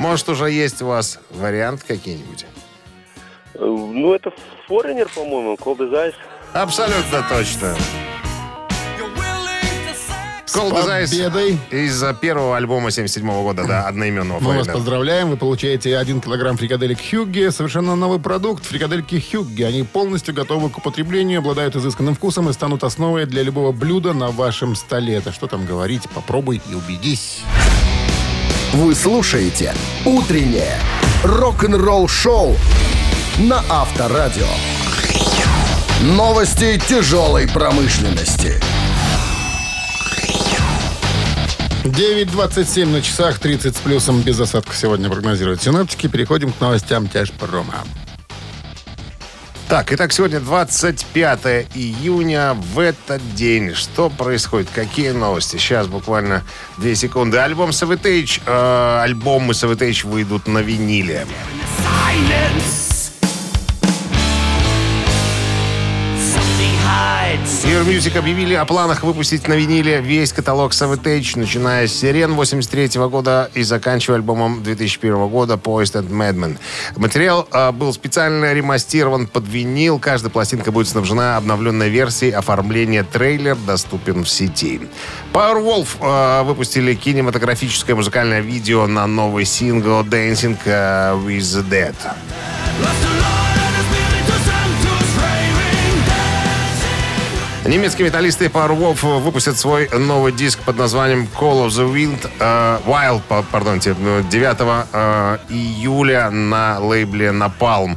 Может, 0.10 0.28
уже 0.30 0.50
есть 0.50 0.82
у 0.82 0.88
вас 0.88 1.20
вариант 1.30 1.84
какие-нибудь? 1.88 2.48
Э, 3.54 3.60
Ну, 3.60 4.12
это 4.16 4.34
Форинер, 4.68 5.08
по-моему, 5.14 5.54
Cold 5.54 5.78
as 5.82 5.92
Ice. 5.94 6.16
Абсолютно 6.52 7.24
точно. 7.30 7.76
Cold 10.48 10.74
as 10.74 11.04
Ice 11.04 11.12
победой. 11.12 11.60
из 11.70 12.02
э, 12.02 12.16
первого 12.20 12.58
альбома 12.58 12.90
77 12.90 13.24
года, 13.44 13.66
да, 13.68 13.88
одноименного 13.88 14.40
Мы 14.40 14.58
вас 14.58 14.68
поздравляем. 14.68 15.30
Вы 15.30 15.38
получаете 15.38 15.96
1 15.96 16.22
килограмм 16.22 16.58
фрикаделек 16.58 16.98
Хьюгге. 17.08 17.52
Совершенно 17.52 17.96
новый 17.96 18.20
продукт. 18.20 18.66
Фрикадельки 18.66 19.20
Хьюгге. 19.20 19.68
Они 19.68 19.84
полностью 19.84 20.34
готовы 20.34 20.72
к 20.72 20.80
употреблению, 20.80 21.38
обладают 21.38 21.76
изысканным 21.76 22.16
вкусом 22.16 22.50
и 22.50 22.54
станут 22.54 22.84
основой 22.84 23.28
для 23.28 23.44
любого 23.44 23.72
блюда 23.72 24.14
на 24.14 24.30
вашем 24.32 24.76
столе. 24.76 25.18
Это 25.18 25.32
что 25.32 25.46
там 25.46 25.68
говорить? 25.68 26.10
Попробуй 26.16 26.64
и 26.68 26.74
убедись. 26.74 27.44
Вы 28.74 28.94
слушаете 28.94 29.74
«Утреннее 30.06 30.78
рок-н-ролл-шоу» 31.24 32.56
на 33.40 33.64
Авторадио. 33.68 34.46
Новости 36.04 36.80
тяжелой 36.88 37.48
промышленности. 37.48 38.62
9.27 41.84 42.86
на 42.86 43.02
часах, 43.02 43.40
30 43.40 43.76
с 43.76 43.80
плюсом, 43.80 44.22
без 44.22 44.40
осадков 44.40 44.78
сегодня 44.78 45.10
прогнозируют 45.10 45.64
синоптики. 45.64 46.06
Переходим 46.06 46.52
к 46.52 46.62
новостям 46.62 47.08
тяжпрома. 47.08 47.84
Так, 49.70 49.94
итак, 49.94 50.12
сегодня 50.12 50.40
25 50.40 51.68
июня. 51.76 52.56
В 52.56 52.80
этот 52.80 53.22
день 53.36 53.76
что 53.76 54.10
происходит? 54.10 54.68
Какие 54.74 55.12
новости? 55.12 55.58
Сейчас 55.58 55.86
буквально 55.86 56.44
2 56.80 56.96
секунды. 56.96 57.38
Альбом 57.38 57.70
Savatage, 57.70 58.42
э, 58.48 59.00
альбомы 59.04 59.54
Savatage 59.54 60.08
выйдут 60.08 60.48
на 60.48 60.58
виниле. 60.58 61.28
Something 61.78 62.89
Ear 67.50 67.84
Music 67.84 68.16
объявили 68.18 68.54
о 68.54 68.64
планах 68.66 69.04
выпустить 69.04 69.48
на 69.48 69.54
виниле 69.54 70.02
весь 70.02 70.32
каталог 70.32 70.72
Savatage, 70.72 71.38
начиная 71.38 71.88
с 71.88 71.94
«Сирен» 71.94 72.36
83 72.36 73.00
года 73.08 73.50
и 73.56 73.64
заканчивая 73.64 74.18
альбомом 74.18 74.62
2001 74.62 75.28
года 75.30 75.56
«Poist 75.56 75.94
and 75.94 76.10
Madman». 76.10 76.58
Материал 76.96 77.48
э, 77.52 77.72
был 77.72 77.92
специально 77.92 78.54
ремастирован 78.54 79.26
под 79.26 79.48
винил. 79.48 79.98
Каждая 79.98 80.30
пластинка 80.30 80.72
будет 80.72 80.90
снабжена 80.90 81.38
обновленной 81.38 81.90
версией. 81.90 82.34
Оформление 82.34 83.04
трейлер 83.04 83.56
доступен 83.56 84.24
в 84.24 84.30
сети. 84.30 84.82
Powerwolf 85.34 85.88
э, 86.00 86.44
выпустили 86.44 86.94
кинематографическое 86.94 87.96
музыкальное 87.96 88.42
видео 88.42 88.86
на 88.86 89.08
новый 89.08 89.46
сингл 89.46 90.02
«Dancing 90.02 90.58
э, 90.66 91.16
with 91.26 91.40
the 91.40 91.68
Dead». 91.68 91.96
Немецкие 97.70 98.08
металлисты 98.08 98.48
Powerwolf 98.48 99.20
выпустят 99.20 99.56
свой 99.56 99.88
новый 99.90 100.32
диск 100.32 100.58
под 100.62 100.78
названием 100.78 101.30
Call 101.40 101.68
of 101.68 101.70
the 101.70 101.94
Wind, 101.94 102.28
э, 102.40 102.80
Wild, 102.88 103.22
пардонте, 103.52 103.94
9 103.94 104.88
э, 104.92 105.38
июля 105.50 106.32
на 106.32 106.80
лейбле 106.80 107.28
Napalm. 107.28 107.96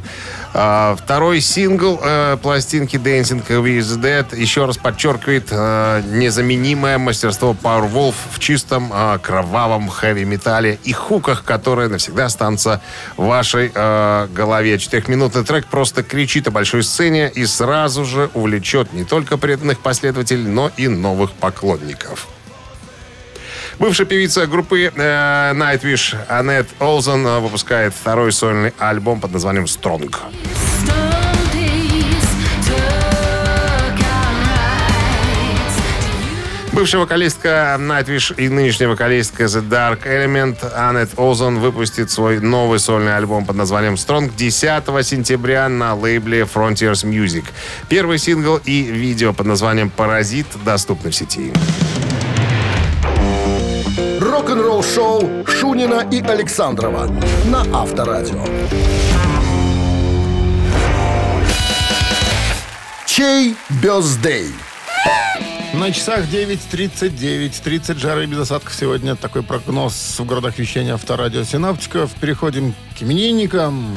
Э, 0.53 0.95
второй 0.97 1.41
сингл 1.41 1.99
э, 2.01 2.37
пластинки 2.41 2.97
Dancing 2.97 3.45
with 3.47 3.79
the 3.79 4.01
Dead 4.01 4.39
еще 4.39 4.65
раз 4.65 4.77
подчеркивает 4.77 5.47
э, 5.49 6.01
незаменимое 6.05 6.97
мастерство 6.97 7.55
Powerwolf 7.59 8.15
в 8.31 8.39
чистом 8.39 8.91
э, 8.93 9.17
кровавом 9.19 9.89
хэви-металле 9.89 10.79
и 10.83 10.93
хуках, 10.93 11.43
которые 11.43 11.89
навсегда 11.89 12.25
останутся 12.25 12.81
в 13.17 13.25
вашей 13.25 13.71
э, 13.73 14.27
голове. 14.33 14.77
Четырехминутный 14.77 15.43
трек 15.43 15.65
просто 15.65 16.03
кричит 16.03 16.47
о 16.47 16.51
большой 16.51 16.83
сцене 16.83 17.31
и 17.33 17.45
сразу 17.45 18.05
же 18.05 18.29
увлечет 18.33 18.93
не 18.93 19.03
только 19.03 19.37
преданных 19.37 19.79
последователей, 19.79 20.45
но 20.45 20.71
и 20.77 20.87
новых 20.87 21.31
поклонников. 21.31 22.27
Бывшая 23.79 24.05
певица 24.05 24.45
группы 24.47 24.91
э, 24.95 25.53
Nightwish 25.53 26.15
Аннет 26.27 26.67
Олзен 26.79 27.25
э, 27.25 27.39
выпускает 27.39 27.93
второй 27.93 28.31
сольный 28.31 28.73
альбом 28.77 29.19
под 29.19 29.31
названием 29.31 29.67
«Стронг». 29.67 30.19
Бывшая 36.73 36.97
вокалистка 36.97 37.77
Nightwish 37.79 38.35
и 38.35 38.49
нынешняя 38.49 38.89
вокалистка 38.89 39.43
The 39.43 39.61
Dark 39.69 40.05
Element 40.05 40.73
Аннет 40.73 41.11
Олзен 41.17 41.59
выпустит 41.59 42.09
свой 42.09 42.39
новый 42.39 42.79
сольный 42.79 43.15
альбом 43.15 43.45
под 43.45 43.57
названием 43.57 43.93
Strong 43.93 44.35
10 44.35 45.05
сентября 45.05 45.69
на 45.69 45.93
лейбле 45.93 46.41
Frontiers 46.41 47.05
Music. 47.05 47.45
Первый 47.89 48.17
сингл 48.17 48.59
и 48.65 48.81
видео 48.81 49.33
под 49.33 49.45
названием 49.45 49.91
«Паразит» 49.91 50.47
доступны 50.65 51.11
в 51.11 51.15
сети. 51.15 51.53
Рок-н-ролл 54.43 54.83
шоу 54.83 55.45
Шунина 55.47 56.05
и 56.11 56.19
Александрова 56.19 57.07
на 57.45 57.61
Авторадио. 57.73 58.43
Чей 63.05 63.55
бездей? 63.81 64.47
На 65.73 65.93
часах 65.93 66.25
9.39. 66.25 67.61
30 67.63 67.97
жары 67.97 68.25
без 68.25 68.39
осадков 68.39 68.75
сегодня. 68.75 69.15
Такой 69.15 69.43
прогноз 69.43 70.19
в 70.19 70.25
городах 70.25 70.59
вещания 70.59 70.93
авторадио 70.93 71.45
синаптиков. 71.45 72.11
Переходим 72.19 72.75
к 72.99 73.01
именинникам. 73.01 73.95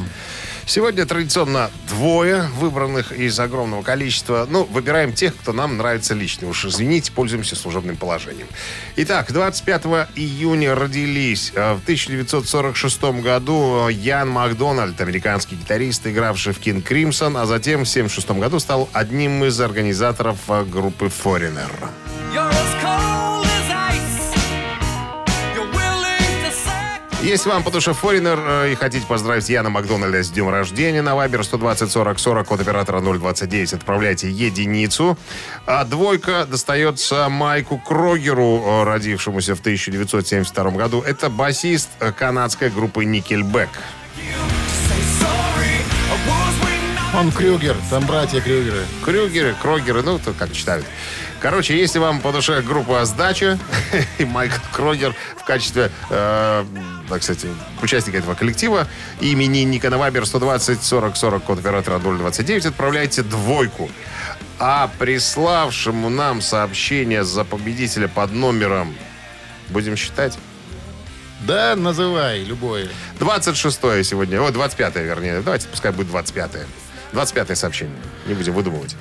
Сегодня 0.69 1.07
традиционно 1.07 1.71
двое 1.89 2.51
выбранных 2.57 3.13
из 3.13 3.39
огромного 3.39 3.85
количества. 3.85 4.49
Ну, 4.51 4.65
выбираем 4.65 5.13
тех, 5.13 5.37
кто 5.37 5.53
нам 5.53 5.77
нравится 5.77 6.13
лично. 6.13 6.49
Уж 6.49 6.65
извините, 6.65 7.13
пользуемся 7.13 7.55
служебным 7.55 7.97
положением. 7.97 8.49
Итак, 8.97 9.33
25 9.33 9.85
июня 10.17 10.75
родились 10.75 11.53
э, 11.55 11.75
в 11.75 11.83
1946 11.83 13.01
году 13.23 13.87
Ян 13.89 14.29
Макдональд, 14.29 15.01
американский 15.01 15.55
гитарист, 15.55 16.05
игравший 16.09 16.53
в 16.53 16.59
King 16.59 16.83
Crimson, 16.83 17.41
а 17.41 17.47
затем 17.47 17.85
в 17.85 17.89
1976 17.89 18.31
году 18.33 18.59
стал 18.59 18.89
одним 18.93 19.45
из 19.45 19.61
организаторов 19.61 20.39
э, 20.49 20.65
группы 20.65 21.07
Foreigner. 21.07 21.71
Если 27.27 27.49
вам 27.49 27.65
по 27.65 27.73
душе 27.73 27.91
Foreigner 27.91 28.67
э, 28.67 28.73
и 28.73 28.75
хотите 28.77 29.05
поздравить 29.05 29.49
Яна 29.49 29.69
Макдональда 29.69 30.23
с 30.23 30.31
днем 30.31 30.49
рождения 30.49 31.03
на 31.03 31.17
Вайбер 31.17 31.43
120 31.43 31.91
40 31.91 32.21
40, 32.21 32.47
код 32.47 32.61
оператора 32.61 33.01
029, 33.01 33.73
отправляйте 33.73 34.31
единицу. 34.31 35.19
А 35.67 35.85
двойка 35.85 36.47
достается 36.49 37.29
Майку 37.29 37.79
Крогеру, 37.79 38.63
э, 38.65 38.85
родившемуся 38.85 39.57
в 39.57 39.61
1972 39.61 40.71
году. 40.71 41.03
Это 41.03 41.29
басист 41.29 41.91
э, 41.99 42.13
канадской 42.13 42.71
группы 42.71 43.03
Nickelback. 43.05 43.71
Он 47.19 47.33
Крюгер, 47.33 47.75
там 47.91 48.07
братья 48.07 48.41
Крюгеры. 48.41 48.85
Крюгеры, 49.05 49.57
Крогеры, 49.61 50.03
ну, 50.03 50.21
то 50.21 50.33
как 50.33 50.53
читают. 50.53 50.87
Короче, 51.41 51.79
если 51.79 51.99
вам 51.99 52.21
по 52.21 52.33
душе 52.33 52.61
группа 52.63 53.05
«Сдача» 53.05 53.59
и 54.19 54.25
Майкл 54.25 54.57
Крогер 54.73 55.15
в 55.37 55.45
качестве, 55.45 55.91
э, 56.11 56.65
сказать, 57.23 57.47
участника 57.83 58.19
этого 58.19 58.35
коллектива 58.35 58.87
и 59.21 59.33
именинника 59.33 59.91
на 59.91 59.99
Вайбер 59.99 60.27
120 60.27 60.83
40 60.83 61.17
40 61.17 61.43
код 61.45 61.59
оператора 61.59 61.99
029 61.99 62.67
отправляйте 62.67 63.23
двойку. 63.23 63.91
А 64.59 64.91
приславшему 64.99 66.09
нам 66.09 66.41
сообщение 66.41 67.25
за 67.25 67.45
победителя 67.45 68.09
под 68.09 68.33
номером, 68.33 68.95
будем 69.69 69.97
считать, 69.97 70.39
Да, 71.47 71.77
называй, 71.77 72.43
любое. 72.43 72.89
26 73.21 73.79
сегодня, 74.05 74.41
о, 74.41 74.51
25 74.51 74.97
вернее. 74.97 75.43
Давайте, 75.43 75.69
пускай 75.69 75.93
будет 75.93 76.09
25 76.09 76.51
25 77.13 77.59
сообщение. 77.59 77.97
Не 78.27 78.35
будем 78.35 78.55
выдумывать. 78.55 78.97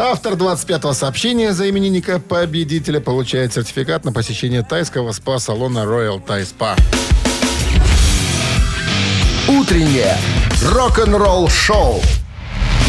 Автор 0.00 0.34
25-го 0.34 0.92
сообщения 0.92 1.52
за 1.52 1.68
именинника 1.68 2.20
победителя 2.20 3.00
получает 3.00 3.52
сертификат 3.52 4.04
на 4.04 4.12
посещение 4.12 4.62
тайского 4.62 5.10
спа-салона 5.10 5.80
Royal 5.80 6.24
Thai 6.24 6.46
Spa. 6.46 6.80
Утреннее 9.48 10.16
рок-н-ролл 10.62 11.48
шоу 11.48 12.00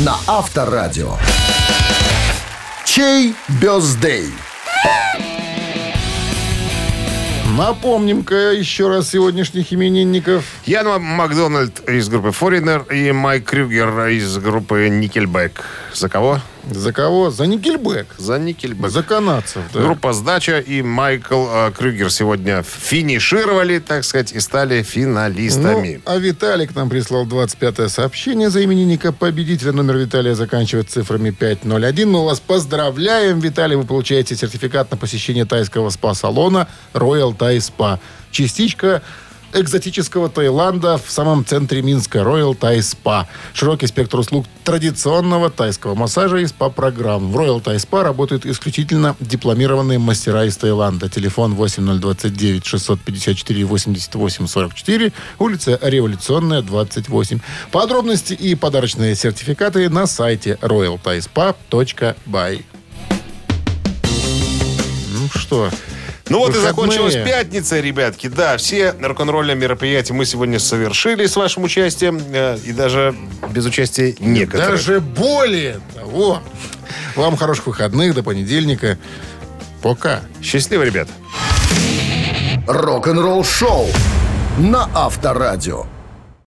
на 0.01 0.17
Авторадио. 0.27 1.13
Чей 2.85 3.33
бездей? 3.59 4.27
Напомним-ка 7.57 8.51
еще 8.51 8.87
раз 8.87 9.09
сегодняшних 9.09 9.73
именинников. 9.73 10.45
Ян 10.67 11.01
Макдональд 11.01 11.89
из 11.89 12.07
группы 12.07 12.27
Foreigner 12.27 12.93
и 12.93 13.11
Майк 13.11 13.45
Крюгер 13.45 14.09
из 14.09 14.37
группы 14.37 14.87
Nickelback. 14.89 15.53
За 15.95 16.07
кого? 16.07 16.39
За 16.71 16.93
кого? 16.93 17.31
За 17.31 17.45
Никельбэк. 17.45 18.15
За 18.17 18.37
Nickelback. 18.37 18.89
За 18.89 19.03
канадцев. 19.03 19.61
да. 19.73 19.81
Группа 19.81 20.13
«Сдача» 20.13 20.59
и 20.59 20.81
Майкл 20.81 21.45
э, 21.49 21.71
Крюгер 21.77 22.11
сегодня 22.11 22.63
финишировали, 22.63 23.79
так 23.79 24.03
сказать, 24.03 24.31
и 24.31 24.39
стали 24.39 24.83
финалистами. 24.83 26.01
Ну, 26.05 26.11
а 26.11 26.17
Виталик 26.17 26.75
нам 26.75 26.89
прислал 26.89 27.25
25-е 27.25 27.89
сообщение 27.89 28.49
за 28.49 28.63
именинника 28.63 29.11
победителя. 29.11 29.71
Номер 29.71 29.97
Виталия 29.97 30.35
заканчивается 30.35 30.95
цифрами 30.95 31.31
501. 31.31 32.09
Мы 32.09 32.25
вас 32.25 32.39
поздравляем, 32.39 33.39
Виталий. 33.39 33.75
Вы 33.75 33.85
получаете 33.85 34.35
сертификат 34.35 34.91
на 34.91 34.97
посещение 34.97 35.45
тайского 35.45 35.89
спа-салона 35.89 36.67
Royal 36.93 37.35
Thai 37.37 37.57
Spa. 37.57 37.99
Частичка 38.31 39.01
экзотического 39.53 40.29
Таиланда 40.29 40.97
в 40.97 41.09
самом 41.09 41.45
центре 41.45 41.81
Минска 41.81 42.19
Royal 42.19 42.57
Thai 42.57 42.79
Spa. 42.79 43.25
Широкий 43.53 43.87
спектр 43.87 44.19
услуг 44.19 44.45
традиционного 44.63 45.49
тайского 45.49 45.95
массажа 45.95 46.37
и 46.37 46.45
спа-программ. 46.45 47.31
В 47.31 47.37
Royal 47.37 47.63
Thai 47.63 47.75
Spa 47.75 48.03
работают 48.03 48.45
исключительно 48.45 49.15
дипломированные 49.19 49.99
мастера 49.99 50.45
из 50.45 50.57
Таиланда. 50.57 51.09
Телефон 51.09 51.55
8029 51.55 52.65
654 52.65 53.65
88 53.65 54.47
44, 54.47 55.11
улица 55.39 55.79
Революционная, 55.81 56.61
28. 56.61 57.39
Подробности 57.71 58.33
и 58.33 58.55
подарочные 58.55 59.15
сертификаты 59.15 59.89
на 59.89 60.07
сайте 60.07 60.57
royalthaispa.by. 60.61 62.65
Ну 65.11 65.27
что, 65.33 65.69
Ну 66.29 66.39
вот 66.39 66.49
и 66.49 66.57
Выходные. 66.59 66.69
закончилась 66.69 67.15
пятница, 67.15 67.79
ребятки. 67.79 68.27
Да, 68.27 68.55
все 68.57 68.93
рок-н-ролльные 69.01 69.55
мероприятия 69.55 70.13
мы 70.13 70.25
сегодня 70.25 70.59
совершили 70.59 71.25
с 71.25 71.35
вашим 71.35 71.63
участием. 71.63 72.21
э, 72.31 72.57
И 72.65 72.71
даже 72.71 73.15
без 73.49 73.65
участия 73.65 74.15
некоторых. 74.19 74.69
даже 74.69 74.99
более 74.99 75.79
того. 75.95 76.41
Вам 77.15 77.35
хороших 77.35 77.67
выходных 77.67 78.13
до 78.13 78.21
понедельника. 78.23 78.97
Пока. 79.81 80.21
Счастливо, 80.41 80.83
ребят. 80.83 81.07
Рок-н-ролл 82.67 83.43
шоу 83.43 83.87
на 84.59 84.89
Авторадио. 84.93 85.85